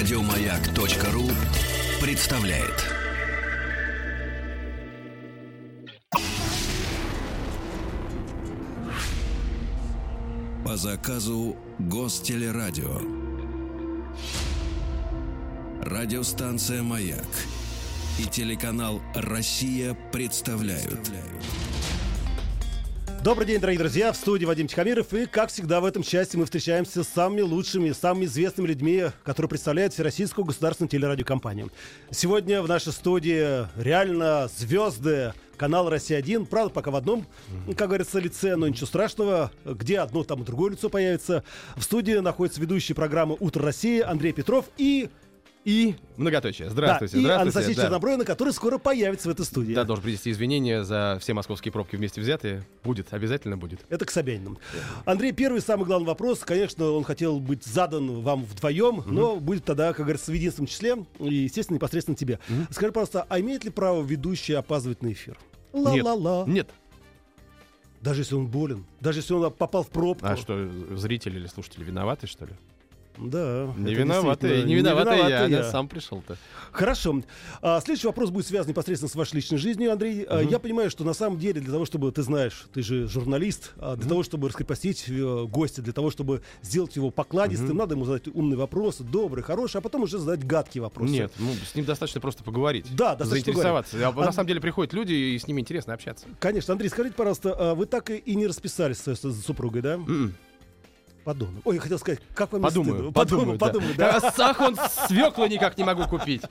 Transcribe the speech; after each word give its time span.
Радиомаяк.ру 0.00 1.28
представляет. 2.00 2.86
По 10.64 10.78
заказу 10.78 11.54
Гостелерадио. 11.78 13.02
Радиостанция 15.82 16.82
«Маяк» 16.82 17.18
и 18.18 18.24
телеканал 18.24 19.02
«Россия» 19.14 19.92
представляют. 20.12 21.12
Добрый 23.22 23.46
день, 23.46 23.60
дорогие 23.60 23.80
друзья, 23.80 24.12
в 24.12 24.16
студии 24.16 24.46
Вадим 24.46 24.66
Тихомиров. 24.66 25.12
И, 25.12 25.26
как 25.26 25.50
всегда, 25.50 25.82
в 25.82 25.84
этом 25.84 26.02
части 26.02 26.38
мы 26.38 26.46
встречаемся 26.46 27.04
с 27.04 27.08
самыми 27.08 27.42
лучшими, 27.42 27.92
самыми 27.92 28.24
известными 28.24 28.66
людьми, 28.66 29.08
которые 29.24 29.50
представляют 29.50 29.92
Всероссийскую 29.92 30.46
государственную 30.46 30.88
телерадиокомпанию. 30.88 31.70
Сегодня 32.10 32.62
в 32.62 32.68
нашей 32.68 32.94
студии 32.94 33.66
реально 33.78 34.48
звезды 34.56 35.34
канала 35.58 35.90
«Россия-1». 35.90 36.46
Правда, 36.46 36.72
пока 36.72 36.90
в 36.90 36.96
одном, 36.96 37.26
как 37.76 37.88
говорится, 37.88 38.18
лице, 38.18 38.56
но 38.56 38.66
ничего 38.66 38.86
страшного. 38.86 39.52
Где 39.66 39.98
одно, 39.98 40.24
там 40.24 40.40
и 40.40 40.46
другое 40.46 40.70
лицо 40.70 40.88
появится. 40.88 41.44
В 41.76 41.82
студии 41.82 42.12
находится 42.12 42.58
ведущий 42.58 42.94
программы 42.94 43.36
«Утро 43.38 43.62
России» 43.62 44.00
Андрей 44.00 44.32
Петров 44.32 44.70
и 44.78 45.10
и 45.64 45.96
многоточие. 46.16 46.70
Здравствуйте, 46.70 47.16
да, 47.16 47.20
и 47.20 47.24
здравствуйте. 47.24 47.42
Анастасия 47.42 47.76
да. 47.76 47.82
Чернобровина, 47.82 48.24
которая 48.24 48.52
скоро 48.52 48.78
появится 48.78 49.28
в 49.28 49.32
этой 49.32 49.44
студии. 49.44 49.74
Да, 49.74 49.84
должен 49.84 50.02
принести 50.02 50.30
извинения 50.30 50.84
за 50.84 51.18
все 51.20 51.34
московские 51.34 51.72
пробки 51.72 51.96
вместе 51.96 52.20
взятые. 52.20 52.64
Будет, 52.82 53.12
обязательно 53.12 53.56
будет. 53.56 53.80
Это 53.88 54.04
к 54.04 54.10
Собяниным. 54.10 54.58
Андрей, 55.04 55.32
первый 55.32 55.60
самый 55.60 55.84
главный 55.84 56.06
вопрос. 56.06 56.40
Конечно, 56.40 56.90
он 56.90 57.04
хотел 57.04 57.40
быть 57.40 57.64
задан 57.64 58.22
вам 58.22 58.44
вдвоем, 58.44 58.98
угу. 58.98 59.10
но 59.10 59.36
будет 59.36 59.64
тогда, 59.64 59.92
как 59.92 60.06
говорится, 60.06 60.30
в 60.30 60.34
единственном 60.34 60.66
числе. 60.66 61.04
И, 61.18 61.34
естественно, 61.34 61.76
непосредственно 61.76 62.16
тебе. 62.16 62.38
Угу. 62.48 62.72
Скажи, 62.72 62.92
пожалуйста, 62.92 63.26
а 63.28 63.40
имеет 63.40 63.64
ли 63.64 63.70
право 63.70 64.02
ведущий 64.02 64.54
опаздывать 64.54 65.02
на 65.02 65.12
эфир? 65.12 65.38
Ла-ла-ла. 65.72 66.44
Нет. 66.46 66.70
Даже 68.00 68.22
если 68.22 68.34
он 68.34 68.46
болен, 68.46 68.86
даже 69.00 69.18
если 69.18 69.34
он 69.34 69.52
попал 69.52 69.82
в 69.82 69.90
пробку. 69.90 70.26
А 70.26 70.36
что, 70.36 70.70
зрители 70.96 71.38
или 71.38 71.46
слушатели 71.46 71.84
виноваты, 71.84 72.26
что 72.26 72.46
ли? 72.46 72.52
Да. 73.18 73.72
Не 73.76 73.94
виноватый, 73.94 74.64
не 74.64 74.74
виноватый 74.74 75.18
я, 75.18 75.46
я 75.46 75.70
сам 75.70 75.88
пришел-то. 75.88 76.36
Хорошо. 76.72 77.22
А, 77.60 77.80
следующий 77.80 78.06
вопрос 78.06 78.30
будет 78.30 78.46
связан 78.46 78.70
непосредственно 78.70 79.10
с 79.10 79.14
вашей 79.14 79.36
личной 79.36 79.58
жизнью, 79.58 79.92
Андрей. 79.92 80.24
Угу. 80.24 80.50
Я 80.50 80.58
понимаю, 80.58 80.90
что 80.90 81.04
на 81.04 81.12
самом 81.12 81.38
деле 81.38 81.60
для 81.60 81.72
того, 81.72 81.84
чтобы 81.84 82.12
ты 82.12 82.22
знаешь, 82.22 82.66
ты 82.72 82.82
же 82.82 83.08
журналист, 83.08 83.72
а 83.76 83.96
для 83.96 84.04
угу. 84.04 84.08
того, 84.08 84.22
чтобы 84.22 84.48
раскрепостить 84.48 85.06
э, 85.08 85.44
гостя, 85.46 85.82
для 85.82 85.92
того, 85.92 86.10
чтобы 86.10 86.42
сделать 86.62 86.94
его 86.96 87.10
покладистым, 87.10 87.70
угу. 87.70 87.78
надо 87.78 87.94
ему 87.94 88.04
задать 88.04 88.28
умный 88.28 88.56
вопрос, 88.56 88.98
добрый, 88.98 89.42
хороший, 89.42 89.78
а 89.78 89.80
потом 89.80 90.02
уже 90.02 90.18
задать 90.18 90.46
гадкий 90.46 90.80
вопрос. 90.80 91.10
Нет, 91.10 91.32
ну 91.38 91.50
с 91.52 91.74
ним 91.74 91.84
достаточно 91.84 92.20
просто 92.20 92.44
поговорить. 92.44 92.86
Да, 92.94 93.16
достаточно 93.16 93.52
заинтересоваться. 93.52 93.96
А, 94.06 94.10
а, 94.10 94.24
на 94.24 94.32
самом 94.32 94.48
деле 94.48 94.60
приходят 94.60 94.92
люди, 94.92 95.12
и 95.12 95.38
с 95.38 95.46
ними 95.46 95.60
интересно 95.60 95.94
общаться. 95.94 96.26
Конечно. 96.38 96.72
Андрей, 96.72 96.88
скажите, 96.88 97.14
пожалуйста, 97.16 97.54
а 97.58 97.74
вы 97.74 97.86
так 97.86 98.10
и 98.10 98.34
не 98.34 98.46
расписались 98.46 98.98
с 98.98 99.42
супругой, 99.42 99.82
да? 99.82 99.94
Mm-mm. 99.94 100.32
Подумаю. 101.24 101.60
Ой, 101.64 101.74
я 101.74 101.80
хотел 101.80 101.98
сказать, 101.98 102.20
как 102.34 102.52
вам 102.52 102.62
подумаю, 102.62 103.12
подумаю, 103.12 103.58
подумаю, 103.58 103.94
да. 103.94 104.20
да. 104.20 104.30
Сахон 104.30 104.76
свеклу 105.06 105.46
никак 105.46 105.76
не 105.76 105.84
могу 105.84 106.06
купить. 106.06 106.42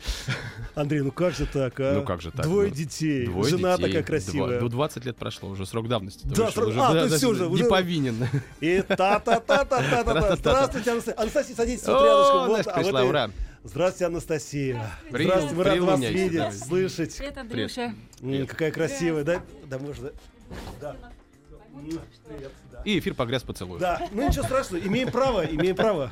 Андрей, 0.76 1.02
ну 1.02 1.12
как 1.12 1.34
же 1.34 1.48
так, 1.48 1.80
а? 1.80 1.96
Ну 1.96 2.04
как 2.04 2.22
же 2.22 2.32
так? 2.32 2.46
Двое 2.46 2.70
ну, 2.70 2.76
детей, 2.76 3.26
двое 3.26 3.50
жена 3.50 3.78
детей, 3.78 3.88
такая 3.88 4.04
красивая. 4.04 4.60
Ну 4.60 4.70
20 4.70 5.06
лет 5.06 5.18
прошло, 5.18 5.50
уже 5.50 5.66
срок 5.66 5.88
давности. 5.88 6.26
Да, 6.28 6.52
срок, 6.52 6.68
уже, 6.68 6.82
а, 6.82 6.94
да, 6.94 7.10
то 7.10 7.18
все 7.18 7.30
уже. 7.30 7.50
Не 7.50 7.64
повинен. 7.64 8.28
И 8.62 8.82
та-та-та-та-та-та. 8.82 10.36
Здравствуйте, 10.36 10.92
Анастасия. 10.92 11.20
Анастасия, 11.20 11.56
садитесь 11.56 11.88
вот 11.88 12.04
рядышком. 12.04 12.48
Вот, 12.48 12.68
а 12.68 12.80
пришла, 12.80 13.04
ура. 13.04 13.32
Здравствуйте, 13.64 14.06
Анастасия. 14.06 14.92
Здравствуйте, 15.10 15.56
мы 15.56 15.64
рады 15.64 15.82
вас 15.82 16.00
видеть, 16.00 16.60
слышать. 16.60 17.18
Привет, 17.18 17.38
Андрюша. 17.38 17.96
Какая 18.48 18.72
красивая, 18.72 19.24
да? 19.24 19.42
Да, 19.66 19.80
можно. 19.80 20.12
Да. 20.80 20.96
Привет. 22.28 22.52
И 22.86 23.00
эфир 23.00 23.14
погряз 23.14 23.44
поцелуй. 23.44 23.80
Да, 23.80 24.08
ну 24.12 24.28
ничего 24.28 24.44
страшного, 24.44 24.82
имеем 24.86 25.12
право, 25.12 25.46
имеем 25.46 25.76
право. 25.76 26.12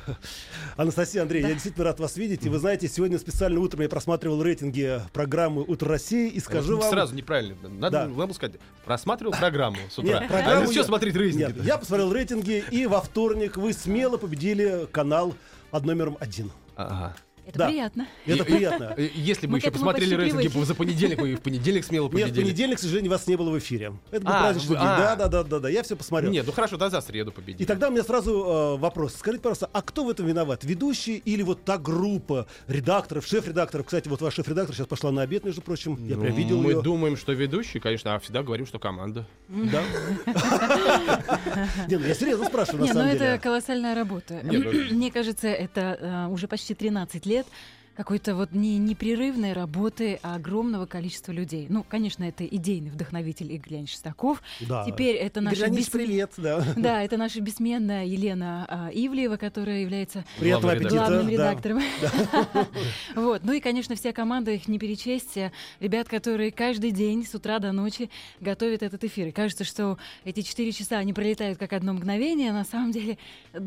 Анастасия, 0.76 1.22
Андрей, 1.22 1.42
да. 1.42 1.48
я 1.48 1.54
действительно 1.54 1.86
рад 1.86 1.98
вас 2.00 2.16
видеть. 2.16 2.44
И 2.44 2.48
вы 2.48 2.58
знаете, 2.58 2.88
сегодня 2.88 3.18
специально 3.18 3.58
утром 3.60 3.82
я 3.82 3.88
просматривал 3.88 4.42
рейтинги 4.42 5.00
программы 5.12 5.62
«Утро 5.62 5.88
России» 5.88 6.28
и 6.28 6.40
скажу 6.40 6.76
вот, 6.76 6.82
вам... 6.82 6.92
Сразу 6.92 7.14
неправильно. 7.14 7.56
Надо, 7.68 8.06
да. 8.06 8.08
надо 8.08 8.34
сказать, 8.34 8.56
просматривал 8.84 9.32
программу 9.32 9.78
с 9.90 9.98
утра. 9.98 10.20
Нет, 10.20 10.28
программу 10.28 10.64
а 10.64 10.66
все 10.66 10.84
смотреть 10.84 11.16
рейтинги. 11.16 11.42
Нет, 11.42 11.64
я 11.64 11.78
посмотрел 11.78 12.12
рейтинги, 12.12 12.64
и 12.70 12.86
во 12.86 13.00
вторник 13.00 13.56
вы 13.56 13.72
смело 13.72 14.16
победили 14.18 14.86
канал 14.92 15.34
под 15.70 15.84
номером 15.84 16.16
один. 16.20 16.50
Ага. 16.76 17.16
Это 17.48 17.58
да. 17.60 17.68
приятно. 17.68 18.06
Это 18.26 18.44
приятно. 18.44 18.94
Если 19.14 19.46
бы 19.46 19.56
еще 19.56 19.70
посмотрели 19.70 20.14
рейтинги 20.14 20.64
за 20.64 20.74
понедельник, 20.74 21.18
мы 21.18 21.34
в 21.34 21.40
понедельник 21.40 21.84
смело 21.84 22.08
победили. 22.08 22.28
Нет, 22.28 22.36
в 22.36 22.42
понедельник, 22.42 22.76
к 22.76 22.80
сожалению, 22.80 23.10
вас 23.10 23.26
не 23.26 23.36
было 23.36 23.50
в 23.50 23.58
эфире. 23.58 23.94
Это 24.10 24.20
был 24.24 24.32
а, 24.32 24.40
праздничный 24.40 24.76
день. 24.76 24.86
А. 24.86 24.98
Да, 24.98 25.16
да, 25.16 25.28
да, 25.28 25.44
да, 25.44 25.60
да. 25.60 25.68
Я 25.70 25.82
все 25.82 25.96
посмотрел. 25.96 26.30
Нет, 26.30 26.46
ну 26.46 26.52
хорошо, 26.52 26.76
да, 26.76 26.90
за 26.90 27.00
среду 27.00 27.32
победили. 27.32 27.62
И 27.62 27.66
тогда 27.66 27.88
у 27.88 27.90
меня 27.90 28.02
сразу 28.02 28.32
э, 28.32 28.76
вопрос. 28.76 29.14
Скажите, 29.16 29.42
пожалуйста, 29.42 29.70
а 29.72 29.80
кто 29.80 30.04
в 30.04 30.10
этом 30.10 30.26
виноват? 30.26 30.62
Ведущий 30.64 31.16
или 31.16 31.42
вот 31.42 31.64
та 31.64 31.78
группа 31.78 32.46
редакторов, 32.66 33.26
шеф-редакторов? 33.26 33.86
Кстати, 33.86 34.08
вот 34.08 34.20
ваш 34.20 34.34
шеф-редактор 34.34 34.74
сейчас 34.76 34.86
пошла 34.86 35.10
на 35.10 35.22
обед, 35.22 35.44
между 35.44 35.62
прочим. 35.62 35.96
Я 36.06 36.18
прям 36.18 36.34
видел 36.34 36.60
Мы 36.60 36.82
думаем, 36.82 37.16
что 37.16 37.32
ведущий, 37.32 37.80
конечно, 37.80 38.14
а 38.14 38.18
всегда 38.18 38.42
говорим, 38.42 38.66
что 38.66 38.78
команда. 38.78 39.26
Да? 39.48 39.82
Не, 41.88 41.96
ну 41.96 42.06
я 42.06 42.14
серьезно 42.14 42.44
спрашиваю, 42.44 42.82
на 42.82 42.92
самом 42.92 43.06
ну 43.06 43.12
деле. 43.12 43.24
ну 43.24 43.34
это 43.34 43.42
колоссальная 43.42 43.94
работа. 43.94 44.40
Мне 44.42 45.10
кажется, 45.10 45.48
это 45.48 45.98
э, 46.00 46.26
уже 46.32 46.46
почти 46.46 46.74
13 46.74 47.24
лет 47.26 47.37
лет 47.38 47.46
какой-то 47.98 48.36
вот 48.36 48.52
не 48.52 48.78
непрерывной 48.78 49.52
работы 49.52 50.20
огромного 50.22 50.86
количества 50.86 51.32
людей. 51.32 51.66
Ну, 51.68 51.82
конечно, 51.82 52.22
это 52.22 52.46
идейный 52.46 52.90
вдохновитель 52.90 53.52
Игорь 53.52 53.70
Леонидович 53.70 53.94
Шестаков. 53.94 54.40
Да. 54.60 54.84
Теперь 54.84 55.16
это 55.16 55.40
наша 55.40 55.68
бес... 55.68 55.88
привет, 55.88 56.30
да. 56.36 56.64
Да, 56.76 57.02
это 57.02 57.16
наша 57.16 57.40
бессменная 57.40 58.06
Елена 58.06 58.66
а, 58.68 58.90
Ивлеева, 58.92 59.36
которая 59.36 59.80
является 59.80 60.24
Приятного 60.38 60.76
главным 60.76 61.26
аппетита. 61.26 61.32
редактором. 61.32 61.82
Да. 62.00 62.68
вот. 63.16 63.42
Ну 63.42 63.52
и, 63.52 63.58
конечно, 63.58 63.96
вся 63.96 64.12
команда, 64.12 64.52
их 64.52 64.68
не 64.68 64.78
перечесть. 64.78 65.36
Ребят, 65.80 66.08
которые 66.08 66.52
каждый 66.52 66.92
день 66.92 67.26
с 67.26 67.34
утра 67.34 67.58
до 67.58 67.72
ночи 67.72 68.10
готовят 68.40 68.84
этот 68.84 69.02
эфир. 69.02 69.26
И 69.26 69.32
кажется, 69.32 69.64
что 69.64 69.98
эти 70.24 70.42
четыре 70.42 70.70
часа, 70.70 70.98
они 70.98 71.12
пролетают 71.12 71.58
как 71.58 71.72
одно 71.72 71.94
мгновение. 71.94 72.52
На 72.52 72.64
самом 72.64 72.92
деле, 72.92 73.18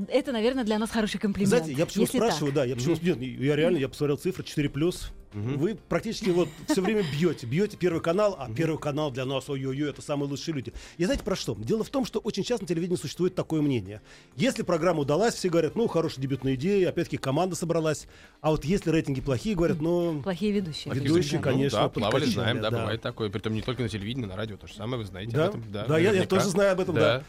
это, 0.07 0.31
наверное, 0.31 0.63
для 0.63 0.79
нас 0.79 0.89
хороший 0.89 1.19
комплимент. 1.19 1.49
Знаете, 1.49 1.73
я 1.73 1.85
почему 1.85 2.05
спрашиваю, 2.05 2.53
да, 2.53 2.63
я 2.63 2.75
почему... 2.75 2.95
Нет, 3.01 3.21
я 3.21 3.57
реально, 3.57 3.77
я 3.77 3.89
посмотрел 3.89 4.20
цифры 4.21 4.43
4 4.43 4.69
плюс. 4.69 5.11
Угу. 5.33 5.57
Вы 5.57 5.75
практически 5.75 6.29
вот 6.29 6.49
все 6.67 6.81
время 6.81 7.03
бьете, 7.03 7.47
бьете 7.47 7.77
первый 7.77 8.01
канал, 8.01 8.35
а 8.37 8.51
первый 8.51 8.77
канал 8.77 9.11
для 9.11 9.23
нас, 9.23 9.49
ой-ой-ой, 9.49 9.89
это 9.89 10.01
самые 10.01 10.29
лучшие 10.29 10.55
люди. 10.55 10.73
И 10.97 11.05
знаете 11.05 11.23
про 11.23 11.37
что? 11.37 11.55
Дело 11.55 11.85
в 11.85 11.89
том, 11.89 12.05
что 12.05 12.19
очень 12.19 12.43
часто 12.43 12.65
на 12.65 12.67
телевидении 12.67 12.97
существует 12.97 13.33
такое 13.33 13.61
мнение. 13.61 14.01
Если 14.35 14.63
программа 14.63 15.01
удалась, 15.01 15.35
все 15.35 15.47
говорят, 15.49 15.75
ну, 15.75 15.87
хорошая 15.87 16.21
дебютная 16.21 16.55
идея, 16.55 16.89
опять-таки 16.89 17.17
команда 17.17 17.55
собралась. 17.55 18.07
А 18.41 18.51
вот 18.51 18.65
если 18.65 18.91
рейтинги 18.91 19.21
плохие, 19.21 19.55
говорят, 19.55 19.79
ну... 19.79 20.21
Плохие 20.21 20.51
ведущие. 20.51 20.93
Ведущие, 20.93 21.15
ведущие 21.15 21.39
конечно. 21.39 21.79
Ну, 21.79 21.85
да, 21.85 21.89
плавали, 21.89 22.25
знаем, 22.25 22.61
да, 22.61 22.69
да, 22.69 22.79
бывает 22.79 23.01
такое. 23.01 23.29
Притом 23.29 23.53
не 23.53 23.61
только 23.61 23.83
на 23.83 23.89
телевидении, 23.89 24.25
на 24.25 24.35
радио, 24.35 24.57
то 24.57 24.67
же 24.67 24.73
самое, 24.73 24.97
вы 24.97 25.05
знаете 25.05 25.31
да? 25.31 25.45
об 25.45 25.49
этом. 25.51 25.71
Да, 25.71 25.85
да 25.85 25.97
я, 25.97 26.11
я 26.11 26.27
тоже 26.27 26.49
знаю 26.49 26.73
об 26.73 26.81
этом, 26.81 26.95
да. 26.95 27.19
да. 27.19 27.23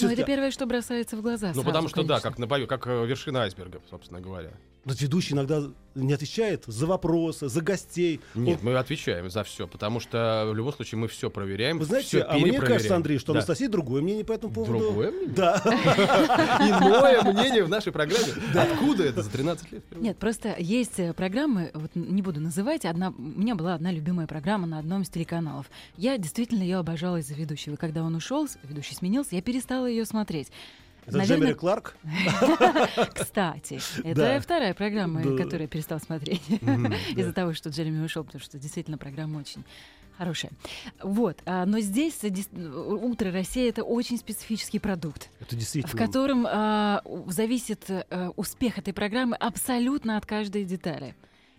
Но 0.00 0.10
это 0.10 0.22
первое, 0.24 0.50
что 0.50 0.66
бросается 0.66 1.16
в 1.16 1.22
глаза. 1.22 1.52
Ну, 1.54 1.64
потому 1.64 1.88
что, 1.88 2.02
да, 2.02 2.20
как, 2.20 2.38
на, 2.38 2.46
как 2.66 2.86
э, 2.86 3.06
вершина 3.06 3.44
айсберга, 3.44 3.80
собственно 3.88 4.20
говоря. 4.20 4.52
Ведущий 4.84 5.34
иногда 5.34 5.62
не 5.98 6.12
отвечает 6.12 6.64
за 6.66 6.86
вопросы, 6.86 7.48
за 7.48 7.60
гостей. 7.60 8.20
Нет, 8.34 8.60
Он... 8.60 8.66
мы 8.66 8.78
отвечаем 8.78 9.28
за 9.30 9.44
все, 9.44 9.66
потому 9.66 10.00
что 10.00 10.48
в 10.50 10.54
любом 10.54 10.72
случае 10.72 10.98
мы 10.98 11.08
все 11.08 11.30
проверяем. 11.30 11.78
Вы 11.78 11.84
знаете, 11.84 12.22
а 12.22 12.38
мне 12.38 12.58
кажется, 12.60 12.96
Андрей, 12.96 13.18
что 13.18 13.32
да. 13.32 13.40
Анастасия 13.40 13.68
другое 13.68 14.02
мнение 14.02 14.24
по 14.24 14.32
этому 14.32 14.52
поводу. 14.52 14.78
Другое 14.78 15.10
мнение? 15.10 15.34
Да. 15.34 15.60
Иное 16.60 17.22
мнение 17.32 17.64
в 17.64 17.68
нашей 17.68 17.92
программе. 17.92 18.32
Откуда 18.54 19.04
это 19.04 19.22
за 19.22 19.30
13 19.30 19.72
лет? 19.72 19.84
Нет, 19.96 20.16
просто 20.18 20.54
есть 20.58 20.98
э, 20.98 21.12
программы, 21.12 21.70
вот 21.74 21.90
не 21.94 22.22
буду 22.22 22.40
называть, 22.40 22.84
одна, 22.84 23.10
у 23.10 23.20
меня 23.20 23.54
была 23.54 23.74
одна 23.74 23.90
любимая 23.90 24.26
программа 24.26 24.66
на 24.66 24.78
одном 24.78 25.02
из 25.02 25.08
телеканалов. 25.08 25.66
Я 25.96 26.18
действительно 26.18 26.62
ее 26.62 26.78
обожала 26.78 27.16
из-за 27.16 27.34
ведущего. 27.34 27.74
И 27.74 27.76
когда 27.76 28.02
он 28.02 28.14
ушел, 28.14 28.48
ведущий 28.62 28.94
сменился, 28.94 29.34
я 29.34 29.42
перестала 29.42 29.86
ее 29.86 30.04
смотреть. 30.04 30.48
Это 31.08 31.18
Наверное... 31.18 31.46
Джемери 31.46 31.54
Кларк? 31.54 31.96
Кстати, 33.14 33.80
это 34.04 34.40
вторая 34.42 34.74
программа, 34.74 35.22
которую 35.22 35.62
я 35.62 35.68
перестал 35.68 35.98
смотреть 36.00 36.42
из-за 37.16 37.32
того, 37.32 37.54
что 37.54 37.70
Джереми 37.70 38.04
ушел, 38.04 38.24
потому 38.24 38.42
что 38.42 38.58
действительно 38.58 38.98
программа 38.98 39.38
очень 39.38 39.64
хорошая. 40.18 40.52
Вот, 41.02 41.38
а, 41.46 41.64
но 41.64 41.80
здесь 41.80 42.18
«Утро 42.52 43.32
России»— 43.32 43.68
это 43.70 43.84
очень 43.84 44.18
специфический 44.18 44.80
продукт. 44.80 45.30
Это 45.40 45.56
действительно. 45.56 45.94
В 45.94 45.96
котором 45.96 46.46
а, 46.46 47.02
зависит 47.28 47.86
а, 47.88 48.32
успех 48.36 48.78
этой 48.78 48.92
программы 48.92 49.36
абсолютно 49.36 50.18
от 50.18 50.26
каждой 50.26 50.64
детали. 50.64 51.14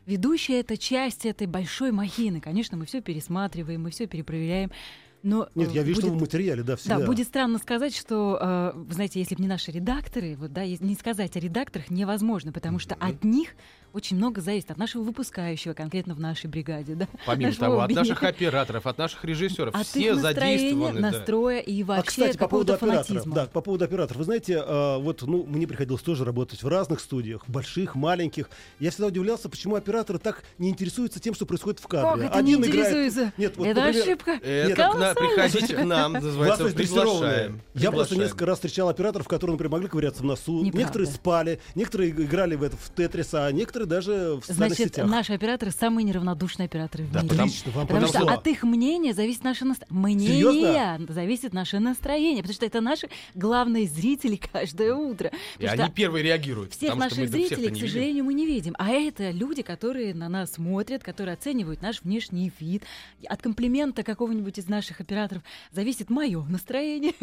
Ведущая— 0.05 0.59
это 0.61 0.77
часть 0.77 1.25
этой 1.25 1.47
большой 1.47 1.91
махины. 1.91 2.41
Конечно, 2.41 2.77
мы 2.77 2.85
все 2.85 3.01
пересматриваем, 3.01 3.81
мы 3.81 3.89
все 3.89 4.05
перепроверяем. 4.05 4.71
Но, 5.21 5.49
Нет, 5.55 5.71
я 5.71 5.83
вижу, 5.83 6.01
будет, 6.01 6.11
что 6.11 6.17
в 6.17 6.21
материале, 6.21 6.63
да, 6.63 6.75
всегда. 6.75 6.99
Да, 6.99 7.05
будет 7.05 7.27
странно 7.27 7.57
сказать, 7.57 7.95
что, 7.95 8.37
э, 8.41 8.83
знаете, 8.91 9.19
если 9.19 9.35
бы 9.35 9.41
не 9.41 9.47
наши 9.47 9.71
редакторы, 9.71 10.35
вот, 10.37 10.53
да, 10.53 10.65
не 10.65 10.95
сказать 10.95 11.35
о 11.35 11.39
редакторах 11.39 11.89
невозможно, 11.89 12.51
потому 12.51 12.79
что 12.79 12.95
mm-hmm. 12.95 13.09
от 13.09 13.23
них 13.23 13.49
очень 13.93 14.17
много 14.17 14.41
зависит 14.41 14.71
от 14.71 14.77
нашего 14.77 15.03
выпускающего, 15.03 15.73
конкретно 15.73 16.13
в 16.13 16.19
нашей 16.19 16.47
бригаде. 16.47 16.95
Да? 16.95 17.07
Помимо 17.25 17.49
Нашего 17.49 17.65
того, 17.67 17.81
от 17.81 17.91
наших 17.91 18.23
операторов, 18.23 18.85
от 18.87 18.97
наших 18.97 19.23
режиссеров, 19.25 19.75
От 19.75 19.87
все 19.87 20.09
их 20.13 20.15
задействованы. 20.19 21.01
да. 21.01 21.11
настроя 21.11 21.59
и 21.59 21.81
А, 21.83 21.85
вообще 21.85 22.07
кстати, 22.09 22.37
по 22.37 22.47
поводу 22.47 22.73
операторов. 22.73 23.23
Да, 23.33 23.45
по 23.45 23.61
поводу 23.61 23.85
операторов. 23.85 24.17
Вы 24.17 24.23
знаете, 24.25 24.63
э, 24.65 24.97
вот, 24.99 25.21
ну, 25.23 25.45
мне 25.45 25.67
приходилось 25.67 26.01
тоже 26.01 26.25
работать 26.25 26.61
в 26.63 26.67
разных 26.67 26.99
студиях, 26.99 27.47
больших, 27.47 27.95
маленьких. 27.95 28.49
Я 28.79 28.91
всегда 28.91 29.07
удивлялся, 29.07 29.49
почему 29.49 29.75
операторы 29.75 30.19
так 30.19 30.43
не 30.57 30.69
интересуются 30.69 31.19
тем, 31.19 31.33
что 31.33 31.45
происходит 31.45 31.79
в 31.79 31.87
кадре. 31.87 32.23
Как 32.27 32.31
это 32.35 32.41
не 32.43 32.53
играет- 32.53 32.67
интересуется? 32.69 33.33
Нет, 33.37 33.57
вот, 33.57 33.67
это 33.67 33.81
например, 33.81 34.03
ошибка. 34.03 34.31
Это 34.31 34.89
к 34.91 34.97
на- 34.99 35.13
приходите 35.15 35.75
к 35.75 35.83
нам, 35.85 36.13
называется, 36.13 36.69
дрессированная. 36.73 37.19
приглашаем. 37.19 37.61
Я 37.75 37.91
просто 37.91 38.15
несколько 38.15 38.45
раз 38.45 38.57
встречал 38.57 38.89
операторов, 38.89 39.27
которые, 39.27 39.53
например, 39.53 39.71
могли 39.71 39.87
ковыряться 39.87 40.21
в 40.21 40.25
носу. 40.25 40.57
Неправда. 40.63 40.77
Некоторые 40.77 41.07
спали, 41.11 41.59
некоторые 41.75 42.11
играли 42.11 42.55
в, 42.55 42.63
это, 42.63 42.75
в 42.77 42.89
Тетрис, 42.95 43.33
а 43.33 43.51
некоторые 43.51 43.78
даже 43.85 44.39
в 44.41 44.45
Значит, 44.45 44.77
сетях. 44.77 45.09
наши 45.09 45.33
операторы 45.33 45.71
самые 45.71 46.03
неравнодушные 46.05 46.65
операторы 46.65 47.05
в 47.05 47.11
Да, 47.11 47.19
мире. 47.21 47.29
потому- 47.29 47.47
Отлично, 47.49 47.71
вам 47.71 47.87
Потому 47.87 48.07
что 48.07 48.19
повезло. 48.19 48.37
от 48.37 48.47
их 48.47 48.63
мнения 48.63 49.13
зависит 49.13 49.43
наше 49.43 49.65
настроение. 49.65 50.27
Серьезно? 50.27 50.51
Мнение 50.51 50.99
зависит 51.09 51.53
наше 51.53 51.79
настроение. 51.79 52.41
Потому 52.43 52.53
что 52.55 52.65
это 52.65 52.81
наши 52.81 53.09
главные 53.35 53.87
зрители 53.87 54.35
каждое 54.51 54.93
утро. 54.93 55.29
И 55.29 55.31
Потому 55.63 55.71
они 55.73 55.83
что 55.83 55.91
первые 55.93 56.23
реагируют. 56.23 56.73
всех 56.73 56.91
что 56.91 56.99
наших 56.99 57.29
зрителей, 57.29 57.55
к 57.55 57.71
не 57.71 57.75
видим. 57.75 57.87
сожалению, 57.87 58.23
мы 58.25 58.33
не 58.33 58.45
видим. 58.45 58.75
А 58.77 58.89
это 58.89 59.31
люди, 59.31 59.61
которые 59.61 60.13
на 60.13 60.29
нас 60.29 60.53
смотрят, 60.53 61.03
которые 61.03 61.33
оценивают 61.33 61.81
наш 61.81 62.01
внешний 62.01 62.51
вид. 62.59 62.83
От 63.27 63.41
комплимента 63.41 64.03
какого-нибудь 64.03 64.57
из 64.57 64.67
наших 64.67 64.99
операторов 65.01 65.43
зависит 65.71 66.09
мое 66.09 66.43
настроение. 66.43 67.13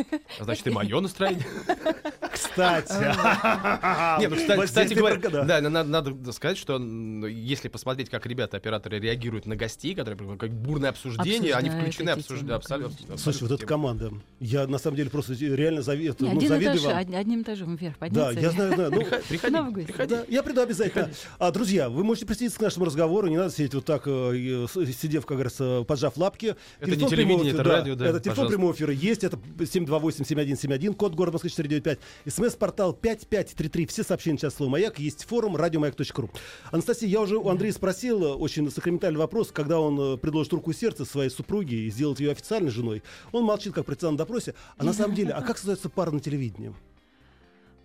А 0.41 0.45
Значит, 0.45 0.67
и 0.67 0.71
мое 0.71 1.01
настроение. 1.01 1.45
Кстати. 2.33 2.93
Не, 4.21 4.29
ну, 4.29 4.63
кстати, 4.65 4.95
говоря, 4.95 5.17
да, 5.19 5.61
на- 5.61 5.71
надо, 5.71 5.89
надо 5.89 6.33
сказать, 6.47 6.59
что 6.59 6.79
если 7.27 7.69
посмотреть, 7.69 8.09
как 8.11 8.27
ребята, 8.27 8.57
операторы 8.57 8.99
реагируют 9.01 9.47
на 9.47 9.57
гостей, 9.57 9.95
которые 9.95 10.17
приходят, 10.17 10.41
как 10.41 10.51
бурное 10.53 10.91
обсуждение, 10.91 11.55
они 11.55 11.71
включены 11.71 12.11
обсуждают 12.11 12.63
абсолютно. 12.65 13.17
Слушай, 13.19 13.43
вот 13.43 13.53
эта 13.53 13.67
команда. 13.67 14.13
Я 14.41 14.67
на 14.67 14.79
самом 14.79 14.97
деле 14.97 15.11
просто 15.11 15.35
реально 15.35 15.83
зави... 15.83 16.07
Не, 16.07 16.15
ну, 16.31 16.37
один 16.37 16.49
завидую 16.49 16.77
этаж, 16.79 16.85
вам. 16.85 17.01
од- 17.01 17.15
одним 17.15 17.43
этажом 17.43 17.77
вверх 17.77 17.95
Да, 17.95 17.99
подняться. 17.99 18.41
я 18.41 18.51
знаю, 18.51 18.75
знаю. 18.75 18.91
Ну, 18.93 19.01
Приходи, 19.29 19.85
приходи. 19.87 20.15
Да, 20.15 20.25
я 20.29 20.43
приду 20.43 20.61
обязательно. 20.61 21.11
А, 21.39 21.51
друзья, 21.51 21.89
вы 21.89 22.05
можете 22.05 22.27
присоединиться 22.27 22.59
к 22.59 22.63
нашему 22.63 22.85
разговору. 22.87 23.29
Не 23.29 23.37
надо 23.37 23.51
сидеть 23.51 23.75
вот 23.75 23.85
так, 23.85 24.07
э, 24.07 24.11
э, 24.11 24.67
сидев, 24.93 25.27
как 25.27 25.37
говорится, 25.37 25.85
поджав 25.87 26.17
лапки. 26.17 26.55
Это 26.81 26.91
не 26.91 26.97
Телефон 26.97 27.11
телевидение, 27.11 27.39
прямого 27.39 27.49
это 27.49 27.63
эфира- 27.63 27.73
радио, 27.77 27.95
да, 27.95 28.07
Это 28.07 28.21
телефон 28.21 28.31
пожалуйста. 28.47 28.57
прямого 28.57 28.73
эфира 28.75 28.93
есть. 28.93 29.25
Это 29.25 29.39
728-7171, 29.59 30.95
код 30.95 31.15
города 31.15 31.35
Москвы 31.37 31.51
495. 31.51 31.99
СМС-портал 32.27 32.93
5533. 32.93 33.87
Все 33.87 34.03
сообщения 34.05 34.39
сейчас 34.39 34.55
слово 34.55 34.71
«Маяк». 34.71 34.99
Есть 34.99 35.25
форум 35.25 35.57
радиомаяк.ру. 35.57 36.31
Анастасия, 36.71 37.09
я 37.09 37.21
уже 37.21 37.37
у 37.37 37.49
Андрея 37.49 37.73
спросил 37.73 38.23
э, 38.25 38.35
очень 38.35 38.71
сакраментальный 38.71 39.19
вопрос, 39.19 39.53
когда 39.53 39.81
он 39.81 39.99
э, 39.99 40.17
предложит 40.17 40.53
руку 40.53 40.71
и 40.71 40.75
сердце 40.75 41.05
своей 41.05 41.31
супруге 41.31 41.77
и 41.77 41.91
сделать 41.91 42.21
ее 42.21 42.33
официальной 42.33 42.71
женой. 42.71 43.03
Он 43.33 43.45
молчит, 43.45 43.73
как 43.73 43.87
представил 43.87 44.13
на 44.13 44.19
допросе. 44.19 44.55
А 44.77 44.85
на 44.85 44.93
самом 44.93 45.15
деле, 45.15 45.33
а 45.33 45.43
как 45.43 45.59
создается 45.59 45.89
пара 45.89 46.11
на 46.11 46.21
телевидении? 46.21 46.75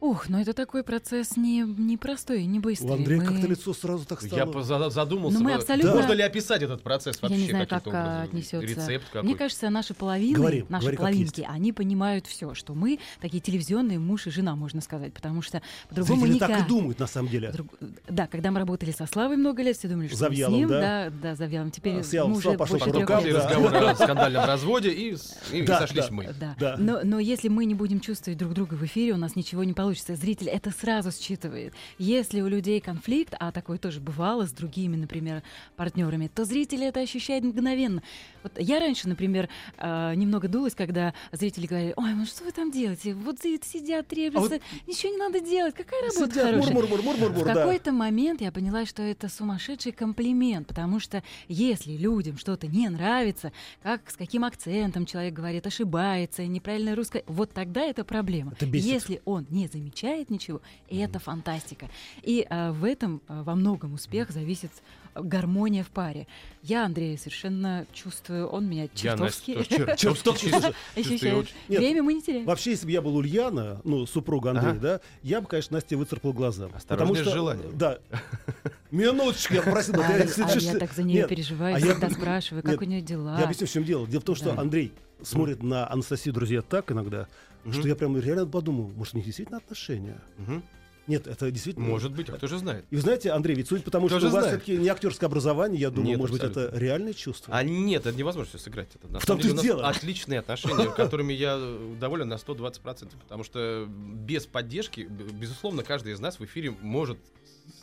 Ух, 0.02 0.30
ну 0.30 0.40
это 0.42 0.54
такой 0.54 0.84
процесс 0.84 1.38
не, 1.38 1.60
не 1.62 1.96
простой, 1.96 2.46
не 2.46 2.60
быстрый. 2.60 2.88
У 2.90 2.94
Андрея 2.96 3.20
Мы- 3.22 3.26
как-то 3.28 3.46
лицо 3.48 3.72
сразу 3.72 4.04
так 4.06 4.20
стало. 4.22 4.40
Я 4.40 4.46
поза- 4.48 4.90
задумался, 4.90 5.38
Ну, 5.38 5.44
мы 5.44 5.54
абсолютно- 5.54 5.94
можно 5.94 6.14
ли 6.14 6.24
описать 6.24 6.64
этот 6.64 6.82
процесс 6.82 7.20
Я 7.22 7.30
вообще 7.30 7.44
не 7.44 7.50
знаю, 7.52 7.68
как 7.68 7.84
а, 7.86 7.90
образом? 7.90 8.22
отнесется. 8.24 8.60
Рецепт 8.62 9.06
какой? 9.14 9.22
Мне 9.24 9.36
кажется, 9.36 9.70
наши 9.70 9.94
половины, 9.94 10.36
Говори, 10.36 10.66
наши 10.70 10.82
говори, 10.86 10.98
половинки, 10.98 11.46
они 11.48 11.72
понимают 11.72 12.26
все, 12.26 12.56
что 12.56 12.74
мы 12.74 12.98
такие 13.22 13.42
телевизионные 13.42 14.00
муж 14.00 14.26
и 14.26 14.32
жена, 14.32 14.56
можно 14.56 14.82
сказать, 14.82 15.14
потому 15.14 15.44
что 15.44 15.62
по-другому 15.88 16.22
Зрители 16.22 16.36
никак. 16.36 16.50
так 16.50 16.66
и 16.66 16.68
думают, 16.68 16.98
на 17.00 17.06
самом 17.06 17.30
деле. 17.30 17.52
Друг- 17.52 17.68
Да, 18.10 18.26
когда 18.26 18.50
мы 18.50 18.58
работали 18.60 18.90
со 18.90 19.06
Славой 19.06 19.38
много 19.38 19.62
лет, 19.62 19.78
все 19.78 19.88
думали, 19.88 20.08
что 20.08 20.18
Завьялом, 20.18 20.54
мы 20.54 20.58
с 20.58 20.62
ним, 20.62 20.70
да? 20.70 20.80
да, 20.82 21.12
да, 21.22 21.36
Завьялом. 21.36 21.70
Теперь 21.70 21.98
А, 22.00 22.04
с 22.04 22.12
Ялом 22.12 22.32
мы 22.32 22.38
уже 22.38 22.54
пошел 22.54 22.78
больше 22.80 22.86
по 22.86 22.92
трех 22.92 23.08
рукам, 23.08 23.24
лет. 23.24 23.34
да. 23.36 23.44
разговора 23.50 23.90
о 23.92 23.96
скандальном 23.96 24.46
разводе 24.46 24.90
и, 24.92 25.16
и 25.54 25.62
Да, 25.62 25.78
сошлись 25.80 26.06
да. 26.08 26.12
мы. 26.12 26.34
Да. 26.40 26.56
Да. 26.60 26.76
Но, 26.80 27.02
но 27.04 27.20
если 27.20 27.50
мы 27.50 27.66
не 27.66 27.76
будем 27.76 28.00
чувствовать 28.00 28.40
друг 28.40 28.56
друга 28.56 28.74
в 28.74 28.84
эфире, 28.84 29.14
у 29.14 29.18
нас 29.18 29.36
ничего 29.36 29.64
не 29.64 29.74
получится. 29.74 29.91
Зритель 30.00 30.50
это 30.50 30.72
сразу 30.72 31.12
считывает. 31.12 31.74
Если 31.98 32.42
у 32.42 32.48
людей 32.48 32.80
конфликт, 32.82 33.34
а 33.40 33.52
такое 33.52 33.78
тоже 33.78 34.00
бывало 34.00 34.46
с 34.48 34.52
другими, 34.52 34.96
например, 34.96 35.44
партнерами, 35.76 36.28
то 36.34 36.46
зритель 36.46 36.84
это 36.84 37.00
ощущает 37.00 37.44
мгновенно. 37.44 38.02
Вот 38.44 38.54
я 38.58 38.80
раньше, 38.80 39.08
например, 39.08 39.50
э, 39.78 40.14
немного 40.16 40.48
дулась, 40.48 40.74
когда 40.76 41.14
зрители 41.32 41.68
говорили, 41.68 41.94
ой, 41.96 42.14
ну 42.14 42.26
что 42.26 42.44
вы 42.44 42.52
там 42.52 42.72
делаете? 42.72 43.14
Вот 43.14 43.40
си- 43.40 43.60
сидят, 43.64 44.08
треплются, 44.08 44.60
ничего 44.88 45.12
не 45.12 45.18
надо 45.18 45.40
делать, 45.40 45.76
какая 45.76 46.02
работа 46.02 46.32
Сидят, 46.32 46.46
хорошая. 46.46 46.74
мур-мур-мур-мур-мур, 46.74 47.44
В 47.44 47.46
да. 47.46 47.54
какой-то 47.54 47.92
момент 47.92 48.42
я 48.42 48.52
поняла, 48.52 48.86
что 48.86 49.04
это 49.04 49.30
сумасшедший 49.30 49.92
комплимент, 49.92 50.68
потому 50.68 51.00
что 51.00 51.24
если 51.48 51.92
людям 51.98 52.38
что-то 52.38 52.68
не 52.68 52.90
нравится, 52.90 53.52
как 53.84 54.10
с 54.10 54.16
каким 54.16 54.44
акцентом 54.44 55.06
человек 55.06 55.34
говорит, 55.34 55.68
ошибается, 55.68 56.46
неправильно 56.46 56.96
русское, 56.96 57.24
вот 57.28 57.52
тогда 57.54 57.82
это 57.82 58.04
проблема. 58.04 58.54
Это 58.54 58.66
бесит. 58.66 58.86
Если 58.88 59.22
он 59.26 59.46
не 59.50 59.68
замечает 59.68 59.81
ничего, 59.82 60.62
это 60.90 61.20
фантастика. 61.20 61.90
И 62.22 62.46
а, 62.50 62.72
в 62.72 62.84
этом 62.84 63.22
а, 63.28 63.44
во 63.44 63.56
многом 63.56 63.94
успех 63.94 64.32
зависит 64.32 64.72
а, 65.14 65.22
гармония 65.22 65.84
в 65.84 65.90
паре. 65.90 66.28
Я 66.64 66.86
Андрея 66.86 67.18
совершенно 67.18 67.86
чувствую, 67.94 68.48
он 68.48 68.68
меня 68.68 68.88
чертовски 68.94 69.52
ощущает. 71.00 71.48
Время 71.68 72.04
мы 72.04 72.14
не 72.14 72.22
теряем. 72.22 72.46
Вообще, 72.46 72.72
если 72.72 72.86
бы 72.86 72.92
я 72.92 73.02
был 73.02 73.16
Ульяна, 73.16 73.82
ну, 73.84 74.06
супруга 74.06 74.52
Андрея, 74.52 74.74
да, 74.74 75.02
я 75.24 75.42
бы, 75.42 75.48
конечно, 75.48 75.76
Насте 75.76 75.96
выцарапал 75.96 76.34
глаза. 76.34 76.70
Осторожнее 76.74 77.24
с 77.24 77.32
желанием. 77.32 77.78
Да. 77.78 78.00
Минуточку, 78.92 79.54
я 79.54 79.62
попросил. 79.62 79.96
вот 79.96 80.06
А, 80.06 80.18
я- 80.18 80.72
а 80.76 80.80
так 80.80 80.94
за 80.94 81.04
нее 81.04 81.28
переживаю, 81.28 81.76
а 81.76 81.80
я- 81.80 81.86
всегда 81.86 82.10
спрашиваю, 82.12 82.64
как 82.64 82.82
у 82.82 82.86
нее 82.86 83.02
дела. 83.02 83.38
Я 83.38 83.46
объясню, 83.46 83.68
в 83.68 83.72
чем 83.72 83.84
дело. 83.84 84.08
Дело 84.08 84.22
в 84.22 84.26
том, 84.26 84.36
что. 84.36 84.60
Андрей 84.60 84.92
смотрит 85.24 85.64
на 85.64 85.90
Анастасию, 85.90 86.34
друзья, 86.34 86.62
так 86.62 86.92
иногда, 86.92 87.28
что 87.72 87.88
я 87.88 87.96
прям 87.96 88.18
реально 88.18 88.46
подумал, 88.46 88.92
может, 88.96 89.14
у 89.14 89.18
них 89.18 89.26
действительно 89.26 89.58
отношения? 89.58 90.22
Мгм. 90.38 90.64
Нет, 91.08 91.28
это 91.28 91.50
действительно... 91.52 91.88
Может 91.88 92.14
быть, 92.14 92.30
а 92.30 92.34
кто 92.34 92.48
же 92.48 92.60
знает? 92.60 92.86
И 92.90 92.96
вы 92.96 93.02
знаете, 93.02 93.32
Андрей, 93.32 93.56
ведь 93.56 93.68
судя 93.68 93.82
по 93.84 93.92
тому, 93.92 94.08
Кто 94.08 94.20
что 94.20 94.28
у 94.28 94.32
вас 94.32 94.48
все-таки 94.48 94.78
не 94.78 94.88
актерское 94.88 95.28
образование, 95.28 95.82
я 95.82 95.90
думаю, 95.90 96.10
Нет, 96.12 96.20
может 96.20 96.34
быть, 96.34 96.44
это 96.44 96.66
абсолютно. 96.66 96.78
реальное 96.78 97.14
чувство. 97.14 97.56
А 97.56 97.64
нет, 97.64 98.06
это 98.06 98.18
невозможно 98.18 98.58
сыграть. 98.60 98.90
Это, 98.96 99.12
на 99.12 99.20
В 99.20 99.26
том-то 99.26 99.48
деле, 99.48 99.62
дело. 99.62 99.88
отличные 99.90 100.40
отношения, 100.40 100.90
которыми 100.96 101.34
я 101.34 101.58
э, 101.60 101.96
доволен 102.00 102.30
на 102.30 102.36
120%. 102.36 103.10
Потому 103.24 103.44
что 103.44 103.88
без 103.90 104.46
поддержки, 104.46 105.02
безусловно, 105.02 105.84
каждый 105.84 106.14
из 106.14 106.20
нас 106.20 106.40
в 106.40 106.46
эфире 106.46 106.72
может 106.82 107.18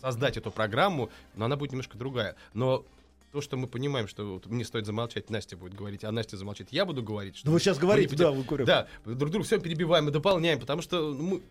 создать 0.00 0.37
эту 0.37 0.50
программу, 0.50 1.11
но 1.35 1.47
она 1.47 1.57
будет 1.57 1.73
немножко 1.73 1.99
другая. 1.99 2.37
Но 2.55 2.87
то, 3.30 3.40
что 3.40 3.56
мы 3.56 3.66
понимаем, 3.66 4.08
что 4.08 4.35
вот 4.35 4.47
мне 4.47 4.64
стоит 4.64 4.87
замолчать, 4.87 5.30
Настя 5.30 5.56
будет 5.56 5.75
говорить, 5.75 6.04
а 6.04 6.12
Настя 6.12 6.37
замолчит, 6.37 6.68
я 6.70 6.85
буду 6.85 7.02
говорить. 7.02 7.37
Что 7.37 7.47
Да 7.47 7.52
вы 7.52 7.61
сейчас 7.61 7.78
говорите, 7.78 8.16
да, 8.16 8.30
вы 8.30 8.42
говорите. 8.42 8.66
Да, 8.70 8.87
друг 9.04 9.30
друга 9.30 9.44
все 9.44 9.58
перебиваем 9.58 10.08
и 10.08 10.11
дополняем, 10.11 10.58
потому 10.58 10.80
что 10.82 11.12
ну, 11.12 11.23
мы, 11.23 11.42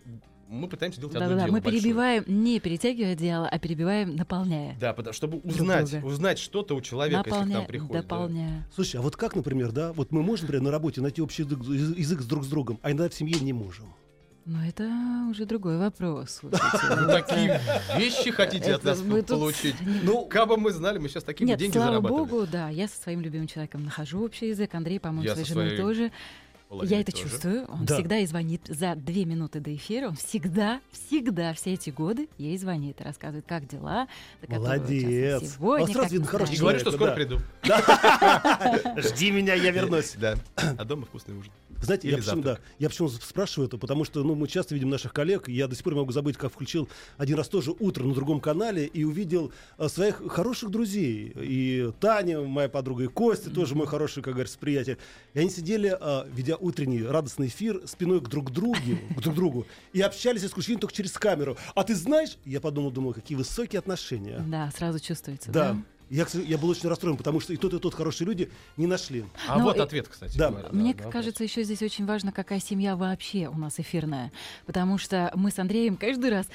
мы 0.48 0.67
пытаемся 0.67 1.00
делать 1.00 1.15
одно 1.15 1.27
Да-да-да, 1.27 1.46
дело 1.46 1.55
мы 1.55 1.62
большое. 1.62 1.81
перебиваем, 1.81 2.24
не 2.27 2.60
перетягивая 2.60 3.13
одеяло, 3.13 3.48
а 3.48 3.60
перебиваем, 3.60 4.15
наполняя. 4.15 4.77
Да, 4.79 4.93
потому, 4.93 5.13
чтобы 5.13 5.39
Друг 5.39 5.53
узнать, 5.53 5.91
друга. 5.91 6.05
узнать 6.05 6.39
что-то 6.39 6.75
у 6.75 6.81
человека, 6.81 7.24
если 7.25 7.43
к 7.43 7.46
нам 7.53 7.65
приходит. 7.67 7.93
да. 7.93 8.01
дополняя. 8.01 8.67
Слушай, 8.74 8.98
а 8.98 9.01
вот 9.01 9.15
как, 9.15 9.36
например, 9.36 9.72
да, 9.72 9.93
вот 9.93 10.12
мы 10.12 10.24
можем, 10.24 10.46
например, 10.46 10.63
на 10.63 10.72
работе 10.72 11.01
найти 11.01 11.22
общий 11.22 11.43
язык, 11.43 11.60
язык 11.98 12.22
с 12.22 12.25
друг 12.25 12.43
с 12.43 12.48
другом, 12.48 12.79
а 12.81 12.91
иногда 12.91 13.10
в 13.10 13.13
семье 13.13 13.39
не 13.39 13.53
можем. 13.53 13.93
Но 14.48 14.66
это 14.66 14.89
уже 15.30 15.46
другой 15.46 15.77
вопрос. 15.77 16.39
такие 17.08 17.60
вещи 17.98 18.32
хотите 18.32 18.75
от 18.75 18.84
нас 18.84 19.01
получить? 19.27 19.75
Ну, 20.04 20.25
кабы 20.25 20.56
мы 20.56 20.72
знали, 20.72 21.00
мы 21.00 21.10
сейчас 21.10 21.25
такие 21.25 21.46
бы 21.51 21.58
деньги 21.60 21.74
слава 21.74 21.88
зарабатывали. 21.89 22.30
богу, 22.30 22.48
да, 22.50 22.70
я 22.70 22.88
со 22.88 22.96
своим 23.01 23.20
любимым 23.20 23.48
человеком 23.48 23.84
нахожу 23.84 24.24
общий 24.24 24.48
язык, 24.48 24.74
Андрей, 24.74 25.01
по-моему, 25.01 25.30
своей 25.34 25.46
женой 25.46 25.75
тоже. 25.75 26.12
Я 26.84 27.00
это 27.01 27.12
чувствую. 27.13 27.66
Он 27.66 27.86
Да. 27.86 27.96
всегда 27.96 28.20
и 28.20 28.25
звонит 28.25 28.62
за 28.68 28.96
две 28.96 29.24
минуты 29.25 29.60
до 29.62 29.74
эфира. 29.74 30.10
Он 30.10 30.16
всегда, 30.16 30.82
всегда 30.92 31.54
все 31.54 31.74
эти 31.74 31.89
годы 31.89 32.27
ей 32.38 32.58
звонит 32.58 33.00
и 33.00 33.04
рассказывает, 33.04 33.46
как 33.48 33.68
дела. 33.68 34.08
Молодец. 34.48 35.56
Сегодня, 35.56 35.84
А 35.86 35.88
сразу 35.88 36.01
как 36.01 36.12
видно, 36.12 36.27
хороший 36.27 36.56
И 36.56 36.58
говорит, 36.60 36.82
что 36.82 36.92
скоро 36.92 37.12
приду. 37.13 37.39
Жди 38.98 39.32
меня, 39.32 39.54
я 39.54 39.72
вернусь. 39.72 40.16
Да. 40.18 40.36
А 40.56 40.84
дома 40.84 41.06
вкусный 41.06 41.38
ужин. 41.38 41.51
Знаете, 41.81 42.07
я 42.07 42.15
Или 42.15 42.22
почему, 42.22 42.41
да, 42.41 42.50
завтрак. 42.50 42.67
я 42.79 42.89
почему 42.89 43.10
спрашиваю 43.10 43.67
это, 43.67 43.77
потому 43.77 44.05
что 44.05 44.24
ну, 44.24 44.36
мы 44.36 44.48
часто 44.48 44.74
видим 44.74 44.89
наших 44.89 45.13
коллег, 45.13 45.48
я 45.48 45.67
до 45.67 45.75
сих 45.75 45.84
пор 45.84 45.93
не 45.93 46.00
могу 46.00 46.12
забыть, 46.12 46.38
как 46.38 46.51
включил 46.51 46.89
один 47.17 47.38
раз 47.38 47.48
тоже 47.48 47.72
утро 47.77 48.03
на 48.03 48.13
другом 48.13 48.39
канале 48.39 48.86
и 48.86 49.03
увидел 49.03 49.51
э, 49.77 49.88
своих 49.88 50.22
хороших 50.27 50.69
друзей. 50.69 51.34
И 51.36 51.91
Таня, 52.00 52.41
моя 52.41 52.69
подруга, 52.69 53.03
и 53.03 53.07
Костя, 53.07 53.50
тоже 53.50 53.75
мой 53.75 53.88
хороший, 53.88 54.24
как 54.24 54.34
говорится, 54.34 54.57
приятель. 54.57 54.98
И 55.34 55.39
они 55.39 55.50
сидели, 55.50 55.96
э, 56.00 56.25
ведя 56.31 56.55
утренний 56.57 57.03
радостный 57.03 57.48
эфир, 57.48 57.81
спиной 57.86 58.22
к 58.22 58.27
друг 58.27 58.51
другу, 58.51 58.77
к 59.15 59.22
друг 59.22 59.36
другу, 59.36 59.67
и 59.93 60.01
общались 60.01 60.43
исключительно 60.43 60.81
только 60.81 60.96
через 60.96 61.13
камеру. 61.13 61.57
А 61.75 61.84
ты 61.84 61.96
знаешь, 61.96 62.38
я 62.46 62.60
подумал, 62.62 62.91
думал, 62.91 63.13
какие 63.13 63.38
высокие 63.38 63.79
отношения. 63.79 64.43
Да, 64.48 64.72
сразу 64.75 65.00
чувствуется. 65.00 65.51
Да. 65.51 65.74
Да. 65.74 65.81
Я, 66.10 66.26
кстати, 66.26 66.46
я 66.46 66.58
был 66.58 66.70
очень 66.70 66.88
расстроен, 66.88 67.18
потому 67.18 67.40
что 67.40 67.54
и 67.54 67.58
тот, 67.58 67.74
и 67.74 67.80
тот 67.80 67.94
хорошие 67.94 68.28
люди 68.28 68.50
не 68.78 68.88
нашли. 68.88 69.26
А 69.48 69.58
Но 69.58 69.66
вот 69.66 69.78
и- 69.78 69.80
ответ, 69.80 70.08
кстати. 70.08 70.38
Да. 70.38 70.50
говоря, 70.50 70.70
Мне 70.72 70.94
вопрос. 70.94 71.12
кажется, 71.12 71.44
еще 71.44 71.64
здесь 71.64 71.82
очень 71.82 72.06
важно, 72.06 72.32
какая 72.32 72.60
семья 72.60 72.96
вообще 72.96 73.48
у 73.48 73.58
нас 73.58 73.80
эфирная. 73.80 74.32
Потому 74.66 74.98
что 74.98 75.32
мы 75.36 75.52
с 75.52 75.60
Андреем 75.60 75.98
каждый 75.98 76.30
раз 76.30 76.48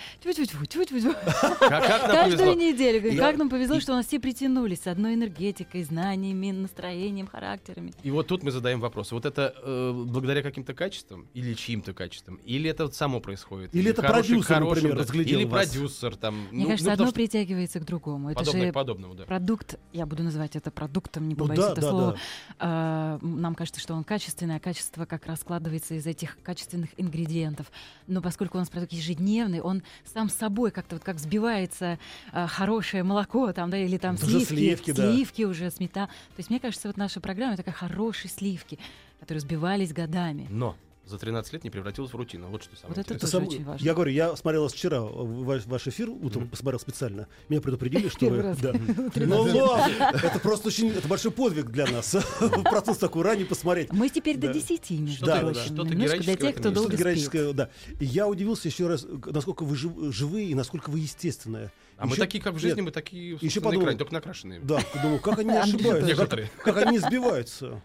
каждую 2.12 2.56
неделю. 2.56 3.16
Да. 3.16 3.28
Как 3.28 3.36
нам 3.36 3.50
повезло, 3.50 3.80
что 3.80 3.92
у 3.92 3.96
нас 3.96 4.06
все 4.06 4.20
притянулись 4.20 4.82
с 4.82 4.86
одной 4.86 5.14
энергетикой, 5.14 5.82
знаниями, 5.82 6.50
настроением, 6.50 7.26
характерами. 7.26 7.92
И 8.02 8.10
вот 8.10 8.26
тут 8.26 8.42
мы 8.42 8.50
задаем 8.50 8.80
вопрос. 8.80 9.12
Вот 9.12 9.26
это 9.26 9.54
э, 9.62 9.92
благодаря 10.06 10.42
каким-то 10.42 10.74
качествам 10.74 11.26
или 11.34 11.54
чьим-то 11.54 11.92
качествам? 11.92 12.36
Или 12.44 12.70
это 12.70 12.88
само 12.88 13.20
происходит? 13.20 13.74
Или 13.74 13.90
это 13.90 14.02
продюсер, 14.02 14.60
например, 14.60 14.96
разглядел 14.96 15.40
Или 15.40 15.48
продюсер 15.48 16.16
там. 16.16 16.46
Мне 16.50 16.64
ну, 16.64 16.70
кажется, 16.70 16.86
ну, 16.88 16.92
одно 16.92 17.12
притягивается 17.12 17.80
к 17.80 17.84
другому. 17.84 18.30
Это 18.30 18.38
подобное 18.40 18.66
же 18.66 18.70
к 18.70 18.74
подобному, 18.74 19.14
да. 19.14 19.24
Продукт, 19.42 19.74
я 19.92 20.06
буду 20.06 20.22
называть 20.22 20.54
это 20.54 20.70
продуктом, 20.70 21.28
не 21.28 21.34
Ну 21.34 21.40
побоюсь 21.40 21.64
да, 21.64 21.72
это 21.72 21.80
да, 21.80 21.90
слова. 21.90 22.16
да. 22.60 23.18
М, 23.20 23.40
нам 23.40 23.54
кажется, 23.56 23.80
что 23.80 23.94
он 23.94 24.04
качественный, 24.04 24.56
а 24.56 24.60
качество 24.60 25.04
как 25.04 25.26
раз 25.26 25.40
складывается 25.40 25.94
из 25.94 26.06
этих 26.06 26.38
качественных 26.44 26.90
ингредиентов. 26.96 27.66
Но 28.06 28.22
поскольку 28.22 28.56
у 28.56 28.60
нас 28.60 28.70
продукт 28.70 28.92
ежедневный, 28.92 29.60
он 29.60 29.82
сам 30.04 30.28
собой 30.28 30.70
как-то 30.70 30.94
вот 30.94 31.04
как 31.04 31.16
взбивается 31.16 31.98
а, 32.30 32.46
хорошее 32.46 33.02
молоко 33.02 33.52
там, 33.52 33.68
да, 33.70 33.78
или 33.78 33.98
там 33.98 34.14
Это 34.14 34.26
уже 34.26 34.38
сливки, 34.44 34.54
сливки, 34.54 34.92
да. 34.92 35.12
сливки 35.12 35.42
уже, 35.42 35.70
смета. 35.72 36.06
То 36.06 36.38
есть 36.38 36.48
мне 36.50 36.60
кажется, 36.60 36.86
вот 36.86 36.96
наша 36.96 37.20
программа 37.20 37.56
такая 37.56 37.74
хорошие 37.74 38.30
сливки, 38.30 38.78
которые 39.18 39.40
взбивались 39.40 39.92
годами. 39.92 40.46
Но 40.50 40.76
за 41.12 41.18
13 41.18 41.52
лет 41.52 41.64
не 41.64 41.70
превратилось 41.70 42.10
в 42.12 42.16
рутину. 42.16 42.48
Вот 42.48 42.62
что 42.64 42.74
самое 42.76 42.96
Вот 42.96 43.06
это 43.06 43.18
тоже 43.20 43.30
Сам- 43.32 43.46
очень 43.46 43.64
важно. 43.64 43.84
Я 43.84 43.94
говорю, 43.94 44.10
я 44.10 44.34
смотрел 44.36 44.66
вчера 44.68 45.00
ваш, 45.00 45.66
ваш 45.66 45.86
эфир, 45.86 46.10
утром 46.10 46.42
Мгм. 46.42 46.50
посмотрел 46.50 46.80
специально. 46.80 47.28
Меня 47.48 47.60
предупредили, 47.60 48.08
что 48.08 48.26
вы... 48.28 48.56
Да. 48.60 48.72
Ну 49.16 49.42
ладно, 49.42 50.10
это 50.14 50.38
просто 50.40 50.68
очень, 50.68 50.88
это 50.90 51.06
большой 51.06 51.30
подвиг 51.30 51.66
для 51.70 51.86
нас. 51.86 52.16
Процесс 52.64 52.98
такой 52.98 53.22
ранее 53.22 53.46
посмотреть. 53.46 53.92
Мы 53.92 54.08
теперь 54.08 54.36
до 54.36 54.52
10, 54.52 54.90
между 54.90 55.26
прочим. 55.26 55.54
Что-то 55.62 55.84
для 55.84 56.06
героическое 56.06 56.36
тех, 56.36 56.56
кто 56.56 56.70
долго 56.70 56.96
героическое, 56.96 57.52
да. 57.52 57.68
И 58.00 58.04
я 58.04 58.26
удивился 58.26 58.68
еще 58.68 58.88
раз, 58.88 59.06
насколько 59.26 59.62
вы 59.64 59.76
жив- 59.76 60.12
живые 60.14 60.48
и 60.48 60.54
насколько 60.54 60.90
вы 60.90 61.00
естественные. 61.00 61.70
А 61.98 62.06
мы 62.06 62.12
Еще- 62.14 62.20
такие, 62.22 62.42
как 62.42 62.54
в 62.54 62.58
жизни, 62.58 62.76
Нет, 62.76 62.86
мы 62.86 62.90
такие 62.90 63.38
еще 63.40 63.60
на 63.60 63.64
подумал. 63.66 63.82
экране, 63.84 63.98
только 63.98 64.12
накрашенные. 64.14 64.60
Да, 64.60 64.80
думаю, 65.02 65.20
как 65.20 65.38
они 65.38 65.50
ошибаются, 65.56 66.00
как, 66.00 66.08
Некоторые. 66.18 66.50
как 66.64 66.76
они 66.78 66.98
сбиваются. 66.98 67.80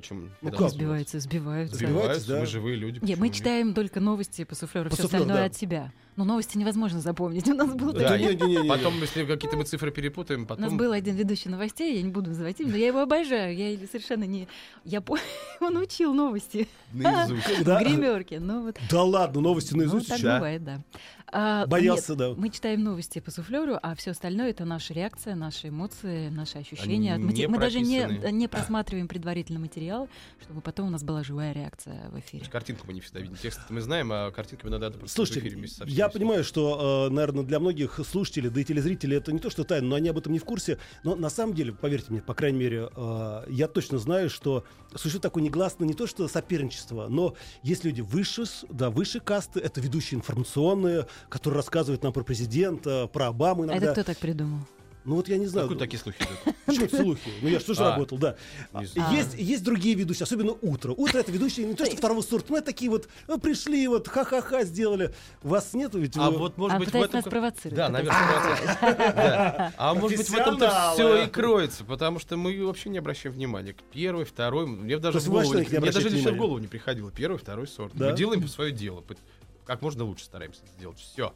Почему? 0.00 0.30
Ну 0.40 0.50
как? 0.50 0.70
Сбиваются, 0.70 1.20
сбиваются. 1.20 1.76
Сбиваются, 1.76 2.26
да. 2.28 2.40
мы 2.40 2.46
живые 2.46 2.76
люди. 2.76 3.00
Нет, 3.02 3.18
мы 3.18 3.28
читаем 3.28 3.74
только 3.74 4.00
новости 4.00 4.44
по 4.44 4.54
суфлеру, 4.54 4.88
По 4.88 4.96
все 4.96 5.02
суфлеру, 5.02 5.24
остальное 5.24 5.42
да. 5.48 5.52
от 5.52 5.56
себя. 5.56 5.92
Но 6.20 6.26
новости 6.26 6.58
невозможно 6.58 7.00
запомнить. 7.00 7.48
У 7.48 7.54
нас 7.54 7.72
был 7.72 7.94
Да, 7.94 8.00
такой- 8.10 8.18
нет. 8.20 8.40
Не-не-не-не. 8.42 8.68
Потом, 8.68 9.00
если 9.00 9.24
какие-то 9.24 9.56
мы 9.56 9.64
цифры 9.64 9.90
перепутаем, 9.90 10.42
У 10.42 10.46
потом... 10.46 10.64
нас 10.66 10.74
был 10.74 10.92
один 10.92 11.14
ведущий 11.16 11.48
новостей, 11.48 11.96
я 11.96 12.02
не 12.02 12.10
буду 12.10 12.28
называть 12.28 12.60
имя, 12.60 12.72
но 12.72 12.76
я 12.76 12.88
его 12.88 13.00
обожаю. 13.00 13.56
Я 13.56 13.74
совершенно 13.86 14.24
не... 14.24 14.46
Я 14.84 15.00
по... 15.00 15.16
Он 15.62 15.78
учил 15.78 16.12
новости 16.12 16.68
наизусть. 16.92 17.46
Да? 17.64 17.78
в 17.78 17.82
гримерке. 17.84 18.38
Ну, 18.38 18.64
вот. 18.64 18.76
Да 18.90 19.02
ладно, 19.02 19.40
новости 19.40 19.72
Ну, 19.72 19.78
наизусть 19.78 20.08
так 20.08 20.18
еще. 20.18 20.26
Да. 20.26 20.34
бывает, 20.36 20.62
да. 20.62 20.80
А, 21.32 21.64
Боялся, 21.66 22.12
нет, 22.12 22.18
да. 22.18 22.34
Мы 22.36 22.50
читаем 22.50 22.82
новости 22.82 23.20
по 23.20 23.30
суфлеру, 23.30 23.78
а 23.80 23.94
все 23.94 24.10
остальное 24.10 24.50
это 24.50 24.64
наша 24.64 24.92
реакция, 24.94 25.36
наши 25.36 25.68
эмоции, 25.68 26.28
наши 26.28 26.58
ощущения. 26.58 27.14
Они 27.14 27.24
Мы, 27.24 27.32
не 27.32 27.46
мы 27.46 27.58
даже 27.58 27.80
не, 27.80 28.04
не 28.32 28.48
просматриваем 28.48 29.06
предварительно 29.06 29.60
материал, 29.60 30.08
чтобы 30.42 30.60
потом 30.60 30.88
у 30.88 30.90
нас 30.90 31.04
была 31.04 31.22
живая 31.22 31.52
реакция 31.52 32.10
в 32.10 32.18
эфире. 32.18 32.44
Картинку 32.50 32.84
мы 32.88 32.94
не 32.94 33.00
всегда 33.00 33.20
видим. 33.20 33.36
Текст 33.36 33.60
мы 33.70 33.80
знаем, 33.80 34.10
а 34.12 34.32
картинками 34.32 34.70
надо 34.72 34.90
просто 34.90 35.06
в 35.06 35.10
Слушайте, 35.14 35.40
эфире 35.40 35.56
вместе 35.56 35.76
со 35.76 35.86
всеми 35.86 35.96
я. 35.96 36.08
Понимаю, 36.10 36.44
что, 36.44 37.08
наверное, 37.10 37.44
для 37.44 37.58
многих 37.60 38.00
слушателей, 38.06 38.50
да 38.50 38.60
и 38.60 38.64
телезрителей 38.64 39.16
это 39.16 39.32
не 39.32 39.38
то, 39.38 39.50
что 39.50 39.64
тайна, 39.64 39.88
но 39.88 39.96
они 39.96 40.08
об 40.08 40.18
этом 40.18 40.32
не 40.32 40.38
в 40.38 40.44
курсе. 40.44 40.78
Но 41.04 41.16
на 41.16 41.30
самом 41.30 41.54
деле, 41.54 41.72
поверьте 41.72 42.06
мне, 42.10 42.20
по 42.20 42.34
крайней 42.34 42.58
мере, 42.58 42.88
э, 42.94 43.42
я 43.48 43.68
точно 43.68 43.98
знаю, 43.98 44.30
что 44.30 44.64
существует 44.92 45.22
такое 45.22 45.42
негласное 45.42 45.86
не 45.86 45.94
то, 45.94 46.06
что 46.06 46.26
соперничество, 46.28 47.08
но 47.08 47.34
есть 47.62 47.84
люди 47.84 48.00
выше, 48.00 48.44
да, 48.68 48.90
выше 48.90 49.20
касты, 49.20 49.60
это 49.60 49.80
ведущие 49.80 50.18
информационные, 50.18 51.06
которые 51.28 51.58
рассказывают 51.58 52.02
нам 52.02 52.12
про 52.12 52.22
президента, 52.22 53.08
про 53.12 53.28
Обаму 53.28 53.62
А 53.62 53.66
иногда. 53.66 53.86
это 53.86 53.92
кто 53.92 54.04
так 54.04 54.18
придумал? 54.18 54.60
Ну 55.04 55.16
вот 55.16 55.28
я 55.28 55.38
не 55.38 55.46
знаю. 55.46 55.66
Откуда 55.66 55.80
такие 55.80 55.98
слухи 55.98 56.18
идут? 56.18 56.54
Это 56.66 56.96
слухи? 56.96 57.30
Ну 57.40 57.48
я 57.48 57.60
что 57.60 57.74
же 57.74 57.82
А. 57.82 57.90
работал, 57.92 58.18
да. 58.18 58.36
А. 58.72 58.82
Есть, 58.82 59.34
есть 59.38 59.64
другие 59.64 59.94
ведущие, 59.94 60.24
особенно 60.24 60.52
утро. 60.60 60.92
Утро 60.92 61.18
это 61.18 61.32
ведущие 61.32 61.66
не 61.66 61.74
то, 61.74 61.86
что 61.86 61.96
второго 61.96 62.20
сорта, 62.22 62.52
но 62.52 62.58
это 62.58 62.66
такие 62.66 62.90
вот 62.90 63.08
ну, 63.26 63.38
пришли, 63.38 63.86
вот 63.88 64.08
ха-ха-ха 64.08 64.64
сделали. 64.64 65.14
Вас 65.42 65.72
нет 65.74 65.94
ведь? 65.94 66.16
А 66.16 66.30
вы- 66.30 66.38
вот, 66.38 66.58
может 66.58 66.76
а 66.76 66.78
быть, 66.78 66.90
в 66.90 66.94
этом... 66.94 67.22
Да, 67.70 67.88
наверное. 67.88 69.72
А 69.76 69.94
может 69.94 70.18
быть, 70.18 70.28
в 70.28 70.34
этом-то 70.34 70.92
все 70.94 71.24
и 71.24 71.28
кроется, 71.28 71.84
потому 71.84 72.18
что 72.18 72.36
мы 72.36 72.66
вообще 72.66 72.90
не 72.90 72.98
обращаем 72.98 73.34
внимания. 73.34 73.72
к 73.72 73.82
Первый, 73.92 74.24
второй, 74.24 74.66
мне 74.66 74.98
даже, 74.98 75.18
в 75.18 75.28
голову, 75.28 75.54
не 75.58 76.36
голову 76.36 76.58
не 76.58 76.66
приходило. 76.66 77.10
Первый, 77.10 77.38
второй 77.38 77.66
сорт. 77.66 77.92
Да? 77.94 78.10
Мы 78.10 78.16
делаем 78.16 78.46
свое 78.48 78.72
дело. 78.72 79.04
Как 79.64 79.82
можно 79.82 80.04
лучше 80.04 80.24
стараемся 80.24 80.62
это 80.64 80.72
сделать. 80.72 80.98
Все. 80.98 81.32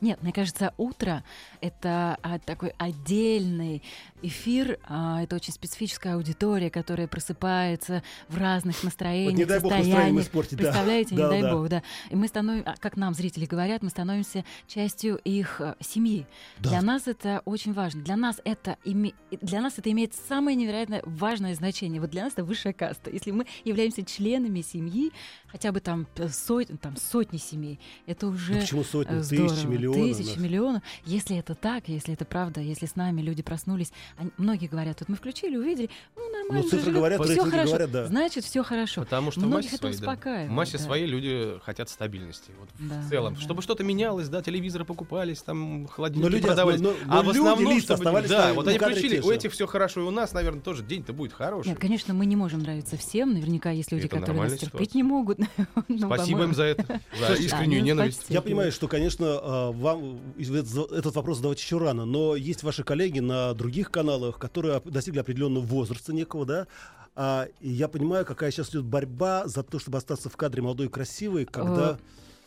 Нет, 0.00 0.22
мне 0.22 0.32
кажется, 0.32 0.72
утро 0.76 1.24
это 1.60 2.18
а, 2.22 2.38
такой 2.38 2.72
отдельный 2.78 3.82
эфир. 4.22 4.78
а, 4.88 5.22
это 5.22 5.36
очень 5.36 5.52
специфическая 5.52 6.14
аудитория, 6.16 6.70
которая 6.70 7.06
просыпается 7.06 8.02
в 8.28 8.36
разных 8.38 8.82
настроениях, 8.82 9.32
Вот 9.32 9.38
не 9.38 9.44
дай 9.44 9.60
бог 9.60 9.72
настроение 9.72 10.22
испортить, 10.22 10.58
да. 10.58 10.64
Представляете, 10.64 11.14
не 11.14 11.20
Да, 11.20 11.28
дай 11.28 11.42
да. 11.42 11.52
бог, 11.54 11.68
да. 11.68 11.82
И 12.10 12.16
мы 12.16 12.28
становимся, 12.28 12.74
как 12.80 12.96
нам 12.96 13.14
зрители 13.14 13.46
говорят, 13.46 13.82
мы 13.82 13.90
становимся 13.90 14.44
частью 14.66 15.16
их 15.24 15.60
э, 15.60 15.74
семьи. 15.80 16.26
Да. 16.58 16.70
Для 16.70 16.82
нас 16.82 17.06
это 17.06 17.42
очень 17.44 17.72
важно. 17.72 18.02
Для 18.02 18.16
нас 18.16 18.40
это 18.44 18.76
име- 18.84 19.14
для 19.30 19.60
нас 19.60 19.74
это 19.78 19.90
имеет 19.92 20.14
самое 20.28 20.56
невероятно 20.56 21.00
важное 21.04 21.54
значение. 21.54 22.00
Вот 22.00 22.10
для 22.10 22.24
нас 22.24 22.32
это 22.32 22.44
высшая 22.44 22.72
каста. 22.72 23.10
Если 23.10 23.30
мы 23.30 23.46
являемся 23.64 24.02
членами 24.04 24.60
семьи, 24.60 25.12
хотя 25.48 25.72
бы 25.72 25.80
там 25.80 26.06
э, 26.16 26.28
сот- 26.28 26.68
там 26.80 26.96
сотни 26.96 27.38
семей, 27.38 27.78
это 28.06 28.26
уже 28.26 28.54
Ну, 28.54 28.60
почему 28.60 28.84
сотни, 28.84 29.16
Э, 29.18 29.20
тысячи, 29.22 29.34
здорово. 29.54 29.66
миллионы? 29.72 30.14
Тысячи, 30.14 30.28
нас? 30.28 30.36
миллионов. 30.36 30.82
Если 31.04 31.36
это 31.38 31.54
так, 31.54 31.88
если 31.88 32.14
это 32.14 32.24
правда, 32.24 32.60
если 32.60 32.86
с 32.86 32.96
нами 32.96 33.22
люди 33.22 33.42
проснулись, 33.42 33.92
они- 34.16 34.30
многие 34.36 34.66
говорят, 34.66 35.00
вот 35.00 35.08
мы 35.08 35.16
включили, 35.16 35.56
увидели, 35.56 35.90
ну 36.16 36.22
нормально, 36.32 36.62
Ну, 36.64 36.68
цифры 36.70 36.92
говорят, 36.92 37.24
все 37.24 37.44
хорошо, 37.44 37.68
говорят, 37.70 37.90
да. 37.90 38.06
значит 38.06 38.44
все 38.44 38.62
хорошо. 38.62 39.02
Потому 39.02 39.30
что 39.30 39.40
в 39.40 39.44
Многих 39.46 39.72
массе 39.72 39.76
это 39.76 39.84
да. 39.88 39.90
успокаивает, 39.94 40.48
В 40.48 40.52
массе 40.52 40.78
да. 40.78 40.84
своей 40.84 41.06
люди 41.06 41.58
хотят 41.64 41.88
стабильности. 41.88 42.50
Вот 42.58 42.68
Да, 42.78 43.00
в 43.00 43.08
целом. 43.08 43.34
да. 43.34 43.40
Чтобы 43.40 43.62
что-то 43.62 43.84
менялось, 43.84 44.28
да, 44.28 44.42
телевизоры 44.42 44.84
покупались, 44.84 45.42
там 45.42 45.82
Но 45.82 45.88
холодильники 45.88 46.32
люди, 46.32 46.46
продавались. 46.46 46.80
но- 46.80 46.94
но 47.06 47.18
а 47.18 47.22
в 47.22 47.26
люди, 47.26 47.38
основном, 47.38 47.72
лица 47.72 47.82
чтобы- 47.84 47.94
оставались 47.94 48.28
да, 48.30 48.48
на- 48.48 48.54
вот 48.54 48.64
на 48.66 48.70
они 48.72 48.78
включили, 48.78 49.20
у 49.20 49.30
этих 49.30 49.52
все 49.52 49.66
хорошо, 49.66 50.00
и 50.00 50.04
у 50.04 50.10
нас, 50.10 50.32
наверное, 50.32 50.60
тоже 50.60 50.82
день-то 50.82 51.12
будет 51.12 51.32
хороший. 51.32 51.68
Нет, 51.68 51.78
конечно, 51.78 52.14
мы 52.14 52.26
не 52.26 52.36
можем 52.36 52.60
нравиться 52.60 52.96
всем. 52.96 53.32
Наверняка 53.32 53.70
есть 53.70 53.92
люди, 53.92 54.06
Это 54.06 54.18
которые 54.18 54.42
нас 54.44 54.52
терпеть 54.52 54.68
ситуация. 54.90 54.96
не 54.98 55.02
могут. 55.02 55.38
Ну, 55.88 56.06
Спасибо 56.06 56.44
им 56.44 56.54
за 56.54 56.64
это, 56.64 57.00
за 57.18 57.34
искреннюю 57.38 57.80
ну, 57.80 57.86
ненависть. 57.86 58.26
Я 58.28 58.42
понимаю, 58.42 58.72
что, 58.72 58.88
конечно, 58.88 59.26
а, 59.28 59.72
вам 59.72 60.18
этот 60.38 61.14
вопрос 61.14 61.38
задавать 61.38 61.60
еще 61.60 61.78
рано, 61.78 62.04
но 62.04 62.36
есть 62.36 62.62
ваши 62.62 62.82
коллеги 62.82 63.20
на 63.20 63.54
других 63.54 63.90
каналах, 63.90 64.38
которые 64.38 64.80
достигли 64.84 65.20
определенного 65.20 65.64
возраста 65.64 66.12
некого, 66.12 66.44
да, 66.44 66.66
А, 67.14 67.48
и 67.60 67.70
я 67.70 67.88
понимаю, 67.88 68.26
какая 68.26 68.50
сейчас 68.50 68.70
идет 68.70 68.84
борьба 68.84 69.46
за 69.46 69.62
то, 69.62 69.78
чтобы 69.78 69.98
остаться 69.98 70.28
в 70.28 70.36
кадре 70.36 70.62
молодой 70.62 70.86
и 70.86 70.90
красивой, 70.90 71.46
когда... 71.46 71.98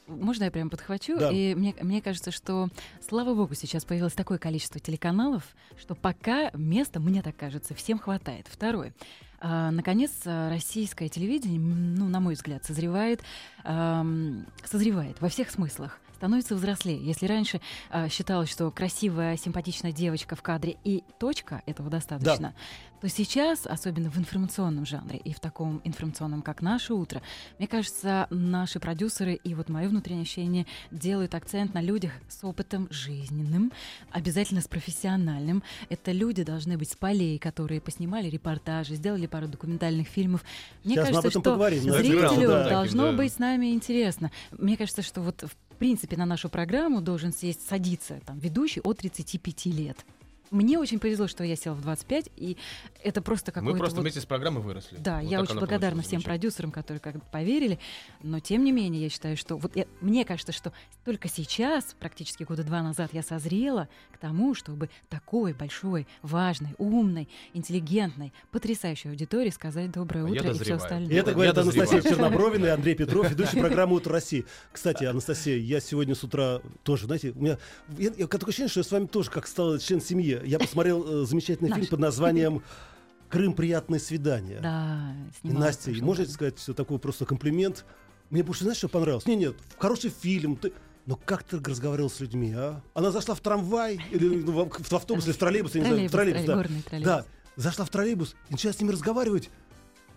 Можно 0.08 0.46
я 0.46 0.52
прям 0.52 0.70
подхвачу? 0.70 1.18
Да. 1.20 1.32
И 1.32 1.54
мне, 1.54 1.76
мне 1.82 2.02
кажется, 2.02 2.32
что, 2.32 2.70
слава 3.08 3.36
богу, 3.36 3.54
сейчас 3.54 3.86
появилось 3.86 4.14
такое 4.14 4.40
количество 4.40 4.80
телеканалов, 4.80 5.44
что 5.80 5.94
пока 5.96 6.50
места, 6.54 7.00
мне 7.00 7.22
так 7.22 7.36
кажется, 7.36 7.76
всем 7.76 8.00
хватает. 8.00 8.48
Второе. 8.50 8.94
А, 9.42 9.72
наконец, 9.72 10.12
а, 10.26 10.50
российское 10.50 11.10
телевидение, 11.10 11.60
ну, 11.60 12.08
на 12.10 12.20
мой 12.20 12.36
взгляд, 12.36 12.64
созревает, 12.66 13.22
созревает 13.64 15.22
во 15.22 15.30
всех 15.30 15.50
смыслах 15.52 16.00
становится 16.20 16.56
взрослее. 16.56 17.00
Если 17.02 17.28
раньше 17.28 17.62
а, 17.90 18.10
считалось, 18.10 18.50
что 18.50 18.70
красивая, 18.72 19.38
симпатичная 19.38 19.94
девочка 19.94 20.36
в 20.36 20.42
кадре 20.42 20.76
и 20.84 21.02
точка, 21.18 21.62
этого 21.66 21.90
достаточно, 21.90 22.54
то 23.00 23.08
сейчас, 23.08 23.66
особенно 23.66 24.10
в 24.10 24.18
информационном 24.18 24.86
жанре 24.86 25.20
и 25.20 25.34
в 25.34 25.40
таком 25.40 25.80
информационном, 25.86 26.42
как 26.42 26.62
«Наше 26.62 26.94
утро», 26.94 27.22
мне 27.58 27.68
кажется, 27.68 28.28
наши 28.30 28.82
продюсеры 28.82 29.36
и 29.36 29.54
вот 29.54 29.70
мое 29.70 29.88
внутреннее 29.88 30.24
ощущение 30.24 30.66
делают 30.92 31.36
акцент 31.36 31.74
на 31.74 31.82
людях 31.82 32.12
с 32.28 32.44
опытом 32.44 32.88
жизненным, 32.92 33.72
обязательно 34.12 34.60
с 34.60 34.68
профессиональным. 34.68 35.64
Это 35.88 36.12
люди 36.12 36.44
должны 36.44 36.78
быть 36.78 36.92
с 36.92 36.96
полей, 36.98 37.40
которые 37.40 37.80
поснимали 37.80 38.30
репортажи, 38.30 38.96
сделали 38.96 39.28
пару 39.28 39.48
документальных 39.48 40.10
фильмов. 40.10 40.44
Мне 40.84 40.96
Сейчас 40.96 41.08
мы 41.08 41.14
кажется, 41.14 41.20
об 41.20 41.26
этом 41.32 41.42
что 41.42 41.52
поговорим, 41.52 41.86
да. 41.86 41.98
зрителю 42.00 42.48
да. 42.50 42.70
должно 42.70 43.12
да. 43.12 43.14
быть 43.14 43.32
с 43.32 43.40
нами 43.40 43.74
интересно. 43.74 44.32
Мне 44.52 44.76
кажется, 44.76 45.02
что 45.02 45.22
вот 45.22 45.44
в 45.44 45.69
принципе 45.80 46.18
на 46.18 46.26
нашу 46.26 46.50
программу 46.50 47.02
должен 47.02 47.34
сесть, 47.34 47.68
садиться 47.68 48.20
там, 48.26 48.38
ведущий 48.40 48.82
от 48.82 48.98
35 49.00 49.66
лет. 49.68 49.98
Мне 50.52 50.80
очень 50.80 51.00
повезло, 51.00 51.28
что 51.28 51.44
я 51.44 51.56
села 51.56 51.76
в 51.76 51.82
25, 51.82 52.30
и 52.38 52.58
это 53.04 53.22
просто 53.22 53.52
какой-то... 53.52 53.72
Мы 53.74 53.78
просто 53.78 53.98
вот- 53.98 54.02
вместе 54.04 54.22
с 54.22 54.26
программой 54.26 54.62
выросли. 54.62 54.98
Да, 55.00 55.20
Вот 55.22 55.30
я 55.30 55.42
очень 55.42 55.56
благодарна 55.58 56.02
всем 56.02 56.22
продюсерам, 56.22 56.72
которые 56.72 57.00
как 57.00 57.16
бы 57.16 57.22
поверили, 57.32 57.80
но 58.24 58.40
тем 58.40 58.64
не 58.64 58.72
менее 58.72 59.04
я 59.04 59.10
считаю, 59.10 59.38
что 59.38 59.58
вот 59.58 59.76
я- 59.76 59.86
мне 60.02 60.26
кажется, 60.26 60.52
что 60.52 60.74
только 61.06 61.28
сейчас, 61.30 61.96
практически 62.00 62.44
года 62.44 62.64
два 62.64 62.82
назад, 62.82 63.12
я 63.14 63.24
созрела 63.24 63.88
к 64.12 64.18
тому, 64.18 64.54
чтобы 64.54 64.90
такой 65.10 65.54
большой, 65.54 66.08
важной, 66.22 66.76
умной, 66.78 67.28
интеллигентной, 67.54 68.34
потрясающей 68.52 69.10
аудитории 69.10 69.50
сказать 69.50 69.92
доброе 69.92 70.26
А 70.26 70.30
я 70.30 70.32
утро 70.34 70.50
и 70.52 70.54
все 70.54 70.60
дозреваю. 70.60 70.80
И 70.80 70.84
остальное. 70.84 71.20
это 71.20 71.30
Я 71.30 71.34
говорит 71.36 71.56
дозреваю. 71.56 71.90
Анастасия 71.90 72.12
Чернобровина 72.16 72.66
и 72.66 72.70
Андрей 72.70 72.96
Петров, 72.96 73.30
ведущий 73.30 73.60
программы 73.60 73.96
«Утро 73.96 74.14
России». 74.14 74.46
Кстати, 74.72 75.04
Анастасия, 75.04 75.58
я 75.58 75.80
сегодня 75.80 76.16
с 76.16 76.24
утра 76.24 76.62
тоже, 76.84 77.06
знаете, 77.06 77.32
у 77.36 77.40
меня... 77.42 77.58
Я, 77.98 78.12
я 78.18 78.28
такое 78.28 78.50
ощущение, 78.50 78.70
что 78.70 78.80
я 78.80 78.84
с 78.84 78.92
вами 78.92 79.06
тоже 79.08 79.30
как 79.30 79.48
стал 79.48 79.78
член 79.78 80.02
семьи. 80.02 80.39
Я 80.46 80.60
посмотрел 80.60 81.24
э, 81.24 81.26
замечательный 81.26 81.74
фильм 81.74 81.88
под 81.88 82.00
названием 82.00 82.64
«Крым. 83.30 83.54
Приятное 83.54 84.00
свидание». 84.00 84.60
Да, 84.62 85.14
И 85.44 85.52
Настя, 85.52 85.92
можете 86.04 86.32
сказать 86.32 86.58
все 86.58 86.74
такой 86.74 87.00
просто 87.00 87.26
комплимент? 87.26 87.86
Мне 88.30 88.44
больше, 88.44 88.64
знаешь, 88.64 88.78
что 88.78 88.90
понравилось? 88.90 89.26
Нет, 89.26 89.40
нет, 89.40 89.56
хороший 89.78 90.12
фильм. 90.12 90.56
Ты... 90.56 90.72
Но 91.06 91.16
как 91.16 91.44
ты 91.44 91.58
разговаривал 91.60 92.10
с 92.10 92.20
людьми, 92.20 92.54
а? 92.56 92.82
Она 92.94 93.12
зашла 93.12 93.34
в 93.34 93.40
трамвай 93.40 94.00
или 94.12 94.44
ну, 94.44 94.70
в, 94.70 94.94
автобус 94.94 95.26
или 95.26 95.34
в 95.34 95.38
троллейбус, 95.38 95.74
я 95.74 95.82
не 95.82 95.88
знаю, 95.88 96.08
в 96.08 96.12
Троллейбус, 96.12 96.44
да. 96.44 96.54
троллейбус. 96.64 96.84
Да, 97.04 97.26
зашла 97.56 97.86
в 97.86 97.90
троллейбус 97.90 98.36
и 98.50 98.52
начала 98.52 98.74
с 98.74 98.80
ними 98.80 98.92
разговаривать. 98.92 99.50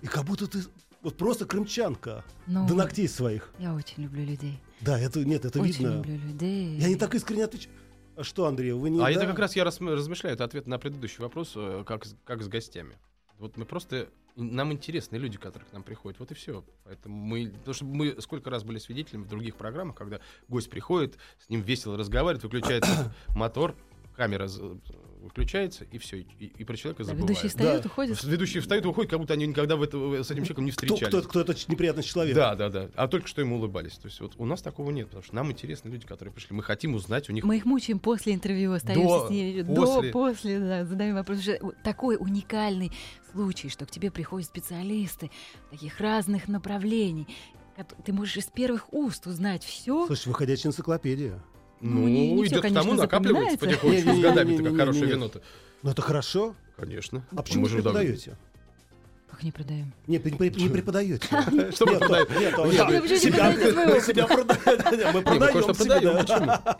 И 0.02 0.06
как 0.06 0.24
будто 0.24 0.46
ты 0.46 0.58
вот 1.02 1.16
просто 1.16 1.46
крымчанка 1.46 2.24
Ну, 2.46 2.66
до 2.68 2.74
ногтей 2.74 3.08
своих. 3.08 3.52
Я 3.58 3.74
очень 3.74 4.02
люблю 4.02 4.24
людей. 4.24 4.60
Да, 4.80 4.98
это 4.98 5.24
нет, 5.24 5.44
это 5.44 5.60
очень 5.60 5.84
видно. 5.84 5.94
люблю 5.94 6.16
людей. 6.18 6.76
Я 6.78 6.88
не 6.88 6.96
так 6.96 7.14
искренне 7.14 7.44
отвечаю. 7.44 7.74
А 8.16 8.24
что, 8.24 8.46
Андрей, 8.46 8.72
вы 8.72 8.90
не... 8.90 9.00
А 9.00 9.04
да? 9.04 9.10
это 9.10 9.26
как 9.26 9.38
раз 9.38 9.56
я 9.56 9.64
разм- 9.64 9.94
размышляю, 9.94 10.34
это 10.34 10.44
ответ 10.44 10.66
на 10.66 10.78
предыдущий 10.78 11.22
вопрос, 11.22 11.52
э, 11.56 11.84
как, 11.86 12.04
как 12.24 12.42
с 12.42 12.48
гостями. 12.48 12.96
Вот 13.38 13.56
мы 13.56 13.64
просто... 13.64 14.08
Нам 14.36 14.72
интересны 14.72 15.16
люди, 15.16 15.36
которые 15.36 15.68
к 15.68 15.72
нам 15.72 15.82
приходят. 15.82 16.18
Вот 16.20 16.30
и 16.30 16.34
все. 16.34 16.64
Поэтому 16.84 17.16
мы... 17.16 17.50
Потому 17.50 17.74
что 17.74 17.84
мы 17.84 18.20
сколько 18.20 18.50
раз 18.50 18.64
были 18.64 18.78
свидетелями 18.78 19.24
в 19.24 19.28
других 19.28 19.56
программах, 19.56 19.96
когда 19.96 20.20
гость 20.48 20.70
приходит, 20.70 21.18
с 21.38 21.48
ним 21.48 21.62
весело 21.62 21.96
разговаривает, 21.96 22.44
выключается 22.44 23.12
мотор, 23.34 23.74
камера 24.16 24.48
выключается, 25.22 25.84
и 25.84 25.98
все. 25.98 26.18
И, 26.18 26.52
и 26.58 26.64
про 26.64 26.76
человека 26.76 27.04
забывают. 27.04 27.30
ведущий 27.30 27.48
встает, 27.48 27.82
Да. 27.82 27.88
уходит. 27.88 28.22
Ведущий 28.24 28.60
встает 28.60 28.84
и 28.84 28.88
уходит, 28.88 29.10
как 29.10 29.20
будто 29.20 29.34
они 29.34 29.46
никогда 29.46 29.76
в 29.76 29.82
это, 29.82 29.96
с 30.22 30.30
этим 30.30 30.44
человеком 30.44 30.64
не 30.66 30.70
кто, 30.72 30.86
встречались. 30.86 31.08
кто, 31.08 31.22
кто 31.28 31.40
этот 31.40 31.68
неприятный 31.68 32.02
человек? 32.02 32.34
Да, 32.34 32.54
да, 32.54 32.68
да. 32.68 32.88
А 32.94 33.08
только 33.08 33.26
что 33.28 33.40
ему 33.40 33.56
улыбались. 33.56 33.92
То 33.94 34.08
есть 34.08 34.20
вот 34.20 34.32
у 34.38 34.44
нас 34.44 34.62
такого 34.62 34.90
нет, 34.90 35.06
потому 35.06 35.22
что 35.22 35.34
нам 35.34 35.50
интересны 35.50 35.88
люди, 35.88 36.06
которые 36.06 36.32
пришли. 36.34 36.54
Мы 36.56 36.62
хотим 36.62 36.94
узнать 36.94 37.28
у 37.30 37.32
них. 37.32 37.44
Мы 37.44 37.56
их 37.56 37.64
мучаем 37.64 37.98
после 37.98 38.34
интервью, 38.34 38.72
остаемся 38.72 39.06
До, 39.06 39.26
с 39.26 39.30
ними 39.30 39.62
после. 39.62 40.10
до, 40.10 40.12
после, 40.12 40.58
да, 40.58 40.84
задаем 40.84 41.14
вопрос. 41.14 41.40
Такой 41.84 42.16
уникальный 42.18 42.92
случай, 43.32 43.68
что 43.68 43.86
к 43.86 43.90
тебе 43.90 44.10
приходят 44.10 44.46
специалисты 44.48 45.30
таких 45.70 46.00
разных 46.00 46.48
направлений. 46.48 47.26
Ты 48.04 48.12
можешь 48.12 48.36
из 48.36 48.46
первых 48.46 48.92
уст 48.92 49.26
узнать 49.26 49.64
все. 49.64 50.06
Слушай, 50.06 50.28
выходящая 50.28 50.70
энциклопедия. 50.70 51.42
Ну, 51.82 52.02
Ну, 52.02 52.08
не- 52.08 52.30
не 52.32 52.46
идет 52.46 52.62
к 52.64 52.72
тому, 52.72 52.94
накапливается 52.94 53.58
потихоньку 53.58 53.88
с 53.88 54.04
Не-не-не-не-не-не-не. 54.04 54.22
годами, 54.22 54.56
как 54.68 54.76
хорошее 54.76 55.06
вино-то. 55.06 55.42
Ну 55.82 55.90
это 55.90 56.00
хорошо. 56.00 56.54
Конечно. 56.76 57.24
А 57.36 57.42
почему 57.42 57.66
вы 57.66 57.70
преподаете? 57.70 58.36
Как 59.28 59.42
не 59.42 59.50
продаем? 59.50 59.92
Не, 60.06 60.18
не, 60.18 60.50
не 60.62 60.68
преподаете. 60.68 61.26
Что 61.26 61.86
мы 61.86 61.92
Нет, 61.92 62.00
продаем? 62.00 62.26
себя- 63.18 64.26
продаете 64.26 64.26
продаем. 64.26 65.12
Мы 65.12 65.22
продаем 65.22 65.74
себя? 65.74 66.76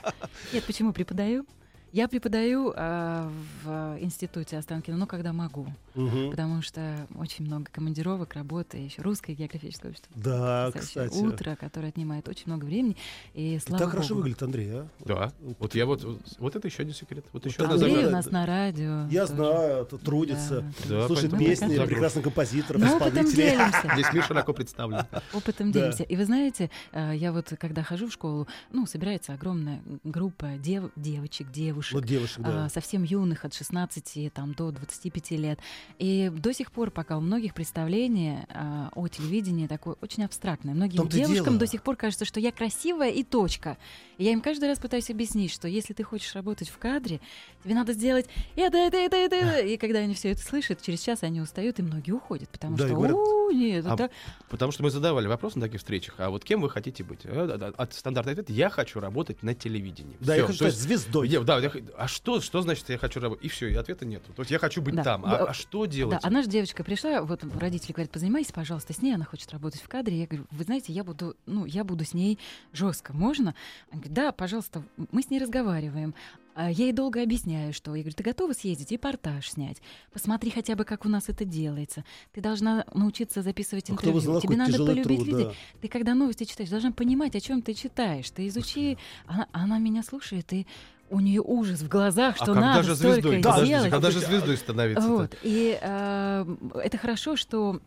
Нет, 0.53 0.65
почему 0.65 0.93
преподаю? 0.93 1.47
Я 1.93 2.09
преподаю 2.09 2.73
а, 2.75 3.31
в 3.63 3.99
институте 4.01 4.57
Останкина, 4.57 4.97
ну, 4.97 5.07
когда 5.07 5.35
могу. 5.35 5.67
Мгм. 5.95 6.31
Потому 6.31 6.63
что 6.63 7.07
очень 7.17 7.45
много 7.45 7.67
командировок, 7.71 8.33
работы, 8.33 8.79
еще 8.79 9.03
русское 9.03 9.35
географическое 9.35 9.91
общество. 9.91 10.11
Да, 10.17 10.71
кстати. 10.75 11.15
Утро, 11.19 11.55
которое 11.55 11.89
отнимает 11.89 12.29
очень 12.29 12.45
много 12.47 12.65
времени. 12.65 12.97
И 13.35 13.59
слава 13.59 13.79
Так 13.85 13.91
хорошо 13.91 14.09
богу. 14.15 14.21
выглядит 14.23 14.43
Андрей, 14.43 14.71
а? 14.73 14.87
Да. 15.05 15.33
Вот 15.59 15.75
я 15.75 15.85
вот... 15.85 16.03
Вот 16.39 16.57
это 16.57 16.67
еще 16.67 16.81
один 16.83 16.95
секрет. 16.95 17.27
Вот 17.35 17.45
еще 17.45 17.63
Вот 17.63 17.73
Андрей 17.73 18.07
у 18.07 18.11
нас 18.11 18.31
на 18.31 18.47
радио. 18.47 19.07
Я 19.11 19.27
тоже. 19.27 19.35
знаю, 19.37 19.85
трудится, 19.85 20.65
Да, 20.89 21.07
слушает 21.09 21.37
песни 21.39 21.77
Мы 21.77 21.87
прекрасных 21.87 22.25
композиторов, 22.25 22.81
Ну, 22.81 22.97
опытом 22.97 23.09
исполнителей. 23.27 23.51
делимся. 23.51 23.91
Здесь 23.93 24.13
мир 24.15 24.25
широко 24.25 24.53
представлен. 24.55 25.05
Опытом 25.35 25.73
Да. 25.73 25.81
делимся. 25.81 26.05
И 26.05 26.17
вы 26.17 26.25
знаете, 26.25 26.71
э, 26.93 27.13
я 27.17 27.33
вот 27.33 27.53
когда 27.61 27.83
хожу 27.83 28.07
в 28.09 28.13
школу, 28.15 28.49
ну, 28.71 28.87
собирается 28.87 29.35
огромная 29.35 29.83
группа 30.05 30.53
дев- 30.57 30.91
девочек, 30.97 31.53
девушек, 31.53 31.82
Вот 31.91 32.05
девушек, 32.05 32.41
да. 32.41 32.67
а, 32.67 32.69
совсем 32.69 33.03
юных, 33.03 33.45
от 33.45 33.55
16 33.55 34.33
там, 34.33 34.55
до 34.55 34.71
25 34.71 35.31
лет. 35.33 35.59
И 35.99 36.31
до 36.33 36.53
сих 36.55 36.71
пор, 36.71 36.91
пока 36.91 37.17
у 37.17 37.21
многих 37.21 37.55
представление 37.55 38.47
а, 38.51 38.91
о 38.95 39.09
телевидении 39.09 39.67
такое 39.67 39.97
очень 40.01 40.25
абстрактное. 40.25 40.75
Многим 40.75 41.09
девушкам 41.09 41.45
дело. 41.45 41.59
до 41.59 41.67
сих 41.67 41.83
пор 41.83 41.97
кажется, 41.97 42.25
что 42.25 42.41
я 42.41 42.53
красивая 42.53 43.11
и 43.11 43.25
точка. 43.25 43.77
И 44.19 44.25
я 44.25 44.33
им 44.33 44.41
каждый 44.41 44.69
раз 44.69 44.79
пытаюсь 44.79 45.11
объяснить, 45.11 45.51
что 45.53 45.69
если 45.69 45.95
ты 45.95 46.05
хочешь 46.05 46.35
работать 46.35 46.69
в 46.69 46.79
кадре, 46.79 47.21
тебе 47.65 47.75
надо 47.75 47.93
сделать 47.93 48.27
это, 48.57 48.77
это, 48.77 48.97
это, 48.97 49.17
это. 49.17 49.37
это». 49.37 49.67
И 49.67 49.77
когда 49.77 50.01
они 50.01 50.15
все 50.15 50.31
это 50.31 50.43
слышат, 50.43 50.83
через 50.83 51.01
час 51.01 51.23
они 51.23 51.41
устают, 51.41 51.79
и 51.79 51.83
многие 51.83 52.13
уходят, 52.13 52.49
потому 52.51 52.77
Да, 52.77 52.87
что, 52.87 52.95
говорят, 52.95 53.17
«У, 53.17 53.51
нет, 53.51 53.87
А 53.87 53.95
это 53.95 54.11
Потому 54.49 54.73
что 54.73 54.83
мы 54.83 54.91
задавали 54.91 55.27
вопрос 55.27 55.57
на 55.57 55.63
таких 55.63 55.81
встречах. 55.81 56.15
А 56.19 56.31
вот 56.31 56.45
кем 56.45 56.61
вы 56.61 56.71
хотите 56.71 57.05
быть? 57.05 57.21
Да, 57.25 57.73
От 57.77 57.95
стандартный 57.95 58.33
ответ 58.33 58.51
я 58.51 58.71
хочу 58.71 59.01
работать 59.01 59.43
на 59.43 59.55
телевидении. 59.55 60.17
Да, 60.21 60.33
Всё. 60.35 60.43
я 60.43 60.47
хочу 60.47 60.59
То 60.59 60.65
стать 60.71 60.75
есть 60.75 60.83
звездой. 60.83 61.29
Я- 61.29 61.41
да, 61.41 61.59
я 61.59 61.71
а 61.97 62.09
что, 62.09 62.41
что 62.41 62.63
значит 62.63 62.89
я 62.89 62.99
хочу 62.99 63.21
работать? 63.21 63.45
И 63.45 63.49
все, 63.49 63.69
и 63.69 63.75
ответа 63.75 64.05
нет. 64.05 64.23
То 64.35 64.43
есть 64.43 64.51
я 64.51 64.59
хочу 64.59 64.83
быть 64.83 64.95
Да. 64.97 65.03
там. 65.05 65.25
А, 65.25 65.37
а 65.47 65.53
что 65.55 65.87
делать? 65.87 66.21
Да, 66.21 66.27
а 66.27 66.31
наша 66.31 66.49
девочка 66.49 66.85
пришла, 66.85 67.23
вот 67.23 67.43
родители 67.59 67.93
говорят, 67.93 68.11
позанимайся, 68.11 68.53
пожалуйста, 68.53 68.93
с 68.93 69.03
ней, 69.03 69.15
она 69.15 69.25
хочет 69.25 69.51
работать 69.53 69.81
в 69.83 69.89
кадре. 69.89 70.19
Я 70.21 70.27
говорю, 70.27 70.47
вы 70.51 70.65
знаете, 70.65 70.93
я 70.93 71.05
буду, 71.05 71.37
ну, 71.47 71.65
я 71.65 71.85
буду 71.85 72.05
с 72.05 72.15
ней 72.15 72.39
жестко, 72.73 73.13
можно? 73.13 73.55
Она 73.91 74.01
говорит, 74.01 74.13
да, 74.13 74.33
пожалуйста, 74.33 74.83
мы 75.11 75.23
с 75.23 75.31
ней 75.31 75.39
разговариваем. 75.41 76.15
А 76.55 76.71
я 76.71 76.85
ей 76.85 76.93
долго 76.93 77.23
объясняю, 77.23 77.73
что 77.73 77.95
я 77.95 78.03
говорю, 78.03 78.15
ты 78.15 78.23
готова 78.23 78.53
съездить 78.53 78.93
и 78.93 78.97
репортаж 78.97 79.49
снять? 79.49 79.79
Посмотри 80.13 80.51
хотя 80.51 80.77
бы, 80.77 80.85
как 80.85 81.07
у 81.07 81.09
нас 81.09 81.31
это 81.31 81.47
делается. 81.47 82.05
Ты 82.33 82.43
должна 82.43 82.85
научиться 82.93 83.41
записывать 83.41 83.85
кто 83.85 83.95
интервью. 83.95 84.15
бы 84.17 84.21
знал, 84.21 84.41
Тебе 84.43 84.57
надо 84.57 84.77
полюбить 84.77 85.05
труд, 85.05 85.27
людей. 85.29 85.45
да. 85.47 85.53
Ты 85.81 85.89
когда 85.89 86.13
новости 86.15 86.45
читаешь, 86.45 86.69
должна 86.69 86.93
понимать, 86.93 87.35
о 87.37 87.41
чем 87.41 87.63
ты 87.63 87.73
читаешь. 87.73 88.29
Ты 88.31 88.49
изучи. 88.49 88.99
Она, 89.27 89.49
она 89.53 89.79
меня 89.79 90.03
слушает, 90.03 90.53
и 90.53 90.67
у 91.13 91.21
нее 91.21 91.43
ужас 91.43 91.81
в 91.83 91.89
глазах, 91.89 92.35
а 92.35 92.37
что 92.37 92.47
когда 92.47 92.61
надо 92.61 92.83
же 92.85 92.97
столько 92.97 93.13
звездой? 93.21 93.41
Да, 93.43 93.51
Подождите, 93.51 93.77
делать. 93.77 93.91
когда 93.91 94.11
же 94.11 94.21
звездой 94.21 94.57
становиться? 94.57 95.09
Вот. 95.09 95.37
И 95.43 95.79
э, 95.81 96.57
это 96.83 96.99
хорошо, 96.99 97.37
что 97.37 97.81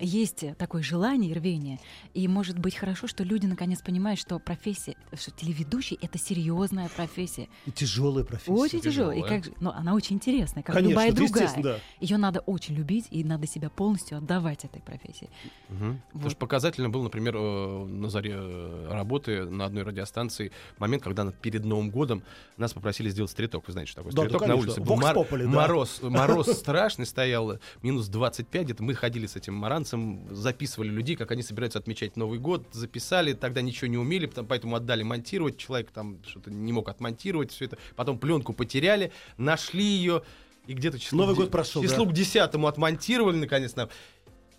есть 0.00 0.44
такое 0.56 0.82
желание 0.82 1.30
и 1.30 1.34
рвение. 1.34 1.78
И 2.14 2.26
может 2.26 2.58
быть 2.58 2.74
хорошо, 2.74 3.06
что 3.06 3.22
люди 3.22 3.46
наконец 3.46 3.82
понимают, 3.82 4.18
что 4.18 4.38
профессия, 4.38 4.96
что 5.14 5.30
телеведущий 5.30 5.98
это 6.00 6.18
серьезная 6.18 6.88
профессия. 6.88 7.48
И 7.66 7.70
тяжелая 7.70 8.24
профессия. 8.24 8.52
Очень 8.52 8.80
тяжелая. 8.80 9.18
И 9.18 9.22
как 9.22 9.44
же, 9.44 9.52
но 9.60 9.72
она 9.74 9.94
очень 9.94 10.16
интересная, 10.16 10.62
как 10.62 10.74
Конечно, 10.74 10.90
любая 10.90 11.12
другая. 11.12 11.52
да. 11.58 11.76
Ее 12.00 12.16
надо 12.16 12.40
очень 12.40 12.74
любить, 12.74 13.06
и 13.10 13.22
надо 13.24 13.46
себя 13.46 13.68
полностью 13.68 14.18
отдавать 14.18 14.64
этой 14.64 14.80
профессии. 14.80 15.28
Потому 15.68 15.98
Вот. 16.14 16.30
что 16.30 16.38
показательно 16.38 16.88
был, 16.88 17.02
например, 17.02 17.36
э, 17.36 17.84
на 17.84 18.08
заре 18.08 18.32
э, 18.34 18.88
работы 18.90 19.44
на 19.44 19.66
одной 19.66 19.82
радиостанции 19.82 20.50
момент, 20.78 21.02
когда 21.02 21.30
перед 21.30 21.64
Новым 21.64 21.90
годом 21.90 22.22
нас 22.56 22.72
попросили 22.72 23.08
сделать 23.08 23.30
стриток. 23.30 23.66
Вы 23.66 23.72
знаете, 23.72 23.92
что 23.92 24.02
такое 24.02 24.12
Да, 24.12 24.22
да, 24.22 24.28
стриток 24.28 24.48
на 24.48 24.54
конечно. 24.54 24.72
улице. 24.72 24.92
Vox 24.92 25.00
Мор- 25.00 25.16
Populi, 25.16 25.42
да. 25.44 25.48
Мороз, 25.48 25.98
мороз 26.02 26.46
страшный 26.52 27.06
стоял, 27.06 27.58
минус 27.82 28.08
25 28.08 28.64
где-то. 28.64 28.82
Мы 28.82 28.94
ходили 28.94 29.26
с 29.26 29.36
этим 29.36 29.54
маранцем, 29.54 30.26
записывали 30.30 30.88
людей, 30.88 31.16
как 31.16 31.30
они 31.30 31.42
собираются 31.42 31.78
отмечать 31.78 32.16
Новый 32.16 32.38
год, 32.38 32.66
записали, 32.72 33.32
тогда 33.32 33.60
ничего 33.62 33.88
не 33.88 33.98
умели, 33.98 34.26
поэтому 34.26 34.76
отдали 34.76 35.02
монтировать. 35.02 35.56
Человек 35.56 35.90
там 35.90 36.18
что-то 36.26 36.50
не 36.50 36.72
мог 36.72 36.88
отмонтировать 36.88 37.50
все 37.50 37.66
это. 37.66 37.78
Потом 37.96 38.18
пленку 38.18 38.52
потеряли, 38.52 39.12
нашли 39.36 39.84
ее, 39.84 40.22
и 40.66 40.72
где-то 40.72 40.98
число, 40.98 41.18
Новый 41.18 41.34
год 41.34 41.50
прошел, 41.50 41.82
числу 41.82 42.06
да. 42.06 42.10
к 42.12 42.14
десятому 42.14 42.68
отмонтировали, 42.68 43.36
наконец, 43.36 43.74
нам. 43.76 43.88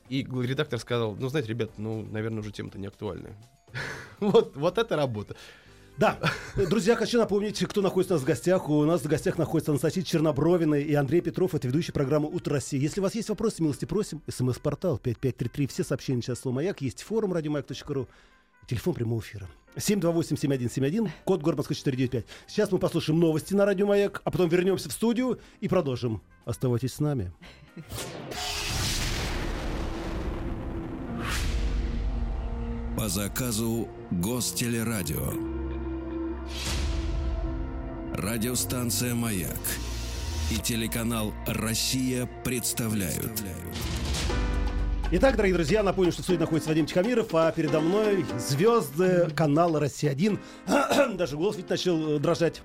И 0.09 0.23
редактор 0.23 0.79
сказал, 0.79 1.15
ну, 1.15 1.29
знаете, 1.29 1.49
ребят, 1.49 1.71
ну, 1.77 2.03
наверное, 2.03 2.41
уже 2.41 2.51
тема-то 2.51 2.77
не 2.77 2.87
актуальная. 2.87 3.35
Вот, 4.21 4.55
вот 4.55 4.77
это 4.77 4.95
работа. 4.95 5.35
Да, 5.97 6.19
друзья, 6.57 6.97
хочу 6.97 7.17
напомнить, 7.17 7.57
кто 7.65 7.81
находится 7.81 8.15
у 8.15 8.17
нас 8.17 8.23
в 8.23 8.27
гостях. 8.27 8.67
У 8.67 8.83
нас 8.83 9.01
в 9.01 9.07
гостях 9.07 9.37
находится 9.37 9.71
Анастасия 9.71 10.03
Чернобровина 10.03 10.75
и 10.75 10.93
Андрей 10.93 11.21
Петров. 11.21 11.55
Это 11.55 11.69
ведущий 11.69 11.93
программы 11.93 12.27
«Утро 12.27 12.55
России». 12.55 12.77
Если 12.77 12.99
у 12.99 13.03
вас 13.03 13.15
есть 13.15 13.29
вопросы, 13.29 13.63
милости 13.63 13.85
просим. 13.85 14.21
СМС-портал 14.27 14.97
5533. 14.97 15.67
Все 15.67 15.83
сообщения 15.85 16.21
сейчас 16.21 16.41
слово 16.41 16.55
«Маяк». 16.55 16.81
Есть 16.81 17.01
форум 17.01 17.31
радиомаяк.ру. 17.31 18.09
Телефон 18.67 18.93
прямого 18.93 19.21
эфира. 19.21 19.47
728-7171, 19.77 21.09
код 21.23 21.43
Москвы 21.43 21.75
495. 21.75 22.25
Сейчас 22.47 22.71
мы 22.71 22.77
послушаем 22.77 23.19
новости 23.19 23.53
на 23.53 23.65
Радио 23.65 23.85
Маяк, 23.85 24.21
а 24.23 24.31
потом 24.31 24.49
вернемся 24.49 24.89
в 24.89 24.91
студию 24.91 25.39
и 25.59 25.67
продолжим. 25.67 26.21
Оставайтесь 26.45 26.93
с 26.93 26.99
нами. 26.99 27.31
По 32.97 33.09
заказу 33.09 33.87
Гостелерадио. 34.11 35.74
Радиостанция 38.15 39.13
«Маяк» 39.13 39.59
и 40.49 40.55
телеканал 40.55 41.33
«Россия» 41.47 42.29
представляют. 42.45 43.43
Итак, 45.11 45.35
дорогие 45.35 45.55
друзья, 45.55 45.83
напомню, 45.83 46.13
что 46.13 46.21
в 46.21 46.23
студии 46.23 46.39
находится 46.39 46.69
Вадим 46.69 46.85
Тихомиров, 46.85 47.35
а 47.35 47.51
передо 47.51 47.81
мной 47.81 48.25
звезды 48.37 49.29
канала 49.35 49.81
«Россия-1». 49.81 50.39
Даже 51.17 51.35
голос 51.35 51.57
ведь 51.57 51.69
начал 51.69 52.15
э, 52.15 52.19
дрожать. 52.19 52.61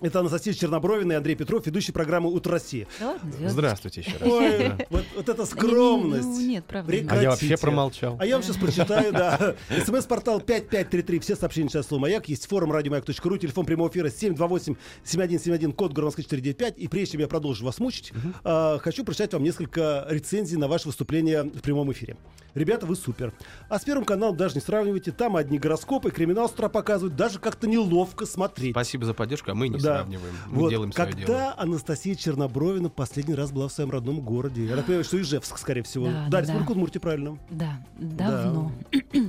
Это 0.00 0.20
Анастасия 0.20 0.52
Чернобровина 0.52 1.12
и 1.12 1.14
Андрей 1.16 1.34
Петров, 1.34 1.66
ведущий 1.66 1.92
программы 1.92 2.30
«Утро 2.30 2.52
России». 2.52 2.86
Да 3.00 3.12
ладно. 3.12 3.48
Здравствуйте 3.48 4.00
еще 4.02 4.12
раз. 4.18 4.30
Ой, 4.30 4.72
вот, 4.90 5.04
вот 5.16 5.28
эта 5.28 5.46
скромность. 5.46 6.24
Ну, 6.24 6.40
нет, 6.40 6.64
правда. 6.64 6.92
А 7.08 7.22
я 7.22 7.30
вообще 7.30 7.56
промолчал. 7.56 8.16
А 8.18 8.26
я 8.26 8.36
вам 8.36 8.42
сейчас 8.42 8.56
прочитаю, 8.56 9.12
да. 9.12 9.54
СМС-портал 9.84 10.40
5533, 10.40 11.18
все 11.20 11.36
сообщения 11.36 11.68
сейчас 11.68 11.86
слово 11.86 12.02
«Маяк». 12.02 12.28
Есть 12.28 12.46
форум 12.46 12.72
радиомаяк.ру, 12.72 13.36
телефон 13.38 13.66
прямого 13.66 13.88
эфира 13.88 14.08
728-7171, 14.08 15.72
код 15.72 15.96
Москвы 15.96 16.22
495. 16.24 16.78
И 16.78 16.88
прежде 16.88 17.12
чем 17.12 17.20
я 17.22 17.28
продолжу 17.28 17.64
вас 17.64 17.78
мучить, 17.78 18.12
а, 18.44 18.78
хочу 18.78 19.04
прочитать 19.04 19.32
вам 19.32 19.42
несколько 19.42 20.06
рецензий 20.08 20.56
на 20.56 20.68
ваше 20.68 20.88
выступление 20.88 21.44
в 21.44 21.62
прямом 21.62 21.92
эфире. 21.92 22.16
Ребята, 22.54 22.86
вы 22.86 22.96
супер. 22.96 23.34
А 23.68 23.78
с 23.78 23.84
Первым 23.84 24.06
каналом 24.06 24.34
даже 24.34 24.54
не 24.54 24.62
сравнивайте. 24.62 25.12
Там 25.12 25.36
одни 25.36 25.58
гороскопы, 25.58 26.10
криминал 26.10 26.48
с 26.48 26.52
утра 26.52 26.70
показывают. 26.70 27.14
Даже 27.14 27.38
как-то 27.38 27.68
неловко 27.68 28.24
смотреть. 28.24 28.72
Спасибо 28.72 29.04
за 29.04 29.12
поддержку, 29.12 29.50
а 29.50 29.54
мы 29.54 29.65
не 29.68 29.78
Да. 29.78 29.96
сравниваем. 29.98 30.34
Мы 30.48 30.58
Вот, 30.62 30.70
делаем 30.70 30.92
свое 30.92 31.10
когда 31.10 31.26
дело. 31.26 31.54
Анастасия 31.58 32.14
Чернобровина 32.14 32.88
последний 32.88 33.34
раз 33.34 33.50
была 33.52 33.68
в 33.68 33.72
своем 33.72 33.90
родном 33.90 34.20
городе? 34.20 34.64
Я 34.66 34.76
так 34.76 34.86
понимаю, 34.86 35.04
что 35.04 35.20
Ижевск, 35.20 35.58
скорее 35.58 35.82
всего. 35.82 36.06
Да, 36.06 36.12
Да, 36.24 36.28
да, 36.30 36.40
Республика 36.40 36.66
да. 36.66 36.72
Удмуртия, 36.72 37.00
правильно. 37.00 37.38
Да, 37.50 37.84
давно. 37.98 38.72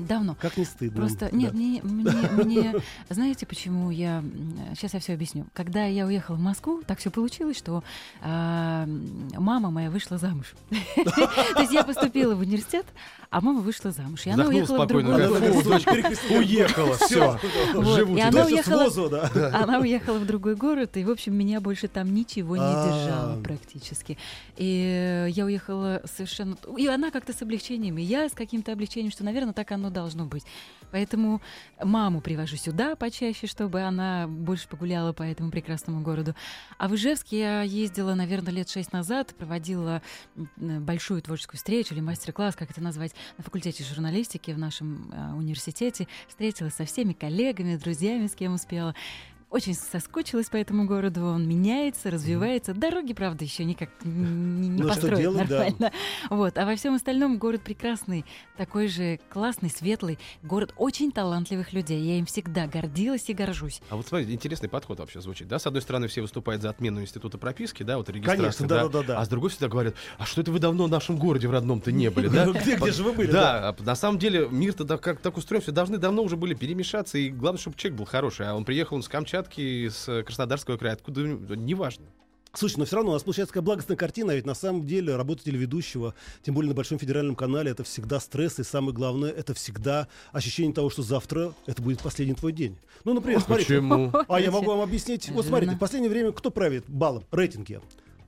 Давно. 0.07 0.35
Как 0.39 0.57
не 0.57 0.65
стыдно. 0.65 1.01
Просто 1.01 1.29
Да. 1.31 1.37
нет, 1.37 1.53
мне, 1.53 1.81
мне, 1.83 2.11
мне- 2.43 2.75
знаете, 3.09 3.45
почему 3.45 3.91
я 3.91 4.23
сейчас 4.75 4.93
я 4.93 4.99
все 4.99 5.13
объясню. 5.13 5.45
Когда 5.53 5.85
я 5.85 6.05
уехала 6.05 6.35
в 6.35 6.41
Москву, 6.41 6.81
так 6.85 6.99
все 6.99 7.11
получилось, 7.11 7.57
что 7.57 7.83
а, 8.21 8.87
мама 9.37 9.69
моя 9.69 9.89
вышла 9.89 10.17
замуж. 10.17 10.53
То 10.95 11.61
есть 11.61 11.73
я 11.73 11.83
поступила 11.83 12.35
в 12.35 12.39
университет, 12.39 12.85
а 13.29 13.41
мама 13.41 13.61
вышла 13.61 13.91
замуж. 13.91 14.25
И 14.25 14.29
она 14.29 14.47
уехала 14.47 14.85
в 14.85 14.87
другой 14.87 15.03
говорит, 15.13 15.29
Она 15.29 15.39
город. 15.39 15.63
«Фу, 15.63 15.69
дочка 15.69 15.91
Уехала, 16.29 16.93
все. 16.95 17.39
Живу 17.73 18.17
и 18.17 18.21
она 18.21 18.45
уехала, 18.45 19.09
да. 19.09 19.51
она 19.61 19.79
уехала 19.79 20.17
в 20.17 20.25
другой 20.25 20.55
город, 20.55 20.97
и, 20.97 21.03
в 21.03 21.09
общем, 21.11 21.35
меня 21.35 21.59
больше 21.59 21.87
там 21.87 22.13
ничего 22.13 22.55
не 22.55 22.63
А. 22.63 22.85
держало 22.85 23.41
практически. 23.41 24.17
И 24.55 25.27
я 25.29 25.45
уехала 25.45 26.01
совершенно... 26.05 26.57
И 26.77 26.87
она 26.87 27.11
как-то 27.11 27.33
с 27.33 27.41
облегчением, 27.41 27.97
и 27.97 28.01
я 28.01 28.29
с 28.29 28.33
каким-то 28.33 28.71
облегчением, 28.71 29.11
что, 29.11 29.23
наверное, 29.23 29.53
так 29.53 29.71
оно 29.71 29.89
должно 29.97 30.25
быть. 30.25 30.43
Поэтому 30.91 31.41
маму 31.83 32.21
привожу 32.21 32.55
сюда 32.55 32.95
почаще, 32.95 33.47
чтобы 33.47 33.81
она 33.81 34.27
больше 34.27 34.67
погуляла 34.69 35.11
по 35.11 35.23
этому 35.23 35.51
прекрасному 35.51 36.01
городу. 36.01 36.33
А 36.77 36.87
в 36.87 36.95
Ижевск 36.95 37.27
я 37.31 37.61
ездила, 37.63 38.13
наверное, 38.13 38.53
лет 38.53 38.69
шесть 38.69 38.93
назад, 38.93 39.35
проводила 39.37 40.01
м, 40.35 40.85
большую 40.85 41.21
творческую 41.21 41.57
встречу 41.57 41.93
или 41.93 42.01
мастер-класс, 42.01 42.55
как 42.55 42.71
это 42.71 42.81
назвать, 42.81 43.13
на 43.37 43.43
факультете 43.43 43.83
журналистики 43.83 44.51
в 44.51 44.57
нашем 44.57 45.11
э, 45.11 45.33
университете. 45.33 46.07
Встретилась 46.27 46.75
со 46.75 46.85
всеми 46.85 47.13
коллегами, 47.13 47.75
друзьями, 47.75 48.27
с 48.27 48.35
кем 48.35 48.53
успела. 48.53 48.95
Очень 49.49 49.75
соскучилась 49.75 50.49
по 50.49 50.57
этому 50.57 50.85
городу, 50.85 51.23
он 51.23 51.47
меняется, 51.47 52.11
развивается. 52.11 52.73
Дороги, 52.73 53.13
правда, 53.13 53.45
еще 53.45 53.63
никак 53.63 53.89
не, 54.03 54.67
не 54.67 54.69
Ну, 54.71 54.79
что 54.79 54.87
построены 54.89 55.21
делать, 55.21 55.47
да. 55.47 55.59
нормально. 55.59 55.91
Вот. 56.29 56.57
А 56.57 56.65
во 56.65 56.75
всем 56.75 56.95
остальном 56.95 57.37
город 57.37 57.61
прекрасный, 57.61 58.25
такой 58.57 58.89
же 58.89 59.21
классный, 59.29 59.69
светлый, 59.69 60.19
город 60.43 60.73
очень 60.75 61.13
талантливых 61.13 61.71
людей. 61.71 62.01
Я 62.01 62.19
им 62.19 62.25
всегда 62.25 62.67
гордилась 62.67 63.29
и 63.29 63.33
горжусь. 63.33 63.81
А 63.89 63.95
вот 63.95 64.05
смотрите, 64.05 64.33
интересный 64.33 64.67
подход 64.67 64.99
вообще 64.99 65.21
звучит. 65.21 65.47
Да, 65.47 65.59
с 65.59 65.65
одной 65.65 65.81
стороны, 65.81 66.09
все 66.09 66.21
выступают 66.21 66.61
за 66.61 66.69
отмену 66.69 67.01
института 67.01 67.37
прописки, 67.37 67.83
да, 67.83 67.97
вот 67.97 68.09
регистрации, 68.09 68.37
Конечно, 68.41 68.67
да, 68.67 68.83
да-да-да-да. 68.83 69.19
А 69.19 69.25
с 69.25 69.29
другой 69.29 69.49
всегда 69.49 69.69
говорят, 69.69 69.95
а 70.17 70.25
что 70.25 70.41
это 70.41 70.51
вы 70.51 70.59
давно 70.59 70.87
в 70.87 70.89
нашем 70.89 71.17
городе 71.17 71.47
в 71.47 71.51
родном-то 71.51 71.93
не 71.93 72.09
были, 72.09 72.27
да? 72.27 72.47
Где, 72.51 72.75
где 72.75 72.91
же 72.91 73.03
вы 73.03 73.13
были? 73.13 73.31
Да, 73.31 73.69
а 73.69 73.83
на 73.83 73.95
самом 73.95 74.19
деле 74.19 74.49
мир-то 74.51 74.83
да, 74.83 74.97
как 74.97 75.21
так 75.21 75.37
устроен, 75.37 75.61
все 75.61 75.71
должны 75.71 75.97
давно 75.97 76.23
уже 76.23 76.35
были 76.35 76.53
перемешаться, 76.53 77.17
и 77.17 77.29
главное, 77.29 77.61
чтобы 77.61 77.77
человек 77.77 77.97
был 77.97 78.05
хороший. 78.05 78.49
А 78.49 78.53
он 78.53 78.65
приехал 78.65 78.97
он 78.97 79.03
с 79.03 79.07
Камчатки, 79.07 79.36
с 79.89 80.23
Краснодарского 80.23 80.77
края, 80.77 80.93
откуда, 80.93 81.21
неважно. 81.21 82.05
Слушай, 82.53 82.77
но 82.79 82.85
все 82.85 82.95
равно 82.95 83.11
у 83.11 83.13
нас 83.13 83.23
получается 83.23 83.53
такая 83.53 83.63
благостная 83.63 83.97
картина, 83.97 84.31
а 84.31 84.35
ведь 84.35 84.45
на 84.45 84.55
самом 84.55 84.87
деле 84.87 85.15
работа 85.15 85.43
телеведущего, 85.43 86.15
тем 86.41 86.55
более 86.55 86.69
на 86.69 86.75
большом 86.75 86.97
федеральном 86.97 87.35
канале, 87.35 87.69
это 87.69 87.83
всегда 87.83 88.19
стресс, 88.19 88.57
и 88.57 88.63
самое 88.63 88.93
главное, 88.95 89.29
это 89.29 89.53
всегда 89.53 90.07
ощущение 90.31 90.73
того, 90.73 90.89
что 90.89 91.03
завтра 91.03 91.53
это 91.67 91.81
будет 91.83 92.01
последний 92.01 92.33
твой 92.33 92.53
день. 92.53 92.77
Ну, 93.03 93.13
например, 93.13 93.41
смотрите. 93.41 93.75
Почему? 93.75 94.11
А 94.27 94.39
я 94.39 94.49
могу 94.49 94.71
вам 94.71 94.81
объяснить. 94.81 95.29
Вот 95.29 95.45
смотрите, 95.45 95.75
в 95.75 95.79
последнее 95.79 96.09
время 96.09 96.31
кто 96.31 96.49
правит 96.49 96.85
баллом? 96.87 97.25
Рейтинги. 97.31 97.79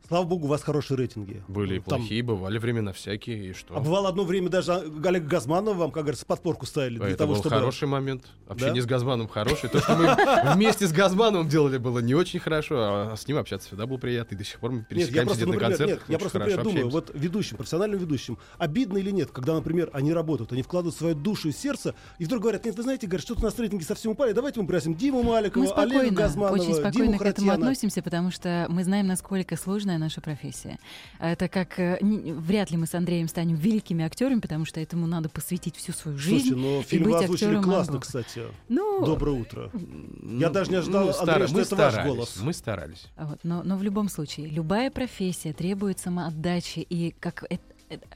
Слава 0.10 0.26
богу, 0.26 0.48
у 0.48 0.50
вас 0.50 0.63
хорошие 0.63 0.98
рейтинги. 0.98 1.43
Были 1.48 1.76
и 1.76 1.80
Там- 1.80 2.00
плохие, 2.00 2.24
бывали 2.24 2.58
времена 2.58 2.93
всякие, 2.93 3.50
и 3.52 3.54
что? 3.54 3.76
А 3.78 3.80
бывало 3.80 4.10
одно 4.10 4.24
время 4.24 4.50
даже 4.50 4.72
Олега 4.74 5.28
Газманова 5.28 5.76
вам, 5.76 5.91
как 5.91 6.02
говорится, 6.02 6.26
подпорку 6.26 6.65
ставили 6.65 6.98
для 6.98 7.10
Это 7.10 7.17
того, 7.19 7.34
был 7.36 7.39
чтобы... 7.41 7.56
хороший 7.58 7.88
момент. 7.88 8.26
Общение 8.48 8.82
Да? 8.82 8.82
с 8.82 8.86
Газманом 8.88 9.28
хороший. 9.28 9.69
То, 9.69 9.80
что 9.80 9.95
мы 9.95 10.56
вместе 10.56 10.88
с 10.88 10.91
Газмановым 10.93 11.48
делали, 11.48 11.78
было 11.78 12.00
не 12.00 12.15
очень 12.15 12.39
хорошо, 12.39 12.76
а 13.12 13.15
с 13.15 13.28
ним 13.28 13.38
общаться 13.38 13.67
всегда 13.67 13.86
было 13.86 13.98
приятно. 13.98 14.34
И 14.34 14.38
до 14.39 14.43
сих 14.43 14.60
пор 14.60 14.72
мы 14.72 14.78
Нет, 14.78 14.88
я 14.89 14.95
пересекаемся 14.95 15.26
просто, 15.26 15.45
где-то 15.45 15.48
на 15.52 15.54
например, 15.69 15.78
концертах. 15.78 16.00
нет, 16.00 16.10
я 16.10 16.15
очень 16.15 16.22
просто, 16.24 16.39
например, 16.39 16.63
думаю, 16.63 16.89
вот 16.89 17.12
ведущим, 17.13 17.58
профессиональным 17.58 18.00
ведущим, 18.00 18.38
обидно 18.58 18.98
или 18.98 19.12
нет, 19.12 19.30
когда, 19.30 19.54
например, 19.54 19.91
они 19.93 20.12
работают, 20.12 20.52
они 20.54 20.63
вкладывают 20.63 20.95
свою 20.98 21.13
душу 21.13 21.50
и 21.50 21.52
сердце, 21.52 21.93
и 22.17 22.26
вдруг 22.26 22.41
говорят, 22.41 22.65
нет, 22.65 22.76
вы 22.76 22.82
знаете, 22.82 23.06
говорят, 23.06 23.22
что-то 23.24 23.41
у 23.41 23.43
нас 23.43 23.60
рейтинги 23.60 23.84
совсем 23.84 24.13
упали, 24.13 24.32
давайте 24.32 24.60
мы 24.60 24.65
бросим 24.65 24.95
Диму 24.95 25.22
Маликова, 25.22 25.63
Мы 25.65 25.69
Олега 25.69 25.91
спокойно, 25.91 26.15
Газманова, 26.17 26.54
очень 26.56 26.74
спокойно 26.74 27.06
Диму 27.06 27.19
к 27.19 27.22
этому 27.22 27.52
относимся, 27.52 28.02
потому 28.02 28.32
что 28.32 28.65
мы 28.69 28.84
знаем, 28.84 29.06
насколько 29.06 29.56
сложная 29.56 29.98
наша 29.99 30.21
профессия. 30.21 30.79
Это 31.19 31.47
как 31.47 31.79
э, 31.79 31.99
вряд 32.01 32.71
ли 32.71 32.77
мы 32.77 32.88
с 32.88 32.95
Андреем 32.95 33.27
станем 33.27 33.55
великими 33.55 34.03
актерами, 34.03 34.39
потому 34.39 34.65
что 34.65 34.79
этому 34.79 35.05
надо 35.07 35.29
посвятить 35.29 35.75
всю 35.75 35.91
свою 35.91 36.17
жизнь. 36.17 36.49
Слушайте, 36.49 36.55
но 36.55 36.79
и 36.79 36.83
фильм 36.83 37.03
быть 37.03 37.13
вы 37.13 37.23
озвучили 37.23 37.47
актером 37.47 37.63
классно, 37.63 37.93
могу. 37.93 38.01
кстати. 38.01 38.41
Ну, 38.69 39.05
Доброе 39.05 39.39
утро. 39.39 39.69
Ну, 39.73 40.39
Я 40.39 40.49
даже 40.49 40.71
не 40.71 40.77
ожидал, 40.77 41.05
ну, 41.07 41.13
Андрей, 41.19 41.47
что 41.47 41.55
мы 41.55 41.62
это 41.62 41.75
ваш 41.75 41.93
старались, 41.93 42.12
голос. 42.13 42.38
Мы 42.41 42.53
старались. 42.53 43.07
Вот, 43.17 43.39
но, 43.43 43.63
но 43.63 43.77
в 43.77 43.83
любом 43.83 44.09
случае, 44.09 44.47
любая 44.47 44.89
профессия 44.91 45.53
требует 45.53 45.99
самоотдачи, 45.99 46.79
и 46.79 47.12
как 47.19 47.45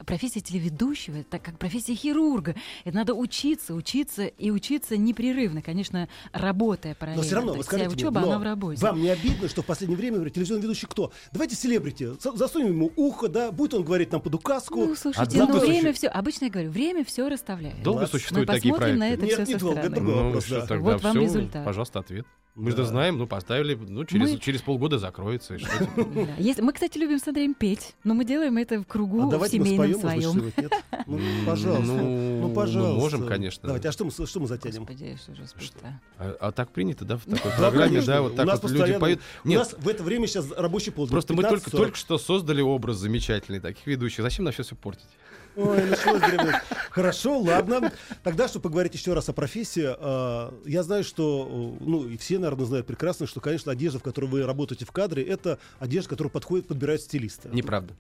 профессия 0.06 0.42
телеведущего, 0.42 1.18
это 1.18 1.40
как 1.40 1.58
профессия 1.58 1.96
хирурга. 1.96 2.56
Это 2.84 2.96
надо 2.96 3.14
учиться, 3.14 3.74
учиться 3.74 4.26
и 4.26 4.52
учиться 4.52 4.98
непрерывно, 4.98 5.62
конечно, 5.62 6.08
работая 6.32 6.96
параллельно. 6.96 7.22
Но 7.22 7.26
все 7.26 7.36
равно, 7.36 7.54
вы 7.54 7.64
скажите 7.64 7.90
мне, 7.90 7.96
учеба, 7.98 8.22
но 8.22 8.28
она 8.28 8.40
в 8.40 8.44
работе. 8.44 8.82
вам 8.82 9.02
не 9.02 9.10
обидно, 9.10 9.48
что 9.48 9.62
в 9.62 9.66
последнее 9.66 9.98
время 9.98 10.16
говорит, 10.18 10.34
телевизионный 10.34 10.64
ведущий 10.64 10.88
кто? 10.88 11.12
Давайте 11.32 11.56
селебрити, 11.56 12.10
за- 12.20 12.36
засунем 12.36 12.68
ему 12.70 12.92
ухо, 12.96 13.28
да, 13.28 13.52
будет 13.52 13.74
он 13.74 13.84
говорить 13.84 14.12
нам 14.12 14.22
под 14.22 14.36
указку. 14.36 14.86
Ну, 14.86 14.96
слушайте, 14.96 15.38
долго 15.38 15.54
ну, 15.54 15.60
время 15.60 15.94
все, 15.94 16.08
обычно 16.08 16.46
я 16.46 16.52
говорю, 16.52 16.70
время 16.70 17.04
все 17.06 17.28
расставляет. 17.28 17.82
Долго 17.84 18.08
существуют 18.08 18.48
Мы 18.50 18.56
такие 18.56 18.74
посмотрим 18.74 18.98
проекты? 19.00 19.24
на 19.24 19.26
это 19.26 19.26
Нет, 19.26 19.34
все 19.48 19.54
не 19.54 19.60
со 19.60 19.66
долго, 19.66 19.76
стороны. 19.82 19.96
другой 19.96 20.14
Ну, 20.16 20.24
вопрос, 20.26 20.46
да. 20.48 20.78
Вот 20.78 21.04
вам 21.04 21.12
всё, 21.12 21.22
результат. 21.22 21.66
Пожалуйста, 21.66 22.00
ответ. 22.00 22.26
Мы 22.56 22.70
Да. 22.70 22.78
же 22.78 22.86
знаем, 22.86 23.18
ну, 23.18 23.26
поставили, 23.26 23.74
ну, 23.74 24.06
через, 24.06 24.30
Мы- 24.34 24.38
через 24.38 24.62
полгода 24.62 25.00
закроется. 25.00 25.56
И 25.56 25.58
что 25.58 25.70
теперь? 25.70 26.06
Да. 26.28 26.34
Если- 26.38 26.62
Мы, 26.62 26.72
кстати, 26.72 27.00
любим 27.00 27.18
сАндреем 27.18 27.56
петь, 27.56 27.96
но 28.04 28.14
мы 28.14 28.26
делаем 28.26 28.58
это 28.58 28.80
в 28.80 28.86
кругу 28.86 29.28
А 29.28 29.32
давайте 29.32 29.58
мы 29.60 29.66
семейном 29.66 30.00
споем, 30.00 30.22
может 30.28 30.44
быть, 30.44 30.54
своем. 30.54 30.70
нет? 30.72 30.84
Ну, 31.08 31.20
пожалуйста. 31.48 31.84
ну, 31.94 32.42
Ну, 32.48 32.54
пожалуйста. 32.54 32.94
мы 32.94 33.00
можем, 33.00 33.28
конечно. 33.28 33.64
Давайте, 33.68 33.90
а 33.90 33.92
что 33.92 34.06
мы, 34.06 34.12
что 34.12 34.40
мы 34.40 34.46
затянем? 34.48 34.82
Господи, 34.86 35.18
что 35.20 35.34
же 35.36 35.48
спустя. 35.48 36.00
А, 36.20 36.38
а 36.40 36.52
так 36.52 36.70
принято, 36.70 37.06
да, 37.06 37.18
в 37.18 37.26
такой 37.26 37.52
программе, 37.58 38.02
да, 38.04 38.22
вот 38.22 38.34
У 38.34 38.36
так 38.36 38.62
вот 38.62 38.72
люди 38.72 39.00
поют. 39.00 39.20
У 39.44 39.48
Нет, 39.48 39.58
нас 39.60 39.74
в 39.76 39.88
это 39.88 40.04
время 40.04 40.28
сейчас 40.28 40.52
рабочий 40.52 40.92
полдень. 40.92 41.12
просто 41.14 41.34
мы 41.34 41.42
только, 41.42 41.72
15-40. 41.72 41.72
только 41.72 41.98
что 41.98 42.20
создали 42.20 42.62
образ 42.62 42.98
замечательный 42.98 43.62
таких 43.62 43.88
ведущих. 43.88 44.22
Зачем 44.22 44.46
нам 44.46 44.54
все 44.54 44.62
все 44.62 44.76
портить? 44.76 45.10
Ой, 45.56 45.84
началось 45.86 46.22
древнее. 46.22 46.62
Хорошо, 46.90 47.40
ладно. 47.40 47.92
Тогда, 48.24 48.48
чтобы 48.48 48.64
поговорить 48.64 48.94
еще 48.96 49.14
раз 49.14 49.30
о 49.30 49.34
профессии, 49.34 49.86
э, 49.86 50.52
я 50.66 50.84
знаю, 50.84 51.04
что, 51.04 51.78
ну, 51.80 52.08
и 52.08 52.18
все, 52.18 52.40
наверное, 52.40 52.66
знают 52.66 52.88
прекрасно, 52.88 53.28
что, 53.28 53.40
конечно, 53.40 53.72
одежда, 53.72 54.00
в 54.00 54.04
которой 54.04 54.26
вы 54.26 54.46
работаете 54.46 54.86
в 54.86 54.92
кадре, 54.92 55.24
это 55.24 55.60
одежда, 55.80 56.10
которая 56.10 56.32
подходит, 56.32 56.68
подбирает 56.68 57.02
стилисты. 57.02 57.50
Неправда. 57.50 57.94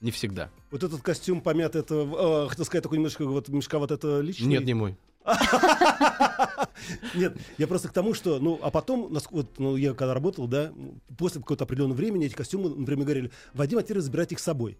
Не 0.00 0.10
всегда. 0.10 0.50
Вот 0.70 0.82
этот 0.82 1.00
костюм 1.00 1.40
помят, 1.40 1.76
это, 1.76 1.94
э, 1.94 2.48
хотел 2.48 2.64
сказать, 2.64 2.82
такой 2.82 2.98
немножко 2.98 3.24
вот 3.24 3.48
мешковат, 3.48 3.90
это 3.90 4.20
личный? 4.20 4.48
Нет, 4.48 4.64
не 4.64 4.74
мой. 4.74 4.96
Нет, 7.14 7.36
я 7.58 7.66
просто 7.66 7.88
к 7.88 7.92
тому, 7.92 8.12
что, 8.14 8.38
ну, 8.40 8.58
а 8.62 8.70
потом, 8.70 9.16
вот, 9.30 9.58
ну, 9.58 9.76
я 9.76 9.94
когда 9.94 10.14
работал, 10.14 10.48
да, 10.48 10.72
после 11.16 11.40
какого-то 11.40 11.64
определенного 11.64 11.96
времени 11.96 12.26
эти 12.26 12.34
костюмы, 12.34 12.70
например, 12.70 13.04
говорили, 13.04 13.30
Вадим, 13.54 13.78
а 13.78 13.82
теперь 13.82 14.00
забирайте 14.00 14.34
их 14.34 14.40
с 14.40 14.44
собой. 14.44 14.78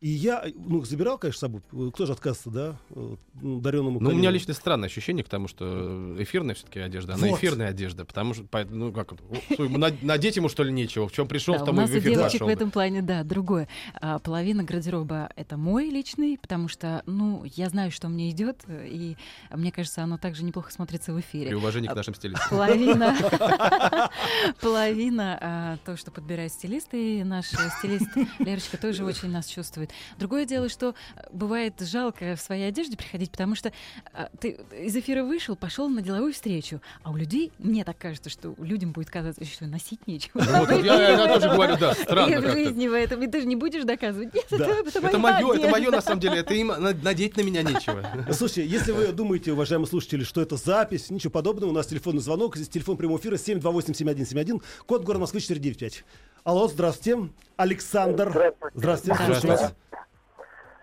И 0.00 0.10
я, 0.10 0.44
ну, 0.54 0.84
забирал, 0.84 1.18
конечно, 1.18 1.38
с 1.38 1.40
собой. 1.40 1.60
Кто 1.92 2.06
же 2.06 2.12
отказывается, 2.12 2.50
да? 2.50 2.76
ну, 3.40 3.60
дареному 3.60 3.98
Ну, 3.98 4.10
у 4.10 4.12
меня 4.14 4.30
лично 4.30 4.54
странное 4.54 4.86
ощущение 4.88 5.24
к 5.24 5.28
тому, 5.28 5.48
что 5.48 6.14
эфирная 6.22 6.54
все-таки 6.54 6.78
одежда, 6.78 7.14
она 7.14 7.26
Вот. 7.26 7.38
эфирная 7.38 7.68
одежда, 7.70 8.04
потому 8.04 8.32
что, 8.32 8.44
ну, 8.70 8.92
как 8.92 9.14
надеть 10.02 10.36
ему, 10.36 10.48
что 10.48 10.62
ли, 10.62 10.72
нечего, 10.72 11.08
в 11.08 11.12
чем 11.12 11.26
пришел, 11.26 11.54
Да, 11.54 11.62
в 11.62 11.66
том 11.66 11.80
и 11.80 11.86
в 11.86 11.90
у 11.90 11.98
эфир 11.98 12.12
девочек 12.12 12.32
пошел. 12.32 12.46
в 12.46 12.50
этом 12.50 12.70
плане, 12.70 13.02
да, 13.02 13.24
другое. 13.24 13.66
А, 14.00 14.20
половина 14.20 14.62
гардероба— 14.62 15.30
это 15.36 15.56
мой 15.56 15.90
личный, 15.90 16.38
потому 16.40 16.68
что, 16.68 17.02
ну, 17.06 17.42
я 17.56 17.68
знаю, 17.68 17.90
что 17.90 18.08
мне 18.08 18.30
идет, 18.30 18.62
и 18.68 19.16
мне 19.50 19.72
кажется, 19.72 20.04
оно 20.04 20.16
также 20.16 20.44
неплохо 20.44 20.70
смотрится 20.72 21.12
в 21.12 21.16
При 21.16 21.22
эфире. 21.22 21.56
уважении 21.56 21.88
к 21.88 21.94
нашим 21.96 22.14
стилистам. 22.14 22.48
Половина, 22.50 23.16
половина 24.60 25.38
а, 25.40 25.76
то, 25.84 25.96
что 25.96 26.12
подбирает 26.12 26.52
стилист, 26.52 26.94
и 26.94 27.24
наш 27.24 27.46
стилист 27.46 28.08
Лерочка 28.38 28.76
тоже 28.76 29.04
очень 29.04 29.30
нас 29.30 29.46
чувствует. 29.46 29.87
Другое 30.18 30.44
дело, 30.44 30.68
что 30.68 30.94
э, 31.16 31.20
бывает 31.32 31.74
жалко 31.80 32.36
в 32.36 32.40
своей 32.40 32.68
одежде 32.68 32.96
приходить, 32.96 33.30
потому 33.30 33.54
что 33.54 33.72
а, 34.12 34.28
ты 34.40 34.58
из 34.80 34.96
эфира 34.96 35.22
вышел, 35.24 35.56
пошел 35.56 35.88
на 35.88 36.02
деловую 36.02 36.32
встречу, 36.32 36.80
а 37.02 37.10
у 37.10 37.16
людей, 37.16 37.52
мне 37.58 37.84
так 37.84 37.98
кажется, 37.98 38.30
что 38.30 38.54
людям 38.58 38.92
будет 38.92 39.10
казаться, 39.10 39.44
что 39.44 39.66
носить 39.66 40.06
нечего. 40.06 40.40
Вот, 40.40 40.68
вот 40.70 40.84
я, 40.84 41.10
я 41.10 41.26
тоже 41.34 41.48
говорю, 41.48 41.76
да, 41.76 41.92
И 41.92 41.94
странно 42.02 42.40
в 42.40 42.42
как-то. 42.44 42.58
жизни 42.58 42.88
в 42.88 42.92
этом. 42.94 43.22
И 43.22 43.26
ты 43.26 43.40
же 43.40 43.46
не 43.46 43.56
будешь 43.56 43.84
доказывать. 43.84 44.34
Нет, 44.34 44.46
Да. 44.50 44.66
это, 44.66 44.88
это, 44.88 45.06
Это 45.08 45.18
мое, 45.18 45.52
это 45.54 45.68
мое 45.68 45.90
на 45.90 46.00
самом 46.00 46.20
деле, 46.20 46.38
это 46.38 46.54
им 46.54 46.68
на- 46.68 46.92
надеть 46.94 47.36
на 47.36 47.42
меня 47.42 47.62
нечего. 47.62 48.04
Слушайте, 48.32 48.66
если 48.66 48.92
вы 48.92 49.08
думаете, 49.08 49.52
уважаемые 49.52 49.86
слушатели, 49.88 50.24
что 50.24 50.40
это 50.40 50.56
запись, 50.56 51.10
ничего 51.10 51.30
подобного, 51.30 51.70
у 51.70 51.72
нас 51.72 51.86
телефонный 51.86 52.20
звонок, 52.22 52.56
здесь 52.56 52.68
телефон 52.68 52.96
прямого 52.96 53.18
эфира 53.18 53.36
728-7171, 53.36 54.62
код 54.86 55.02
города 55.04 55.20
Москвы 55.20 55.40
495. 55.40 56.04
Алло, 56.48 56.66
здравствуйте. 56.66 57.28
Александр. 57.58 58.30
Здравствуйте. 58.72 59.14
Здравствуйте. 59.14 59.34
Здравствуйте. 59.34 59.74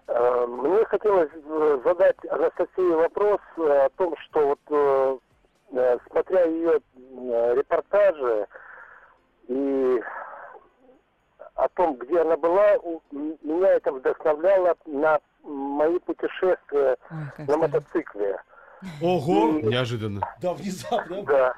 Э, 0.06 0.46
Мне 0.46 0.86
хотелось 0.86 1.32
э, 1.34 1.80
задать 1.84 2.18
Анастасии 2.30 2.94
вопрос 2.94 3.42
э, 3.58 3.86
о 3.86 3.90
том, 3.98 4.14
что 4.26 4.56
вот 4.70 5.22
смотря 6.08 6.44
ее 6.44 6.80
репортажи 7.56 8.48
и 9.48 10.04
о 11.56 11.68
том, 11.70 11.96
где 11.96 12.22
она 12.22 12.38
была, 12.38 12.76
меня 13.12 13.70
это 13.70 13.92
вдохновляло 13.92 14.76
на 14.86 15.20
мои 15.42 15.98
путешествия 15.98 16.96
Ой, 17.10 17.46
на 17.48 17.58
мотоцикле. 17.58 18.38
Ого. 19.02 19.62
Неожиданно. 19.64 20.22
Да, 20.40 20.54
внезапно. 20.54 21.24
Да. 21.24 21.56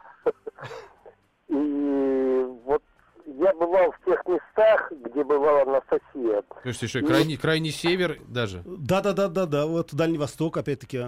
И 1.49 2.45
вот 2.63 2.81
я 3.27 3.53
бывал 3.53 3.91
в 3.91 4.05
тех 4.05 4.25
местах, 4.25 4.91
где 4.91 5.23
бывала 5.23 5.61
Анастасия. 5.63 6.43
Слушайте, 6.63 6.85
еще 6.85 6.99
и 6.99 7.05
крайний, 7.05 7.37
крайний 7.37 7.71
север 7.71 8.17
даже. 8.27 8.63
Да, 8.65 9.01
да, 9.01 9.13
да, 9.13 9.27
да, 9.27 9.45
да. 9.45 9.65
Вот 9.65 9.93
Дальний 9.93 10.17
Восток, 10.17 10.57
опять-таки. 10.57 11.07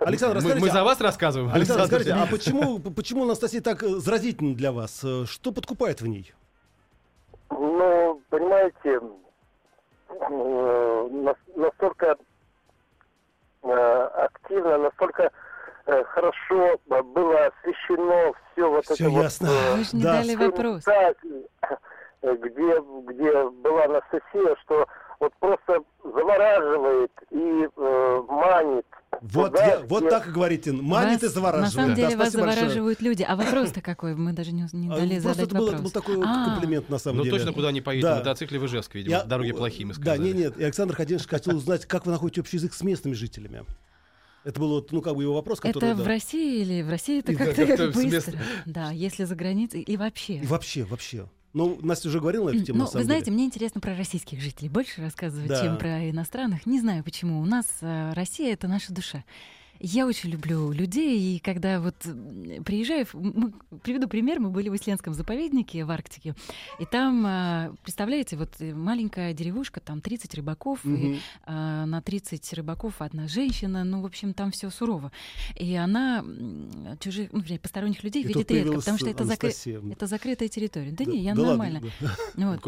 Александр, 0.00 0.40
Мы, 0.42 0.54
мы 0.60 0.70
за 0.70 0.80
а- 0.80 0.84
вас 0.84 1.00
рассказываем. 1.00 1.52
Александр, 1.54 1.86
скажите, 1.86 2.12
а 2.12 2.22
Александр. 2.22 2.36
почему, 2.36 2.78
почему 2.78 3.22
Анастасия 3.24 3.60
так 3.60 3.82
э, 3.82 3.88
заразительна 3.88 4.54
для 4.54 4.72
вас? 4.72 5.02
Э, 5.04 5.24
Что 5.26 5.52
подкупает 5.52 6.00
в 6.00 6.06
ней? 6.06 6.32
Ну, 7.50 8.20
понимаете, 8.28 9.00
э, 10.08 11.08
нас- 11.10 11.36
настолько 11.56 12.16
активно, 13.62 14.78
настолько 14.78 15.32
хорошо 15.86 16.80
э, 16.90 17.02
было 17.02 17.46
освещено 17.46 18.32
все 18.52 18.68
вот 18.70 18.84
Всё 18.84 18.94
это 18.94 19.22
ясно. 19.22 19.48
вот... 19.48 19.56
э, 19.56 19.76
Вы 19.76 19.84
же 19.84 19.90
не 19.96 20.02
Да. 20.02 20.12
дали 20.14 20.28
все 20.28 20.46
вопрос. 20.46 20.84
э, 20.88 21.14
где, 22.22 22.80
где 23.12 23.48
была 23.50 23.84
Анастасия, 23.84 24.56
что 24.64 24.86
вот 25.20 25.32
просто 25.38 25.78
завораживает 26.02 27.12
и 27.30 27.68
э, 27.76 28.22
манит. 28.28 28.86
Вот, 29.22 29.52
туда, 29.52 29.64
я, 29.66 29.80
вот 29.80 30.00
где- 30.02 30.10
так 30.10 30.26
и 30.26 30.30
говорите. 30.30 30.72
Манит 30.72 31.22
и 31.22 31.26
Вас- 31.26 31.34
завораживает. 31.34 31.74
На 31.74 31.80
самом 31.82 31.90
Да, 31.90 31.94
деле 31.96 32.16
вас 32.16 32.28
спасибо 32.28 32.42
большое. 32.42 32.60
завораживают 32.60 33.00
люди. 33.00 33.22
А 33.26 33.36
вопрос-то 33.36 33.80
какой? 33.80 34.14
Мы 34.14 34.32
даже 34.32 34.52
не, 34.52 34.66
не 34.72 34.88
А, 34.88 34.96
дали 34.96 35.20
Просто 35.20 35.28
задать 35.28 35.46
это 35.48 35.56
был, 35.56 35.66
это 35.68 35.76
вопрос. 35.76 35.92
был 35.92 36.00
такой 36.02 36.16
вот 36.16 36.26
А, 36.28 36.44
комплимент 36.50 36.88
на 36.90 36.98
самом 36.98 37.18
Ну 37.18 37.24
деле. 37.24 37.38
точно 37.38 37.52
куда 37.54 37.72
не 37.72 37.80
поедете, 37.80 38.08
Да. 38.08 38.16
мотоцикле 38.18 38.58
в 38.58 38.66
Ижевск, 38.66 38.94
видимо, 38.94 39.16
Я- 39.16 39.24
дороги 39.24 39.52
плохие, 39.52 39.86
мы 39.86 39.94
Да, 39.94 40.00
сказали. 40.00 40.20
нет, 40.22 40.36
нет. 40.36 40.56
И 40.58 40.64
Александр 40.64 40.94
Ходинский 40.96 41.30
хотел 41.30 41.56
узнать, 41.56 41.86
как 41.86 42.04
вы 42.04 42.12
находите 42.12 42.40
общий 42.42 42.56
язык 42.58 42.74
с 42.74 42.82
местными 42.82 43.14
жителями. 43.14 43.64
Это 44.46 44.60
был, 44.60 44.68
вот, 44.68 44.92
ну, 44.92 45.02
как 45.02 45.16
бы 45.16 45.24
его 45.24 45.34
вопрос, 45.34 45.58
который... 45.58 45.86
Это 45.90 45.96
да. 45.96 46.04
в 46.04 46.06
России 46.06 46.60
или 46.62 46.80
в 46.80 46.88
России 46.88 47.18
это 47.18 47.34
как-то 47.34 47.66
с 47.92 47.94
быстро? 47.96 48.04
места. 48.04 48.32
Да, 48.64 48.92
если 48.92 49.24
за 49.24 49.34
границей 49.34 49.82
и 49.82 49.96
вообще. 49.96 50.34
И 50.34 50.46
вообще, 50.46 50.84
вообще. 50.84 51.28
Ну, 51.52 51.76
Настя 51.82 52.06
уже 52.08 52.20
говорила 52.20 52.50
эту 52.50 52.62
тему, 52.62 52.78
Ну, 52.78 52.84
на 52.84 52.90
самом 52.90 53.00
вы 53.00 53.04
знаете, 53.06 53.24
деле. 53.24 53.34
мне 53.38 53.46
интересно 53.46 53.80
про 53.80 53.96
российских 53.96 54.40
жителей 54.40 54.68
больше 54.68 55.00
рассказывать, 55.00 55.48
Да. 55.48 55.62
чем 55.64 55.78
про 55.78 56.08
иностранных. 56.08 56.64
Не 56.64 56.78
знаю 56.78 57.02
почему. 57.02 57.40
У 57.40 57.44
нас 57.44 57.66
э, 57.80 58.12
Россия 58.14 58.52
это 58.52 58.68
наша 58.68 58.92
душа. 58.92 59.24
Я 59.80 60.06
очень 60.06 60.30
люблю 60.30 60.72
людей, 60.72 61.36
и 61.36 61.38
когда 61.38 61.80
вот 61.80 61.94
приезжаю, 62.64 63.06
приведу 63.82 64.08
пример, 64.08 64.40
мы 64.40 64.50
были 64.50 64.68
в 64.68 64.76
Исленском 64.76 65.14
заповеднике 65.14 65.84
в 65.84 65.90
Арктике, 65.90 66.34
и 66.78 66.86
там, 66.86 67.24
а, 67.26 67.74
представляете, 67.82 68.36
вот 68.36 68.54
э, 68.60 68.74
маленькая 68.74 69.32
деревушка, 69.34 69.80
там 69.80 70.00
30 70.00 70.34
рыбаков, 70.34 70.84
и 70.84 70.88
Мгм. 70.88 71.16
а, 71.44 71.86
на 71.86 72.00
30 72.02 72.52
рыбаков 72.54 73.00
одна 73.02 73.28
женщина, 73.28 73.84
ну, 73.84 74.00
в 74.00 74.06
общем, 74.06 74.32
там 74.34 74.50
все 74.50 74.70
сурово. 74.70 75.12
И 75.54 75.74
она 75.74 76.24
чужих, 77.00 77.32
ну, 77.32 77.40
вернее, 77.40 77.58
посторонних 77.60 78.02
людей 78.02 78.22
И 78.22 78.26
видит 78.26 78.50
редко, 78.50 78.76
потому 78.78 78.98
что 78.98 79.10
это, 79.10 79.24
закры- 79.24 79.92
это 79.92 80.06
закрытая 80.06 80.48
территория. 80.48 80.90
Да, 80.92 81.04
не, 81.04 81.20
я 81.22 81.34
да 81.34 81.42
ладно, 81.42 81.56
нормально. 81.64 81.80
да. 82.00 82.16
Вот. 82.36 82.62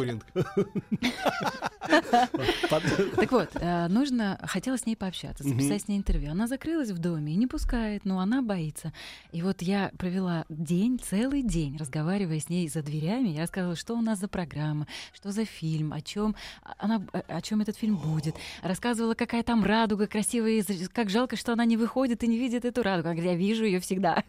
Так 3.16 3.32
вот, 3.32 3.48
э, 3.54 3.88
нужно, 3.88 4.38
хотела 4.42 4.76
с 4.76 4.86
ней 4.86 4.96
пообщаться, 4.96 5.44
записать 5.44 5.82
с 5.82 5.88
ней 5.88 5.98
интервью. 5.98 6.30
Она 6.32 6.46
закрылась 6.46 6.90
в 6.90 6.97
доме 6.98 7.32
и 7.32 7.36
не 7.36 7.46
пускает, 7.46 8.04
но 8.04 8.20
она 8.20 8.42
боится. 8.42 8.92
И 9.32 9.42
вот 9.42 9.62
я 9.62 9.90
провела 9.98 10.44
день, 10.48 10.98
целый 10.98 11.42
день, 11.42 11.76
разговаривая 11.76 12.40
с 12.40 12.48
ней 12.48 12.68
за 12.68 12.82
дверями. 12.82 13.28
Я 13.28 13.40
рассказывала, 13.40 13.76
что 13.76 13.94
у 13.94 14.00
нас 14.00 14.18
за 14.18 14.28
программа, 14.28 14.86
что 15.12 15.30
за 15.32 15.44
фильм, 15.44 15.92
о 15.92 16.00
чем 16.00 16.34
она, 16.78 17.02
о 17.28 17.40
чем 17.40 17.60
этот 17.60 17.76
фильм 17.76 17.96
будет. 17.96 18.34
Рассказывала, 18.62 19.14
какая 19.14 19.42
там 19.42 19.64
радуга 19.64 20.06
красивая, 20.06 20.64
как 20.92 21.10
жалко, 21.10 21.36
что 21.36 21.52
она 21.52 21.64
не 21.64 21.76
выходит 21.76 22.22
и 22.22 22.26
не 22.26 22.38
видит 22.38 22.64
эту 22.64 22.82
радугу. 22.82 23.08
Она 23.08 23.16
говорит, 23.16 23.32
я 23.32 23.38
вижу 23.38 23.64
ее 23.64 23.80
всегда. 23.80 24.22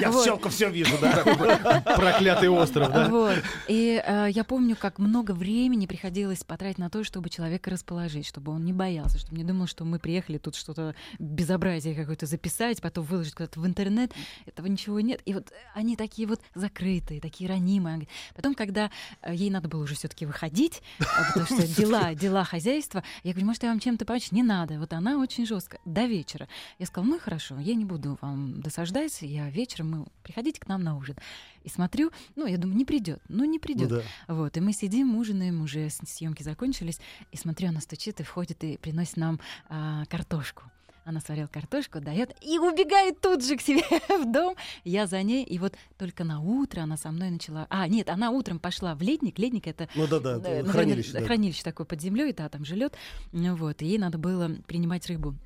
Я 0.00 0.12
щелку 0.24 0.48
все 0.48 0.70
вижу, 0.70 0.96
да. 1.00 1.82
Проклятый 1.96 2.48
остров, 2.48 2.92
да? 2.92 3.08
Вот. 3.08 3.36
И 3.68 4.02
э, 4.04 4.28
я 4.30 4.44
помню, 4.44 4.76
как 4.76 4.98
много 4.98 5.32
времени 5.32 5.86
приходилось 5.86 6.44
потратить 6.44 6.78
на 6.78 6.90
то, 6.90 7.04
чтобы 7.04 7.30
человека 7.30 7.70
расположить, 7.70 8.26
чтобы 8.26 8.52
он 8.52 8.64
не 8.64 8.72
боялся, 8.72 9.18
чтобы 9.18 9.36
не 9.36 9.44
думал, 9.44 9.66
что 9.66 9.84
мы 9.84 9.98
приехали 9.98 10.38
тут 10.38 10.54
что-то 10.54 10.94
безобразие 11.18 11.85
какое-то 11.94 12.26
записать, 12.26 12.80
потом 12.80 13.04
выложить 13.04 13.34
куда-то 13.34 13.60
в 13.60 13.66
интернет. 13.66 14.12
Этого 14.46 14.66
ничего 14.66 15.00
нет. 15.00 15.20
И 15.24 15.34
вот 15.34 15.52
они 15.74 15.96
такие 15.96 16.26
вот 16.26 16.40
закрытые, 16.54 17.20
такие 17.20 17.48
ранимые. 17.48 18.08
Потом, 18.34 18.54
когда 18.54 18.90
э, 19.22 19.34
ей 19.34 19.50
надо 19.50 19.68
было 19.68 19.82
уже 19.82 19.94
все-таки 19.94 20.26
выходить, 20.26 20.82
э, 20.98 21.04
потому 21.28 21.46
что 21.46 21.66
дела, 21.76 22.14
дела 22.14 22.44
хозяйства, 22.44 23.04
я 23.22 23.32
говорю, 23.32 23.46
может, 23.46 23.62
я 23.62 23.68
вам 23.70 23.80
чем-то 23.80 24.04
помочь? 24.04 24.32
Не 24.32 24.42
надо. 24.42 24.78
Вот 24.78 24.92
она 24.92 25.18
очень 25.18 25.46
жестко. 25.46 25.78
До 25.84 26.06
вечера. 26.06 26.48
Я 26.78 26.86
сказала, 26.86 27.10
ну 27.10 27.18
хорошо, 27.18 27.58
я 27.58 27.74
не 27.74 27.84
буду 27.84 28.18
вам 28.20 28.60
досаждать, 28.60 29.18
я 29.22 29.48
вечером, 29.50 29.90
мы 29.90 30.06
приходите 30.22 30.60
к 30.60 30.66
нам 30.66 30.82
на 30.82 30.96
ужин. 30.96 31.16
И 31.64 31.68
смотрю, 31.68 32.12
ну, 32.36 32.46
я 32.46 32.58
думаю, 32.58 32.76
не 32.76 32.84
придет, 32.84 33.20
ну, 33.28 33.44
не 33.44 33.58
Ну 33.58 33.60
придет. 33.60 33.88
да. 33.88 34.02
Вот, 34.28 34.56
и 34.56 34.60
мы 34.60 34.72
сидим, 34.72 35.16
ужинаем, 35.16 35.62
уже 35.62 35.88
съемки 35.90 36.42
закончились, 36.42 37.00
и 37.32 37.36
смотрю, 37.36 37.68
она 37.68 37.80
стучит 37.80 38.20
и 38.20 38.22
входит 38.22 38.62
и 38.62 38.76
приносит 38.76 39.16
нам 39.16 39.40
а, 39.68 40.04
картошку. 40.06 40.62
Она 41.06 41.20
сварила 41.20 41.46
картошку, 41.46 42.00
дает 42.00 42.34
и 42.42 42.58
убегает 42.58 43.20
тут 43.20 43.44
же 43.44 43.56
к 43.56 43.60
себе 43.60 43.84
в 44.08 44.32
дом. 44.32 44.56
Я 44.82 45.06
за 45.06 45.22
ней, 45.22 45.44
и 45.44 45.56
вот 45.56 45.74
только 45.96 46.24
на 46.24 46.40
утро 46.40 46.80
она 46.80 46.96
со 46.96 47.12
мной 47.12 47.30
начала. 47.30 47.68
А, 47.70 47.86
нет, 47.86 48.08
она 48.08 48.32
утром 48.32 48.58
пошла 48.58 48.96
в 48.96 49.02
ледник. 49.02 49.38
Ледник 49.38 49.68
это 49.68 49.88
Ну 49.94 50.08
да, 50.08 50.18
да, 50.18 50.64
хранилище. 50.64 51.12
да. 51.12 51.24
хранилище 51.24 51.62
такое 51.62 51.86
под 51.86 52.00
землей, 52.00 52.32
да, 52.32 52.48
там 52.48 52.64
живет. 52.64 52.94
Ну 53.30 53.54
Вот, 53.54 53.82
и 53.82 53.86
ей 53.86 53.98
надо 53.98 54.18
было 54.18 54.50
принимать 54.66 55.06
рыбу. 55.06 55.36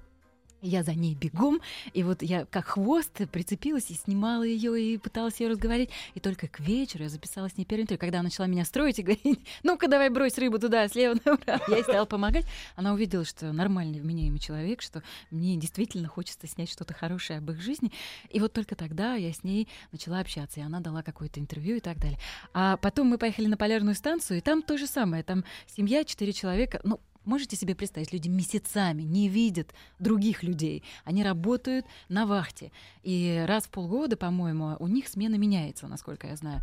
Я 0.63 0.83
за 0.83 0.95
ней 0.95 1.15
бегом, 1.15 1.61
и 1.95 2.03
вот 2.03 2.23
я 2.23 2.45
как 2.45 2.67
хвост 2.67 3.13
прицепилась 3.33 3.91
и 3.91 3.95
снимала 3.95 4.43
ее 4.43 4.81
и 4.81 4.99
пыталась 4.99 5.41
ее 5.41 5.49
разговорить. 5.49 5.91
И 6.15 6.21
только 6.21 6.49
к 6.49 6.61
вечеру 6.61 7.05
я 7.05 7.09
записала 7.09 7.49
с 7.49 7.57
ней 7.57 7.65
первое 7.65 7.85
интервью, 7.85 8.01
когда 8.01 8.19
она 8.19 8.25
начала 8.25 8.47
меня 8.47 8.65
строить 8.65 8.99
и 8.99 9.03
говорить, 9.03 9.41
ну-ка 9.63 9.89
давай 9.89 10.11
брось 10.11 10.37
рыбу 10.39 10.59
туда, 10.59 10.87
слева 10.89 11.15
направо. 11.25 11.63
Я 11.69 11.77
ей 11.77 11.83
стала 11.83 12.05
помогать. 12.05 12.45
Она 12.77 12.93
увидела, 12.93 13.25
что 13.25 13.53
нормальный 13.53 14.01
вменяемый 14.01 14.39
человек, 14.39 14.83
что 14.83 15.03
мне 15.31 15.57
действительно 15.57 16.09
хочется 16.09 16.47
снять 16.47 16.71
что-то 16.71 16.93
хорошее 16.93 17.39
об 17.39 17.51
их 17.51 17.61
жизни. 17.61 17.91
И 18.29 18.39
вот 18.41 18.53
только 18.53 18.75
тогда 18.75 19.15
я 19.15 19.33
с 19.33 19.43
ней 19.43 19.69
начала 19.93 20.21
общаться, 20.21 20.61
и 20.61 20.63
она 20.63 20.81
дала 20.81 21.03
какое-то 21.03 21.41
интервью 21.41 21.77
и 21.77 21.81
так 21.81 21.99
далее. 21.99 22.19
А 22.53 22.77
потом 22.77 23.09
мы 23.09 23.19
поехали 23.19 23.47
на 23.47 23.57
полярную 23.57 23.95
станцию, 23.95 24.39
и 24.39 24.41
там 24.41 24.63
то 24.63 24.77
же 24.77 24.87
самое. 24.87 25.23
Там 25.23 25.45
семья, 25.67 26.05
четыре 26.05 26.33
человека. 26.33 26.81
Ну, 26.85 27.01
Можете 27.31 27.55
себе 27.55 27.77
представить, 27.77 28.13
люди 28.13 28.27
месяцами 28.27 29.03
не 29.03 29.29
видят 29.29 29.73
других 30.01 30.43
людей. 30.43 30.83
Они 31.05 31.23
работают 31.23 31.87
на 32.09 32.27
вахте. 32.27 32.73
И 33.05 33.45
раз 33.47 33.67
в 33.67 33.71
полгода, 33.71 34.17
по-моему, 34.17 34.75
у 34.81 34.89
них 34.89 35.07
смена 35.07 35.37
меняется, 35.37 35.87
насколько 35.87 36.27
я 36.27 36.35
знаю. 36.35 36.61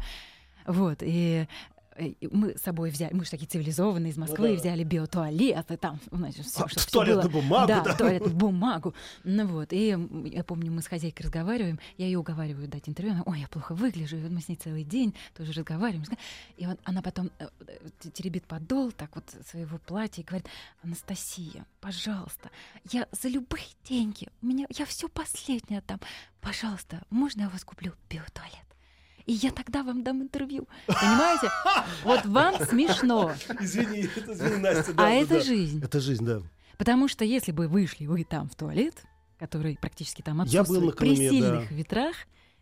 Вот. 0.66 0.98
И 1.04 1.48
мы 2.32 2.58
с 2.58 2.62
собой 2.62 2.90
взяли, 2.90 3.14
мы 3.14 3.26
же 3.26 3.32
такие 3.32 3.48
цивилизованные 3.48 4.12
из 4.12 4.18
Москвы, 4.18 4.50
Ну 4.50 4.54
да. 4.56 4.60
взяли 4.62 4.84
биотуалет, 4.84 5.72
и 5.72 5.78
там, 5.78 6.00
значит, 6.12 6.46
все, 6.46 6.64
А, 6.64 6.68
что 6.70 6.92
туалетную 6.92 7.30
было. 7.30 7.42
бумагу, 7.42 7.68
да, 7.68 7.82
да. 7.84 7.94
туалетную 7.96 8.36
бумагу. 8.36 8.94
Ну 9.24 9.48
вот, 9.48 9.74
и 9.74 9.98
я 10.26 10.44
помню, 10.44 10.72
мы 10.72 10.82
с 10.82 10.88
хозяйкой 10.88 11.24
разговариваем, 11.24 11.80
я 11.98 12.06
ее 12.06 12.20
уговариваю 12.20 12.68
дать 12.68 12.88
интервью, 12.88 13.14
она, 13.14 13.24
ой, 13.26 13.40
я 13.42 13.48
плохо 13.48 13.74
выгляжу, 13.76 14.18
и 14.18 14.22
вот 14.22 14.32
мы 14.32 14.42
с 14.42 14.48
ней 14.48 14.56
целый 14.56 14.84
день 14.84 15.14
тоже 15.36 15.52
разговариваем. 15.54 16.06
И 16.58 16.66
вот 16.66 16.80
она 16.84 17.02
потом 17.02 17.32
э, 17.40 17.48
э, 17.68 18.10
теребит 18.14 18.46
подол 18.46 18.92
так 18.92 19.16
вот 19.16 19.24
своего 19.50 19.78
платья 19.78 20.22
и 20.22 20.26
говорит, 20.26 20.48
Анастасия, 20.84 21.66
пожалуйста, 21.82 22.50
я 22.92 23.08
за 23.12 23.28
любые 23.28 23.66
деньги, 23.84 24.28
у 24.42 24.46
меня, 24.46 24.66
я 24.70 24.86
все 24.86 25.08
последнее 25.08 25.80
отдам, 25.80 26.00
пожалуйста, 26.42 27.04
можно 27.10 27.42
я 27.42 27.48
у 27.48 27.52
вас 27.52 27.64
куплю 27.64 27.94
биотуалет? 28.10 28.54
И 29.28 29.34
я 29.34 29.52
тогда 29.52 29.84
вам 29.84 30.04
дам 30.04 30.22
интервью. 30.24 30.68
Понимаете? 30.88 31.50
Вот 32.04 32.26
вам 32.26 32.56
смешно. 32.66 33.34
Извини, 33.60 34.10
это, 34.16 34.34
извини, 34.34 34.58
Настя. 34.58 34.94
да, 34.94 35.04
А 35.04 35.08
да, 35.08 35.12
это 35.12 35.34
да. 35.36 35.40
жизнь. 35.42 35.84
Это 35.84 36.00
жизнь, 36.00 36.26
да. 36.26 36.42
Потому 36.78 37.08
что 37.10 37.26
если 37.26 37.52
бы 37.52 37.68
вышли 37.68 38.06
вы 38.06 38.24
там 38.24 38.50
в 38.50 38.56
туалет, 38.56 39.04
который 39.38 39.78
практически 39.82 40.22
там 40.22 40.42
Я 40.44 40.64
был 40.64 40.82
на 40.82 40.88
отсутствует 40.90 40.98
при 40.98 41.16
сильных 41.16 41.70
да. 41.70 41.76
ветрах, 41.76 42.16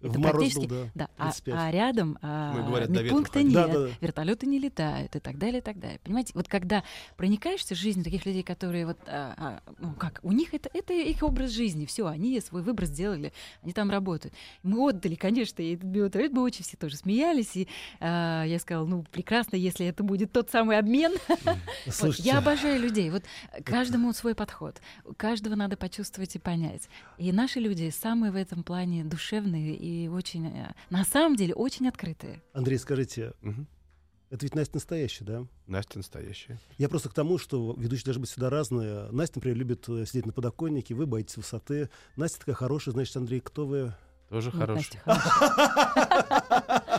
это 0.09 0.19
мороз 0.19 0.33
практически, 0.35 0.65
был, 0.67 0.77
да. 0.93 1.07
да, 1.07 1.09
а, 1.17 1.31
35. 1.31 1.55
а 1.57 1.71
рядом 1.71 2.17
а, 2.21 2.67
говорят, 2.67 2.89
ходили. 2.89 3.03
нет, 3.43 3.53
Да, 3.53 3.67
да, 3.67 3.87
да. 3.87 3.89
вертолеты 4.01 4.45
не 4.45 4.59
летают 4.59 5.15
и 5.15 5.19
так 5.19 5.37
далее, 5.37 5.59
и 5.59 5.63
так 5.63 5.79
далее. 5.79 5.99
Понимаете, 6.03 6.31
вот 6.35 6.47
когда 6.47 6.83
проникаешься 7.17 7.75
в 7.75 7.77
жизнь 7.77 8.03
таких 8.03 8.25
людей, 8.25 8.43
которые 8.43 8.85
вот, 8.85 8.97
а, 9.07 9.33
а, 9.37 9.73
ну 9.79 9.93
как, 9.93 10.19
у 10.23 10.31
них 10.31 10.53
это, 10.53 10.69
это 10.73 10.93
их 10.93 11.23
образ 11.23 11.51
жизни, 11.51 11.85
все, 11.85 12.07
они 12.07 12.39
свой 12.41 12.61
выбор 12.61 12.85
сделали, 12.85 13.33
они 13.63 13.73
там 13.73 13.89
работают. 13.89 14.33
Мы 14.63 14.89
отдали, 14.89 15.15
конечно, 15.15 15.61
и 15.61 15.75
этот 15.75 15.85
биотуалет, 15.85 16.31
мы 16.31 16.41
очень 16.41 16.63
все 16.63 16.77
тоже 16.77 16.97
смеялись, 16.97 17.55
и 17.55 17.67
а, 17.99 18.43
я 18.43 18.59
сказала, 18.59 18.85
ну 18.85 19.05
прекрасно, 19.11 19.55
если 19.55 19.85
это 19.85 20.03
будет 20.03 20.31
тот 20.31 20.49
самый 20.49 20.77
обмен, 20.77 21.13
Вот, 21.85 21.93
Слушайте, 21.93 22.29
я 22.29 22.37
обожаю 22.39 22.81
людей. 22.81 23.09
Вот 23.09 23.23
каждому 23.63 24.11
свой 24.13 24.35
подход. 24.35 24.81
Каждого 25.17 25.55
надо 25.55 25.77
почувствовать 25.77 26.35
и 26.35 26.39
понять. 26.39 26.89
И 27.17 27.31
наши 27.31 27.59
люди 27.59 27.89
самые 27.89 28.31
в 28.31 28.35
этом 28.35 28.63
плане 28.63 29.03
душевные 29.03 29.75
и 29.75 29.94
очень, 30.11 30.47
э, 30.47 30.73
на 30.89 31.03
самом 31.05 31.35
деле, 31.35 31.53
очень 31.53 31.87
открытые. 31.87 32.41
Андрей, 32.53 32.77
скажите, 32.77 33.33
Мгм. 33.41 33.67
это 34.29 34.45
ведь 34.45 34.55
Настя 34.55 34.75
настоящая, 34.75 35.25
да? 35.25 35.47
Настя 35.67 35.97
настоящая. 35.99 36.59
Я 36.77 36.89
просто 36.89 37.09
к 37.09 37.13
тому, 37.13 37.37
что 37.37 37.73
ведущие 37.77 38.05
должны 38.05 38.21
быть 38.21 38.29
всегда 38.29 38.49
разные. 38.49 39.09
Настя, 39.11 39.37
например, 39.37 39.57
любит 39.57 39.87
э, 39.89 40.05
сидеть 40.05 40.25
на 40.25 40.33
подоконнике, 40.33 40.93
вы 40.95 41.05
боитесь 41.05 41.37
высоты. 41.37 41.89
Настя 42.15 42.39
такая 42.39 42.55
хорошая, 42.55 42.93
значит, 42.93 43.15
Андрей, 43.17 43.39
кто 43.41 43.65
вы? 43.65 43.93
Тоже 44.29 44.51
хорошая. 44.51 45.01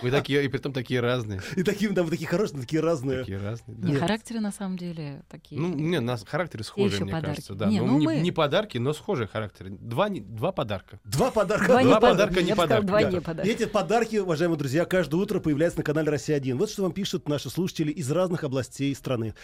Вы 0.02 0.10
такие, 0.10 0.44
и 0.44 0.48
при 0.48 0.58
том 0.58 0.72
такие 0.72 1.00
разные. 1.00 1.40
И 1.56 1.62
такие, 1.62 1.90
да, 1.90 2.02
вы 2.02 2.10
такие 2.10 2.28
хорошие, 2.28 2.60
такие 2.60 2.80
разные. 2.80 3.20
Такие 3.20 3.38
разные, 3.38 3.76
да. 3.76 3.86
Не, 3.88 3.92
Нет. 3.94 4.00
характеры 4.02 4.40
на 4.40 4.52
самом 4.52 4.76
деле 4.76 5.22
такие. 5.28 5.60
Ну, 5.60 5.68
не, 5.74 6.00
нас 6.00 6.24
характеры 6.26 6.64
схожие, 6.64 6.94
еще 6.94 7.04
мне 7.04 7.12
подарки. 7.12 7.34
кажется. 7.36 7.54
Да. 7.54 7.66
Не, 7.66 7.80
Ну, 7.80 7.86
ну 7.86 7.98
не, 7.98 8.06
мы- 8.06 8.16
не 8.20 8.32
подарки, 8.32 8.78
но 8.78 8.92
схожие 8.92 9.26
характеры. 9.26 9.70
Два, 9.70 10.08
не- 10.08 10.20
два 10.20 10.52
подарка. 10.52 11.00
Два 11.04 11.30
подарка. 11.30 11.66
Два, 11.66 11.82
не 11.82 11.88
Два 11.88 12.00
подарка, 12.00 12.26
подарка, 12.34 12.42
не 12.42 12.54
подарка, 12.54 12.86
Два 12.86 13.00
да. 13.02 13.10
не 13.10 13.16
И 13.16 13.20
подарка. 13.20 13.50
эти 13.50 13.64
подарки, 13.66 14.16
уважаемые 14.16 14.58
друзья, 14.58 14.84
каждое 14.84 15.16
утро 15.16 15.40
появляются 15.40 15.80
на 15.80 15.84
канале 15.84 16.10
«Россия-1». 16.10 16.54
Вот 16.56 16.70
что 16.70 16.82
вам 16.82 16.92
пишут 16.92 17.28
наши 17.28 17.50
слушатели 17.50 17.90
из 17.90 18.10
разных 18.10 18.44
областей 18.44 18.94
страны. 18.94 19.34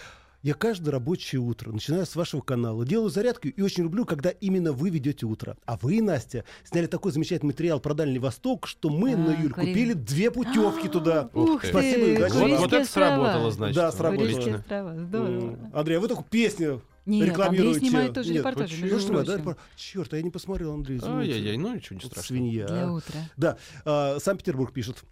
Я 0.42 0.54
каждое 0.54 0.90
рабочее 0.90 1.40
утро, 1.40 1.70
начиная 1.70 2.04
с 2.04 2.16
вашего 2.16 2.40
канала, 2.40 2.84
делаю 2.84 3.10
зарядку 3.10 3.46
и 3.46 3.62
очень 3.62 3.84
люблю, 3.84 4.04
когда 4.04 4.30
именно 4.30 4.72
вы 4.72 4.90
ведете 4.90 5.24
утро. 5.24 5.56
А 5.66 5.76
вы, 5.80 6.02
Настя, 6.02 6.44
сняли 6.64 6.86
такой 6.88 7.12
замечательный 7.12 7.48
материал 7.48 7.78
про 7.78 7.94
Дальний 7.94 8.18
Восток, 8.18 8.66
что 8.66 8.90
мы 8.90 9.12
А, 9.12 9.16
на 9.16 9.30
Юль 9.40 9.52
Курили. 9.52 9.70
купили 9.70 9.92
две 9.92 10.32
путевки 10.32 10.88
туда. 10.88 11.30
Ух 11.32 11.60
ты. 11.60 11.68
ты, 11.68 11.72
Спасибо 11.72 12.06
и 12.06 12.16
удачи. 12.16 12.32
Вот, 12.32 12.58
вот 12.58 12.72
это 12.72 12.84
сработало, 12.90 13.52
значит. 13.52 13.76
Да, 13.76 13.92
сработало. 13.92 15.58
Андрей, 15.72 15.98
а 15.98 16.00
вы 16.00 16.08
только 16.08 16.24
песню 16.24 16.82
Нет, 17.06 17.22
Андрей 17.22 17.30
рекламируете. 17.30 17.80
снимает 17.80 18.14
тоже 18.14 18.28
Нет, 18.30 18.38
репортажи, 18.38 18.82
почему? 18.82 18.90
Ну 18.90 18.98
что, 18.98 19.24
да, 19.24 19.42
прочим. 19.44 19.60
черт, 19.76 20.12
а 20.12 20.16
я 20.16 20.22
не 20.24 20.30
посмотрел, 20.30 20.72
Андрей, 20.74 20.98
извините. 20.98 21.18
Ай-яй-яй, 21.34 21.56
ну 21.56 21.72
ничего 21.72 21.94
не 21.96 22.02
Вот 22.02 22.10
страшного. 22.10 22.26
Свинья. 22.26 22.66
Для 22.66 22.88
а. 22.88 22.92
утра. 22.92 23.20
Да, 23.36 23.58
а, 23.84 24.18
Санкт-Петербург 24.18 24.72
пишет. 24.72 25.04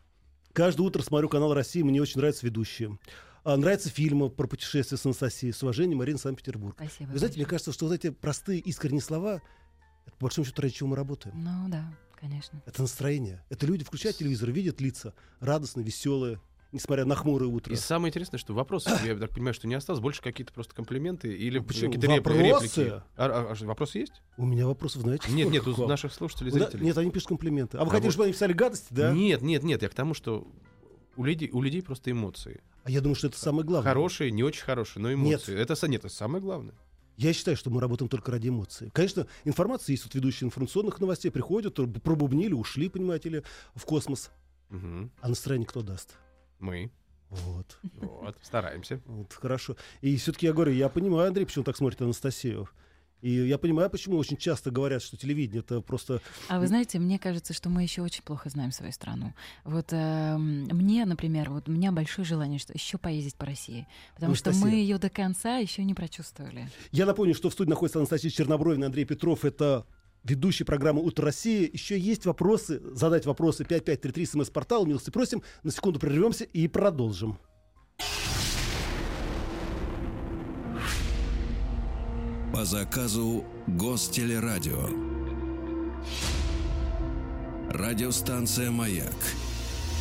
Каждое 0.53 0.83
утро 0.83 1.03
смотрю 1.03 1.29
канал 1.29 1.55
России, 1.55 1.83
мне 1.83 2.03
очень 2.03 2.19
нравятся 2.19 2.45
ведущие. 2.47 2.99
А, 3.43 3.57
нравятся 3.57 3.89
фильмы 3.89 4.29
про 4.31 4.47
путешествия 4.47 4.97
с 4.99 5.05
Анастасией. 5.07 5.53
С 5.53 5.63
уважением, 5.63 5.99
Марина 5.99 6.19
Санкт-Петербург. 6.19 6.77
Спасибо. 6.77 7.11
Вы 7.11 7.19
знаете, 7.19 7.37
мне 7.37 7.45
большое. 7.45 7.47
кажется, 7.47 7.73
что 7.73 7.87
вот 7.87 7.95
эти 7.95 8.11
простые, 8.11 8.61
искренние 8.61 9.01
слова, 9.01 9.41
это 10.07 10.17
по 10.19 10.27
большому 10.27 10.45
счету 10.45 10.61
ради 10.63 10.75
чего 10.75 10.91
мы 10.91 10.97
работаем. 10.97 11.35
Ну 11.43 11.69
да, 11.71 11.85
конечно. 12.21 12.63
Это 12.67 12.83
настроение. 12.83 13.43
Это 13.49 13.67
люди 13.67 13.85
включают 13.85 14.19
телевизор, 14.19 14.51
видят 14.51 14.81
лица 14.83 15.15
радостные, 15.41 15.85
веселые, 15.87 16.39
несмотря 16.73 17.07
на 17.07 17.15
хмурое 17.15 17.49
утро. 17.49 17.73
И 17.73 17.77
самое 17.77 18.11
интересное, 18.11 18.37
что 18.37 18.53
вопросов, 18.53 19.03
я 19.07 19.17
так 19.17 19.31
понимаю, 19.31 19.55
что 19.55 19.67
не 19.67 19.75
осталось, 19.75 20.03
больше 20.03 20.21
какие-то 20.21 20.53
просто 20.53 20.75
комплименты 20.75 21.35
или 21.35 21.61
Ну, 21.61 21.65
почему? 21.65 21.93
какие-то 21.93 22.11
Вопросы? 22.15 22.43
реплики. 22.43 22.89
А, 22.91 23.03
а- 23.17 23.55
а 23.59 23.65
вопросы 23.65 23.99
есть? 24.01 24.21
У 24.37 24.45
меня 24.45 24.67
вопросов, 24.67 25.01
знаете, 25.01 25.33
Нет, 25.33 25.51
нет, 25.51 25.67
у 25.67 25.87
наших 25.87 26.13
слушателей, 26.13 26.53
да, 26.53 26.59
зрителей. 26.59 26.85
Нет, 26.85 26.99
они 26.99 27.11
пишут 27.11 27.29
комплименты. 27.29 27.79
А 27.79 27.85
вы 27.85 27.87
А 27.87 27.91
хотели, 27.91 28.05
вот- 28.09 28.13
чтобы 28.13 28.25
они 28.25 28.35
писали 28.35 28.53
гадости, 28.53 28.89
да? 28.91 29.13
Нет, 29.13 29.41
нет, 29.41 29.63
нет, 29.63 29.81
я 29.83 29.89
к 29.89 29.95
тому, 29.95 30.13
что 30.13 30.47
у 31.17 31.25
людей, 31.25 31.49
у 31.53 31.63
людей 31.63 31.83
просто 31.83 32.11
эмоции. 32.11 32.61
А 32.85 32.91
я 32.91 33.01
думаю, 33.01 33.15
что 33.15 33.27
это 33.29 33.39
самое 33.39 33.65
главное. 33.65 33.93
Хорошие, 33.93 34.31
не 34.31 34.43
очень 34.43 34.63
хорошие, 34.63 35.03
но 35.03 35.11
Нет. 35.13 35.19
эмоции. 35.19 35.57
Это, 35.59 35.75
са- 35.75 35.89
нет, 35.89 36.05
это 36.05 36.15
самое 36.15 36.43
главное. 36.43 36.75
Я 37.17 37.33
считаю, 37.35 37.57
что 37.57 37.69
мы 37.71 37.81
работаем 37.81 38.09
только 38.09 38.31
ради 38.33 38.49
эмоций. 38.49 38.91
Конечно, 38.95 39.27
информация 39.45 39.93
есть, 39.93 40.05
вот 40.05 40.15
ведущие 40.15 40.47
информационных 40.47 40.99
новостей 41.01 41.31
приходят, 41.31 41.79
пробубнили, 42.03 42.55
ушли, 42.55 42.89
понимаете 42.89 43.29
ли, 43.29 43.43
в 43.75 43.85
космос. 43.85 44.31
Мгм. 44.71 45.11
А 45.21 45.29
настроение 45.29 45.67
кто 45.67 45.83
даст? 45.83 46.17
Мы. 46.59 46.91
Вот, 47.29 47.79
Вот, 48.01 48.37
стараемся. 48.43 49.01
вот 49.07 49.33
хорошо. 49.35 49.77
И 50.01 50.17
все-таки 50.17 50.47
я 50.47 50.53
говорю, 50.53 50.73
я 50.73 50.89
понимаю, 50.89 51.29
Андрей, 51.29 51.45
почему 51.45 51.65
так 51.65 51.77
смотрит 51.77 52.01
на 52.01 52.07
Анастасию. 52.07 52.69
И 53.23 53.31
я 53.31 53.59
понимаю, 53.59 53.91
почему 53.91 54.17
очень 54.17 54.37
часто 54.37 54.71
говорят, 54.71 55.03
что 55.03 55.17
телевидение 55.17 55.61
это 55.61 55.81
просто... 55.81 56.21
А 56.49 56.59
вы 56.59 56.67
знаете, 56.67 56.99
мне 56.99 57.19
кажется, 57.19 57.53
что 57.53 57.69
мы 57.69 57.83
еще 57.83 58.03
очень 58.03 58.23
плохо 58.23 58.49
знаем 58.49 58.73
свою 58.73 58.93
страну. 58.93 59.35
Вот 59.65 59.89
эм, 59.93 60.65
мне, 60.73 61.05
например, 61.05 61.51
вот 61.51 61.69
у 61.69 61.73
меня 61.73 61.93
большое 61.93 62.25
желание, 62.25 62.59
что 62.59 62.73
еще 62.73 62.99
поездить 62.99 63.37
по 63.37 63.47
России, 63.47 63.87
потому 64.15 64.35
что 64.35 64.51
мы 64.51 64.57
Анастасия. 64.57 64.81
ее 64.81 64.99
до 64.99 65.11
конца 65.11 65.57
еще 65.59 65.85
не 65.85 65.95
прочувствовали. 65.95 66.69
Я 66.93 67.07
напомню, 67.07 67.35
что 67.35 67.51
в 67.51 67.53
студии 67.53 67.71
находится 67.71 67.99
Анастасия 67.99 68.31
Чернобровина, 68.31 68.87
Андрей 68.87 69.05
Петров. 69.05 69.45
Это 69.45 69.87
ведущий 70.25 70.65
программы 70.65 71.03
«Утро 71.03 71.27
России». 71.27 71.69
Еще 71.73 71.99
есть 71.99 72.27
вопросы, 72.27 72.81
задать 72.95 73.27
вопросы 73.27 73.65
5533 73.65 74.27
смс-портал. 74.27 74.87
Милости 74.87 75.11
просим. 75.11 75.43
На 75.63 75.71
секунду 75.71 75.99
прервемся 75.99 76.45
и 76.45 76.69
продолжим. 76.69 77.39
По 82.61 82.67
заказу 82.67 83.43
Гостелерадио. 83.69 84.91
Радиостанция 87.71 88.71
«Маяк» 88.71 89.17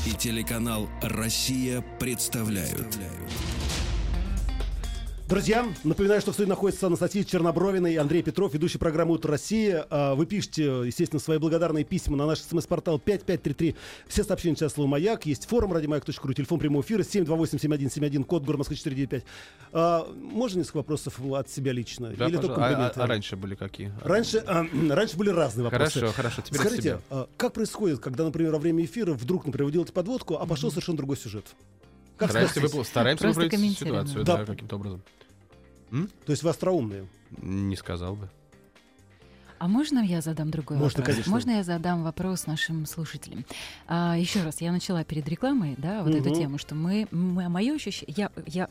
и 0.05 0.11
телеканал 0.11 0.89
«Россия» 1.01 1.81
представляют. 2.01 2.99
Друзья, 5.29 5.63
напоминаю, 5.83 6.21
что 6.21 6.31
в 6.31 6.33
студии 6.33 6.49
находится 6.49 6.87
Анастасия 6.87 7.23
Чернобровина 7.23 7.85
и 7.85 7.97
Андрей 7.97 8.23
Петров, 8.23 8.51
ведущий 8.51 8.79
программы 8.79 9.13
«Утро 9.13 9.29
России». 9.29 9.75
А, 9.91 10.15
Вы 10.15 10.25
пишете, 10.25 10.63
естественно, 10.63 11.19
свои 11.19 11.37
благодарные 11.37 11.85
письма 11.85 12.17
на 12.17 12.25
наш 12.25 12.39
смс-портал 12.39 12.97
5533. 12.97 13.75
Все 14.07 14.23
сообщения 14.23 14.55
сейчас 14.55 14.73
слово 14.73 14.87
«Маяк». 14.87 15.27
Есть 15.27 15.45
форум 15.45 15.71
радиомаяк.ру, 15.73 16.33
телефон 16.33 16.57
прямого 16.57 16.81
эфира 16.81 17.03
728-7171, 17.03 18.23
код 18.23 18.43
город 18.43 18.57
Москвы 18.57 18.75
495. 18.75 19.23
А, 19.71 20.11
можно 20.15 20.57
несколько 20.57 20.77
вопросов 20.77 21.21
от 21.23 21.47
себя 21.47 21.73
лично? 21.73 22.11
Да, 22.17 22.27
Или 22.27 22.37
только. 22.37 22.65
А- 22.65 22.87
а, 22.87 22.91
а 22.95 23.05
раньше 23.05 23.37
были 23.37 23.53
какие? 23.53 23.93
Раньше, 24.01 24.39
а, 24.47 24.65
раньше 24.89 25.15
были 25.15 25.29
разные 25.29 25.65
вопросы. 25.65 25.99
Хорошо, 25.99 26.15
хорошо. 26.15 26.41
Теперь 26.41 26.59
Скажите, 26.59 27.01
а, 27.11 27.29
как 27.37 27.53
происходит, 27.53 27.99
когда, 27.99 28.23
например, 28.23 28.53
во 28.53 28.57
время 28.57 28.83
эфира 28.83 29.13
вдруг, 29.13 29.45
например, 29.45 29.65
вы 29.67 29.73
делаете 29.73 29.93
подводку, 29.93 30.37
а 30.37 30.47
пошел 30.47 30.71
совершенно 30.71 30.97
другой 30.97 31.17
сюжет? 31.17 31.45
Как 32.19 32.29
Стараемся, 32.31 32.59
выпол- 32.59 32.83
стараемся 32.85 33.27
выправить 33.29 33.77
ситуацию, 33.77 34.23
Да. 34.25 34.37
да, 34.37 34.45
каким-то 34.45 34.75
образом. 34.75 35.01
То 35.89 36.31
есть 36.31 36.43
вы 36.43 36.49
остроумные? 36.49 37.07
Не 37.41 37.75
сказал 37.75 38.15
бы. 38.15 38.29
А 39.57 39.67
можно 39.67 39.99
я 39.99 40.21
задам 40.21 40.51
другой 40.51 40.77
Можно, 40.77 40.99
вопрос? 40.99 41.15
конечно. 41.15 41.31
Можно 41.33 41.51
я 41.51 41.63
задам 41.63 42.03
вопрос 42.03 42.45
нашим 42.47 42.85
слушателям? 42.85 43.43
А, 43.87 44.15
еще 44.17 44.41
раз, 44.41 44.61
я 44.61 44.71
начала 44.71 45.03
перед 45.03 45.27
рекламой, 45.27 45.75
да, 45.77 46.01
вот 46.03 46.15
эту 46.15 46.29
Мгм. 46.29 46.39
тему, 46.39 46.57
что 46.57 46.75
мы, 46.75 47.07
мы 47.11 47.49
мое 47.49 47.75
ощущение, 47.75 48.13
я, 48.15 48.31
я, 48.45 48.69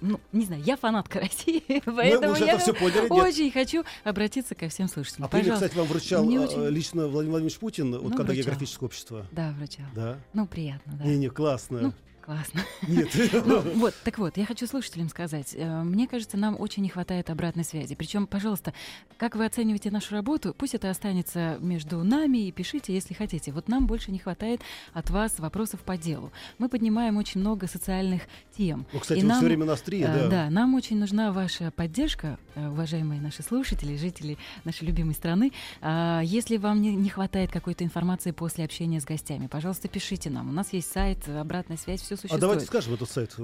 ну, 0.00 0.18
не 0.32 0.46
знаю, 0.46 0.62
я 0.62 0.78
фанатка 0.78 1.20
России, 1.20 1.62
Мы 1.68 1.80
поэтому 1.94 2.32
уже 2.32 2.44
я 2.46 2.52
это 2.54 2.62
все 2.62 2.72
поняли. 2.72 3.02
Нет. 3.02 3.10
очень 3.12 3.50
хочу 3.50 3.84
обратиться 4.02 4.54
ко 4.54 4.68
всем 4.70 4.88
слушателям. 4.88 5.26
А 5.26 5.28
премию, 5.28 5.52
Пожалуйста. 5.52 5.66
кстати, 5.68 5.78
вам 5.78 5.88
вручал 5.88 6.24
Мне 6.24 6.38
а, 6.38 6.42
очень- 6.42 6.66
лично 6.68 7.02
Владимир 7.06 7.32
Владимирович 7.32 7.58
Путин, 7.58 7.90
вот 7.92 8.02
Ну, 8.02 8.08
когда 8.10 8.22
вручал. 8.24 8.36
географическое 8.36 8.86
общество. 8.86 9.26
Да, 9.32 9.52
вручал. 9.58 9.86
Да? 9.94 10.18
Ну, 10.32 10.46
приятно, 10.46 10.94
да. 10.94 11.04
Не-не, 11.04 11.28
классно. 11.28 11.80
Ну, 11.80 11.92
Классно. 12.30 12.60
Нет. 12.86 13.08
Ну, 13.44 13.60
вот, 13.78 13.94
так 14.04 14.18
вот, 14.18 14.36
я 14.36 14.46
хочу 14.46 14.66
слушателям 14.68 15.08
сказать. 15.08 15.52
э, 15.56 15.82
Мне 15.82 16.06
кажется, 16.06 16.36
нам 16.36 16.54
очень 16.60 16.82
не 16.84 16.88
хватает 16.88 17.28
обратной 17.28 17.64
связи. 17.64 17.96
Причем, 17.96 18.28
пожалуйста, 18.28 18.72
как 19.16 19.34
вы 19.34 19.46
оцениваете 19.46 19.90
нашу 19.90 20.14
работу, 20.14 20.54
пусть 20.56 20.74
это 20.76 20.90
останется 20.90 21.56
между 21.60 22.04
нами 22.04 22.46
и 22.46 22.52
пишите, 22.52 22.94
если 22.94 23.14
хотите. 23.14 23.50
Вот 23.50 23.66
нам 23.68 23.86
больше 23.88 24.12
не 24.12 24.18
хватает 24.20 24.60
от 24.92 25.10
вас 25.10 25.40
вопросов 25.40 25.80
по 25.80 25.96
делу. 25.96 26.30
Мы 26.58 26.68
поднимаем 26.68 27.16
очень 27.16 27.40
много 27.40 27.66
социальных 27.66 28.22
тем. 28.56 28.86
Ну, 28.92 29.00
кстати, 29.00 29.18
И 29.18 29.22
вы 29.22 29.28
нам, 29.28 29.38
все 29.38 29.46
время 29.46 29.64
на 29.64 29.72
острие, 29.72 30.04
Э, 30.06 30.14
да. 30.14 30.28
Да, 30.28 30.50
нам 30.50 30.74
очень 30.76 30.98
нужна 30.98 31.32
ваша 31.32 31.72
поддержка, 31.72 32.38
э, 32.54 32.68
уважаемые 32.68 33.20
наши 33.20 33.42
слушатели, 33.42 33.96
жители 33.96 34.38
нашей 34.64 34.84
любимой 34.86 35.14
страны. 35.14 35.50
А, 35.80 36.20
Если 36.22 36.58
вам 36.58 36.80
не, 36.80 36.94
не 36.94 37.08
хватает 37.08 37.50
какой-то 37.50 37.82
информации 37.82 38.30
после 38.30 38.64
общения 38.64 39.00
с 39.00 39.04
гостями, 39.04 39.48
пожалуйста, 39.48 39.88
пишите 39.88 40.30
нам. 40.30 40.48
У 40.48 40.52
нас 40.52 40.72
есть 40.72 40.92
сайт, 40.92 41.28
обратная 41.28 41.76
связь, 41.76 42.00
все 42.02 42.19
А 42.20 42.28
существует. 42.28 42.40
давайте 42.40 42.66
скажем 42.66 42.94
этот 42.94 43.10
сайт. 43.10 43.34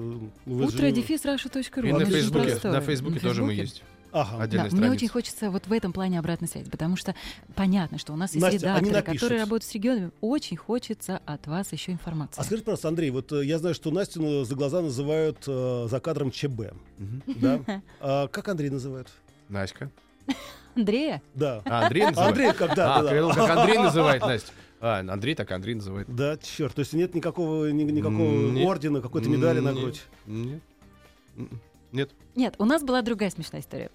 Утро 0.46 0.90
дефис. 0.90 1.24
И 1.24 1.28
на 1.28 2.04
Фейсбуке, 2.04 2.58
на 2.64 2.80
Фейсбуке 2.80 3.20
тоже 3.20 3.42
мы 3.42 3.54
есть. 3.54 3.82
Ага. 4.12 4.42
Отдельная 4.44 4.70
Да, 4.70 4.76
мне 4.76 4.90
очень 4.90 5.08
хочется 5.08 5.50
вот 5.50 5.66
в 5.66 5.72
этом 5.72 5.92
плане 5.92 6.18
обратной 6.18 6.48
связи, 6.48 6.70
потому 6.70 6.96
что 6.96 7.14
понятно, 7.54 7.98
что 7.98 8.12
у 8.12 8.16
нас 8.16 8.32
есть 8.32 8.42
Настя, 8.42 8.78
редакторы, 8.78 9.02
которые 9.02 9.40
работают 9.40 9.64
с 9.64 9.74
регионами. 9.74 10.10
Очень 10.20 10.56
хочется 10.56 11.20
от 11.26 11.46
вас 11.46 11.72
еще 11.72 11.92
информации. 11.92 12.40
А 12.40 12.44
скажите, 12.44 12.64
пожалуйста, 12.64 12.88
Андрей, 12.88 13.10
вот 13.10 13.30
э, 13.32 13.44
я 13.44 13.58
знаю, 13.58 13.74
что 13.74 13.90
Настю 13.90 14.22
ну, 14.22 14.44
за 14.44 14.54
глаза 14.54 14.80
называют 14.80 15.38
э, 15.46 15.86
за 15.90 16.00
кадром 16.00 16.30
ЧБ. 16.30 16.72
Да? 17.26 17.60
А 18.00 18.28
как 18.28 18.48
Андрей 18.48 18.70
называют? 18.70 19.08
Наська. 19.48 19.90
Андрея, 20.74 21.22
Да. 21.34 21.62
А, 21.64 21.84
Андрей 21.84 22.04
А 22.04 22.08
называет? 22.08 22.30
Андрей 22.30 22.52
когда? 22.52 22.96
А, 22.96 23.02
да, 23.02 23.10
да. 23.10 23.34
как 23.34 23.50
Андрей 23.50 23.78
называет 23.78 24.22
Настя. 24.22 24.52
А, 24.80 25.00
Андрей 25.00 25.34
так 25.34 25.50
Андрей 25.52 25.74
называет. 25.74 26.06
Да, 26.14 26.36
черт, 26.36 26.74
то 26.74 26.80
есть 26.80 26.92
нет 26.92 27.14
никакого, 27.14 27.70
ни- 27.70 27.84
никакого 27.84 28.50
нет. 28.50 28.66
ордена, 28.66 29.00
какой-то 29.00 29.28
медали 29.28 29.60
на 29.60 29.70
М, 29.70 29.74
грудь. 29.74 30.02
Нет. 30.26 30.62
М-м. 31.36 31.60
Нет. 31.92 32.10
Нет, 32.34 32.54
у 32.58 32.64
нас 32.66 32.82
была 32.82 33.00
другая 33.00 33.30
смешная 33.30 33.60
история. 33.62 33.90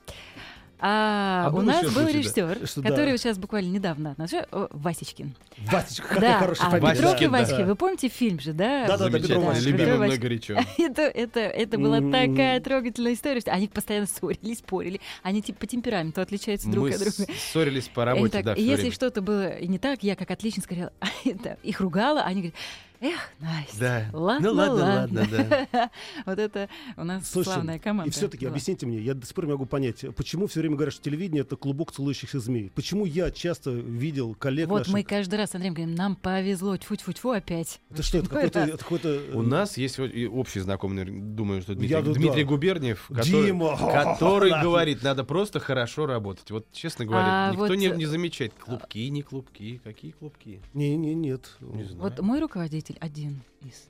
А, 0.84 1.46
А 1.46 1.56
у 1.56 1.62
нас 1.62 1.86
был 1.94 2.06
да? 2.06 2.12
режиссер, 2.12 2.58
который 2.84 3.12
да. 3.12 3.18
сейчас 3.18 3.38
буквально 3.38 3.70
недавно 3.70 4.12
от 4.12 4.18
нас, 4.18 4.34
о, 4.34 4.68
Васечкин. 4.72 5.36
Васечка, 5.68 6.08
какая 6.08 6.32
да, 6.34 6.40
хорошая 6.40 6.68
а 6.68 6.72
фамилия. 6.72 6.94
Петровка 6.96 7.24
и 7.24 7.28
да. 7.28 7.32
Васька, 7.32 7.58
Да. 7.58 7.66
вы 7.66 7.76
помните 7.76 8.08
фильм 8.10 8.40
же, 8.40 8.54
да? 8.54 8.88
Да-да-да, 8.88 9.20
Петров 9.20 9.22
Замечательно. 9.22 9.46
Васька. 9.48 9.70
Любимый 9.70 9.86
Петров 9.86 10.06
мной 10.06 10.18
горячо. 10.18 10.58
Это, 10.80 11.02
это, 11.04 11.40
это 11.40 11.78
была 11.78 11.98
М. 12.00 12.12
такая 12.12 12.60
трогательная 12.62 13.14
история, 13.14 13.42
что 13.42 13.52
они 13.52 13.68
постоянно 13.68 14.08
ссорились, 14.08 14.58
спорили. 14.58 15.00
Они 15.22 15.44
типа 15.44 15.60
по 15.60 15.68
темпераменту 15.68 16.20
отличаются 16.22 16.68
друг 16.70 16.86
Мы 16.88 16.94
от 16.96 17.00
друга. 17.00 17.32
ссорились 17.52 17.88
по 17.88 18.04
работе, 18.04 18.32
так, 18.32 18.46
да, 18.46 18.54
если 18.56 18.90
что-то 18.90 19.22
было 19.22 19.62
не 19.62 19.78
так, 19.78 20.02
я 20.02 20.16
как 20.16 20.32
отлично 20.32 20.64
говорила, 20.66 20.92
это, 21.26 21.58
их 21.62 21.80
ругала, 21.80 22.22
они 22.22 22.42
говорят, 22.42 22.56
эх, 23.02 23.20
Настя, 23.40 24.08
Да. 24.12 24.18
ладно, 24.18 24.50
Ну 24.50 24.56
ладно, 24.56 24.84
ладно, 24.84 25.28
да. 25.30 25.90
Вот 26.26 26.40
это 26.40 26.70
у 26.98 27.04
нас 27.04 27.28
Слушайте, 27.28 27.54
славная 27.56 27.80
команда. 27.80 28.10
И 28.10 28.12
все-таки 28.12 28.46
объясните 28.46 28.86
мне, 28.86 29.00
я 29.00 29.14
до 29.14 29.26
сих 29.26 29.36
пор 29.36 29.46
не 29.46 29.52
могу 29.52 29.66
понять, 29.66 30.06
почему 30.16 30.48
все 30.48 30.60
время 30.60 30.76
говорят, 30.76 30.94
что 30.94 31.04
телевидение 31.04 31.42
это 31.42 31.56
клубок 31.56 31.92
целующихся 31.92 32.40
змей? 32.40 32.72
Почему 32.76 33.06
я 33.06 33.32
часто 33.32 33.72
видел 33.72 34.36
коллег 34.36 34.70
Вот 34.70 34.80
наших... 34.80 34.94
мы 34.94 35.04
каждый 35.04 35.36
раз 35.36 35.52
с 35.52 35.56
Андреем 35.56 35.74
говорим, 35.74 35.96
нам 35.96 36.16
повезло, 36.16 36.78
тьфу-тьфу-тьфу 36.78 37.32
опять. 37.32 37.82
Это 37.90 38.04
что, 38.04 38.20
это 38.20 38.30
какой-то... 38.30 38.60
это? 38.60 38.74
Это 38.74 38.84
какой-то... 38.84 39.22
У 39.34 39.42
нас 39.42 39.78
есть 39.78 40.00
общий 40.00 40.60
знакомый, 40.60 41.06
думаю, 41.06 41.62
что 41.62 41.74
Дмитрий, 41.74 41.98
Я 41.98 42.04
тут, 42.04 42.16
Дмитрий 42.16 42.44
да. 42.44 42.50
Губерниев, 42.50 43.08
который, 43.08 43.46
Дима! 43.46 43.78
который 43.78 44.52
говорит, 44.62 45.04
надо 45.04 45.24
просто 45.24 45.60
хорошо 45.60 46.06
работать. 46.06 46.50
Вот, 46.52 46.72
честно 46.72 47.06
говоря, 47.06 47.48
А 47.48 47.52
никто 47.52 47.68
вот, 47.68 47.76
не, 47.76 47.88
э, 47.88 47.96
не 47.96 48.06
замечает. 48.06 48.54
Клубки, 48.54 49.08
не 49.10 49.22
клубки, 49.24 49.82
какие 49.84 50.12
клубки? 50.12 50.62
Не, 50.74 50.96
не, 50.96 51.16
нет. 51.16 51.58
Не 51.60 51.84
знаю. 51.84 52.02
Вот 52.02 52.20
мой 52.22 52.40
руководитель 52.40 52.91
один 53.00 53.42
из, 53.62 53.88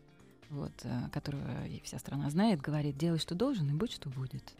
вот, 0.50 0.72
э, 0.84 1.10
которого 1.12 1.66
и 1.68 1.80
вся 1.84 2.00
страна 2.00 2.30
знает, 2.30 2.62
говорит, 2.62 2.98
делай, 2.98 3.20
что 3.20 3.36
должен, 3.36 3.70
и 3.70 3.74
будь, 3.74 3.92
что 3.92 4.10
будет. 4.10 4.54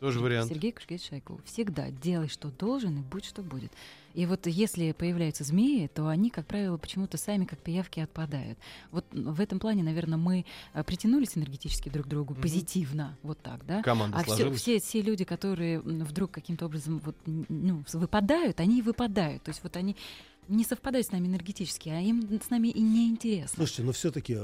Тоже 0.00 0.20
вариант. 0.20 0.50
Сергей 0.50 0.72
Кушкевич 0.72 1.08
Шойгу. 1.08 1.40
Всегда 1.46 1.90
делай, 1.90 2.28
что 2.28 2.48
должен, 2.50 2.98
и 2.98 3.00
будь, 3.00 3.24
что 3.24 3.40
будет. 3.42 3.72
И 4.12 4.26
вот 4.26 4.46
если 4.46 4.92
появляются 4.92 5.42
змеи, 5.42 5.86
то 5.86 6.08
они, 6.08 6.28
как 6.28 6.46
правило, 6.46 6.76
почему-то 6.76 7.16
сами, 7.16 7.46
как 7.46 7.58
пиявки, 7.60 8.00
отпадают. 8.00 8.58
Вот 8.90 9.06
в 9.10 9.40
этом 9.40 9.58
плане, 9.58 9.82
наверное, 9.82 10.18
мы 10.18 10.44
э, 10.74 10.84
притянулись 10.84 11.38
энергетически 11.38 11.88
друг 11.88 12.04
к 12.06 12.08
другу 12.10 12.34
Мгм. 12.34 12.42
позитивно, 12.42 13.16
вот 13.22 13.38
так, 13.40 13.64
да? 13.64 13.82
Команда 13.82 14.18
А 14.18 14.22
все, 14.22 14.34
сложилась. 14.36 14.60
все, 14.60 14.80
все 14.80 15.00
люди, 15.00 15.24
которые 15.24 15.80
вдруг 15.80 16.30
каким-то 16.30 16.66
образом 16.66 16.98
вот, 16.98 17.16
ну, 17.24 17.82
выпадают, 17.94 18.60
они 18.60 18.80
и 18.80 18.82
выпадают. 18.82 19.44
То 19.44 19.48
есть 19.50 19.62
вот 19.62 19.76
они 19.76 19.96
не 20.48 20.64
совпадают 20.64 21.06
с 21.06 21.12
нами 21.12 21.26
энергетически, 21.28 21.88
а 21.88 22.00
им 22.00 22.28
с 22.44 22.50
нами 22.50 22.68
и 22.68 22.80
не 22.80 23.08
интересно. 23.08 23.56
Слушайте, 23.56 23.82
но 23.82 23.92
все-таки... 23.92 24.38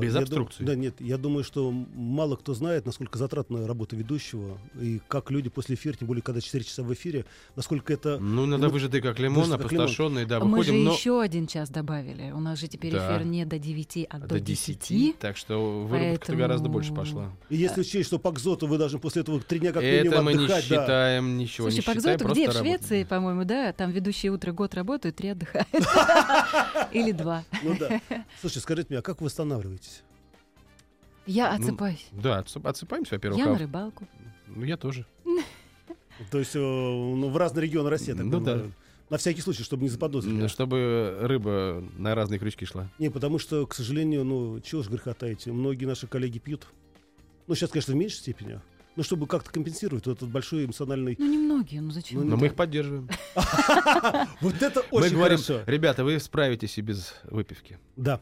Без 0.00 0.14
обструкций. 0.16 0.64
да, 0.64 0.74
нет, 0.74 0.94
я 1.00 1.18
думаю, 1.18 1.44
что 1.44 1.70
мало 1.70 2.36
кто 2.36 2.54
знает, 2.54 2.86
насколько 2.86 3.18
затратна 3.18 3.66
работа 3.66 3.96
ведущего, 3.96 4.58
и 4.80 5.00
как 5.08 5.30
люди 5.30 5.50
после 5.50 5.74
эфира, 5.76 5.94
тем 5.94 6.08
более, 6.08 6.22
когда 6.22 6.40
4 6.40 6.64
часа 6.64 6.82
в 6.82 6.92
эфире, 6.94 7.24
насколько 7.56 7.92
это... 7.92 8.18
Ну, 8.18 8.44
иногда 8.46 8.68
Вот 8.68 8.74
выжатый 8.74 9.00
как 9.00 9.18
лимон, 9.18 9.44
выжатый 9.44 9.62
как 9.62 9.72
лимон. 9.72 9.84
опустошенный, 9.84 10.24
да, 10.26 10.40
Мы 10.40 10.46
же 10.64 10.70
выходим, 10.72 10.84
но 10.84 10.92
еще 10.94 11.20
один 11.20 11.46
час 11.46 11.70
добавили. 11.70 12.30
У 12.32 12.40
нас 12.40 12.58
же 12.58 12.68
теперь 12.68 12.92
Да. 12.92 13.16
эфир 13.16 13.26
не 13.26 13.44
до 13.44 13.58
9, 13.58 14.06
а, 14.10 14.16
а 14.16 14.18
до 14.20 14.26
до 14.28 14.40
10. 14.40 14.88
10, 14.88 15.18
так 15.18 15.36
что 15.36 15.84
выработка 15.86 16.32
гораздо 16.34 16.68
Поэтому- 16.68 16.72
больше 16.72 16.94
пошла. 16.94 17.30
И 17.50 17.56
если 17.56 17.80
учесть, 17.82 18.06
что 18.08 18.18
по 18.18 18.32
Кзоту 18.32 18.66
вы 18.66 18.78
должны 18.78 18.98
после 18.98 19.22
этого 19.22 19.40
три 19.40 19.58
дня 19.58 19.72
как 19.72 19.82
минимум 19.82 20.12
Это 20.12 20.22
мы 20.22 20.32
не 20.32 20.38
отдыхать, 20.44 20.68
да. 20.68 20.80
считаем 20.82 21.36
ничего, 21.38 21.68
Слушай, 21.70 21.76
не 21.76 21.82
по 21.82 21.94
считаем, 21.94 22.18
где? 22.18 22.26
В 22.48 22.54
работаем. 22.54 22.64
Швеции, 22.78 23.04
по-моему, 23.04 23.44
да? 23.44 23.72
Там 23.72 23.90
ведущие 23.90 24.32
утро 24.32 24.52
год 24.52 24.74
работают, 24.74 25.16
три 25.16 25.28
отдыхают. 25.42 26.92
Или 26.92 27.12
два. 27.12 27.44
Ну 27.62 27.76
да. 27.78 28.00
Слушай, 28.40 28.58
скажите 28.58 28.86
мне, 28.90 28.98
а 28.98 29.02
как 29.02 29.20
вы 29.20 29.26
восстанавливаетесь? 29.26 30.02
Я 31.26 31.50
Ну, 31.56 31.64
отсыпаюсь. 31.64 32.06
Да, 32.12 32.40
отсып- 32.40 32.68
отсыпаемся, 32.68 33.14
во-первых. 33.14 33.38
Я 33.38 33.46
а- 33.46 33.52
на 33.52 33.58
рыбалку. 33.58 34.06
Ну, 34.48 34.64
я 34.64 34.76
тоже. 34.76 35.06
То 36.30 36.38
есть 36.38 36.54
э, 36.56 36.58
ну, 36.58 37.28
в 37.30 37.36
разные 37.36 37.64
регионы 37.66 37.90
России, 37.90 38.12
так 38.12 38.24
Ну 38.24 38.40
понимаю. 38.40 38.72
На 39.08 39.18
всякий 39.18 39.40
случай, 39.42 39.62
чтобы 39.62 39.82
не 39.82 39.88
заподозрили. 39.90 40.42
М, 40.42 40.48
Чтобы 40.48 41.18
рыба 41.20 41.84
на 41.98 42.14
разные 42.14 42.38
крючки 42.38 42.64
шла. 42.64 42.88
Не, 42.98 43.10
потому 43.10 43.38
что, 43.38 43.66
к 43.66 43.74
сожалению, 43.74 44.24
ну, 44.24 44.58
чего 44.60 44.82
ж 44.82 44.88
греха 44.88 45.12
таить, 45.12 45.46
многие 45.46 45.84
наши 45.84 46.06
коллеги 46.06 46.38
пьют. 46.38 46.66
Ну, 47.46 47.54
сейчас, 47.54 47.70
конечно, 47.70 47.92
в 47.92 47.96
меньшей 47.96 48.16
степени. 48.16 48.60
Но 48.94 49.02
чтобы 49.02 49.26
как-то 49.26 49.50
компенсировать 49.50 50.06
вот 50.06 50.18
этот 50.18 50.28
большой 50.28 50.66
эмоциональный... 50.66 51.16
Ну, 51.18 51.26
немногие, 51.32 51.80
ну 51.80 51.90
зачем? 51.90 52.28
Но 52.28 52.36
мы 52.36 52.46
их 52.46 52.54
поддерживаем. 52.54 53.08
Вот 54.40 54.60
это 54.60 54.84
Мы 54.90 54.98
очень 54.98 55.16
говорим, 55.16 55.38
хорошо. 55.38 55.62
ребята, 55.66 56.04
вы 56.04 56.18
справитесь 56.20 56.76
и 56.78 56.82
без 56.82 57.14
выпивки. 57.24 57.78
Да. 57.96 58.20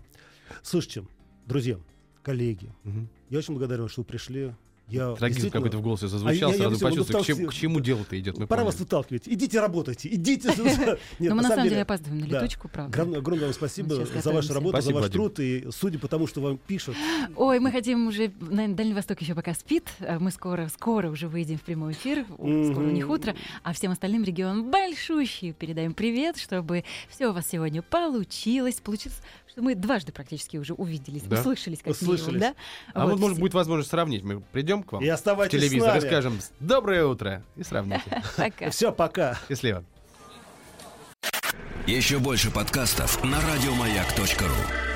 Слушайте, 0.62 1.05
друзья, 1.47 1.79
коллеги, 2.23 2.73
я 3.31 3.39
очень 3.39 3.55
благодарен, 3.55 3.89
что 3.89 4.03
вы 4.03 4.05
пришли. 4.05 4.55
Я 4.91 5.14
Трагизм 5.14 5.51
какой-то 5.51 5.78
в 5.78 5.82
голосе 5.82 6.07
А 6.07 6.09
зазвучал, 6.09 6.51
я- 6.51 6.57
я 6.57 6.62
сразу 6.62 6.76
всё, 6.76 6.84
ну, 6.88 6.91
почувствовал, 6.91 7.22
к 7.22 7.26
чему, 7.26 7.34
вталкиваю. 7.36 7.49
к 7.51 7.55
чему 7.55 7.80
дело-то 7.80 8.18
идет. 8.20 8.38
Мы 8.38 8.47
Пора 8.47 8.62
поняли. 8.62 8.72
вас 8.72 8.80
выталкивать. 8.80 9.22
Идите 9.28 9.61
работайте, 9.61 10.09
идите. 10.12 10.51
Но 11.18 11.34
мы 11.34 11.43
на 11.43 11.49
самом 11.49 11.64
деле 11.68 11.82
опаздываем 11.82 12.20
на 12.22 12.24
летучку, 12.26 12.68
правда. 12.68 13.03
Огромное, 13.03 13.47
вам 13.47 13.53
спасибо 13.55 14.05
за 14.05 14.32
вашу 14.32 14.53
работу, 14.55 14.80
за 14.80 14.93
ваш 14.93 15.11
труд. 15.11 15.38
И 15.41 15.66
судя 15.70 15.99
по 15.99 16.09
тому, 16.09 16.26
что 16.26 16.41
вам 16.41 16.59
пишут, 16.59 16.97
Ой, 17.36 17.59
мы 17.61 17.70
хотим 17.70 18.09
уже, 18.09 18.32
наверное, 18.41 18.76
Дальний 18.76 18.95
Восток 18.95 19.20
еще 19.20 19.34
пока 19.34 19.55
спит. 19.55 19.88
а 20.01 20.18
Мы 20.18 20.30
скоро, 20.30 20.68
скоро 20.68 21.11
уже 21.11 21.28
выйдем 21.28 21.59
в 21.59 21.62
прямой 21.62 21.93
эфир. 21.93 22.24
Скоро 22.24 22.84
у 22.86 22.91
них 22.91 23.09
утро. 23.09 23.34
А 23.62 23.72
всем 23.72 23.93
остальным 23.93 24.24
регионам 24.24 24.70
большущий 24.70 25.53
передаем 25.53 25.95
привет, 25.95 26.36
чтобы 26.38 26.84
все 27.09 27.28
у 27.28 27.32
вас 27.32 27.47
сегодня 27.49 27.82
получилось. 27.82 28.76
Получилось, 28.82 29.18
что 29.51 29.62
мы 29.62 29.74
дважды 29.74 30.12
практически 30.12 30.57
уже 30.57 30.74
увиделись, 30.74 31.22
Да? 31.22 31.40
услышались 31.40 31.78
как 31.78 31.92
Услышались. 31.92 32.26
минимум, 32.28 32.40
да? 32.40 32.55
А 32.94 33.07
вот, 33.07 33.18
может, 33.18 33.34
все- 33.36 33.40
будет 33.40 33.55
возможность 33.55 33.90
сравнить. 33.90 34.22
Мы 34.22 34.40
придем 34.40 34.82
к 34.82 34.92
вам 34.92 35.03
и 35.03 35.09
в 35.09 35.12
оставайтесь 35.12 35.59
с 35.59 35.62
телевизор 35.62 35.96
и 35.96 36.01
скажем 36.01 36.38
«Доброе 36.61 37.05
утро» 37.07 37.42
и 37.57 37.62
сравните. 37.62 38.22
Пока. 38.36 38.70
Все, 38.70 38.92
пока. 38.92 39.38
Счастливо. 39.48 39.84
Еще 41.86 42.18
больше 42.18 42.51
подкастов 42.51 43.24
на 43.24 43.40
радиомаяк.ру. 43.40 44.89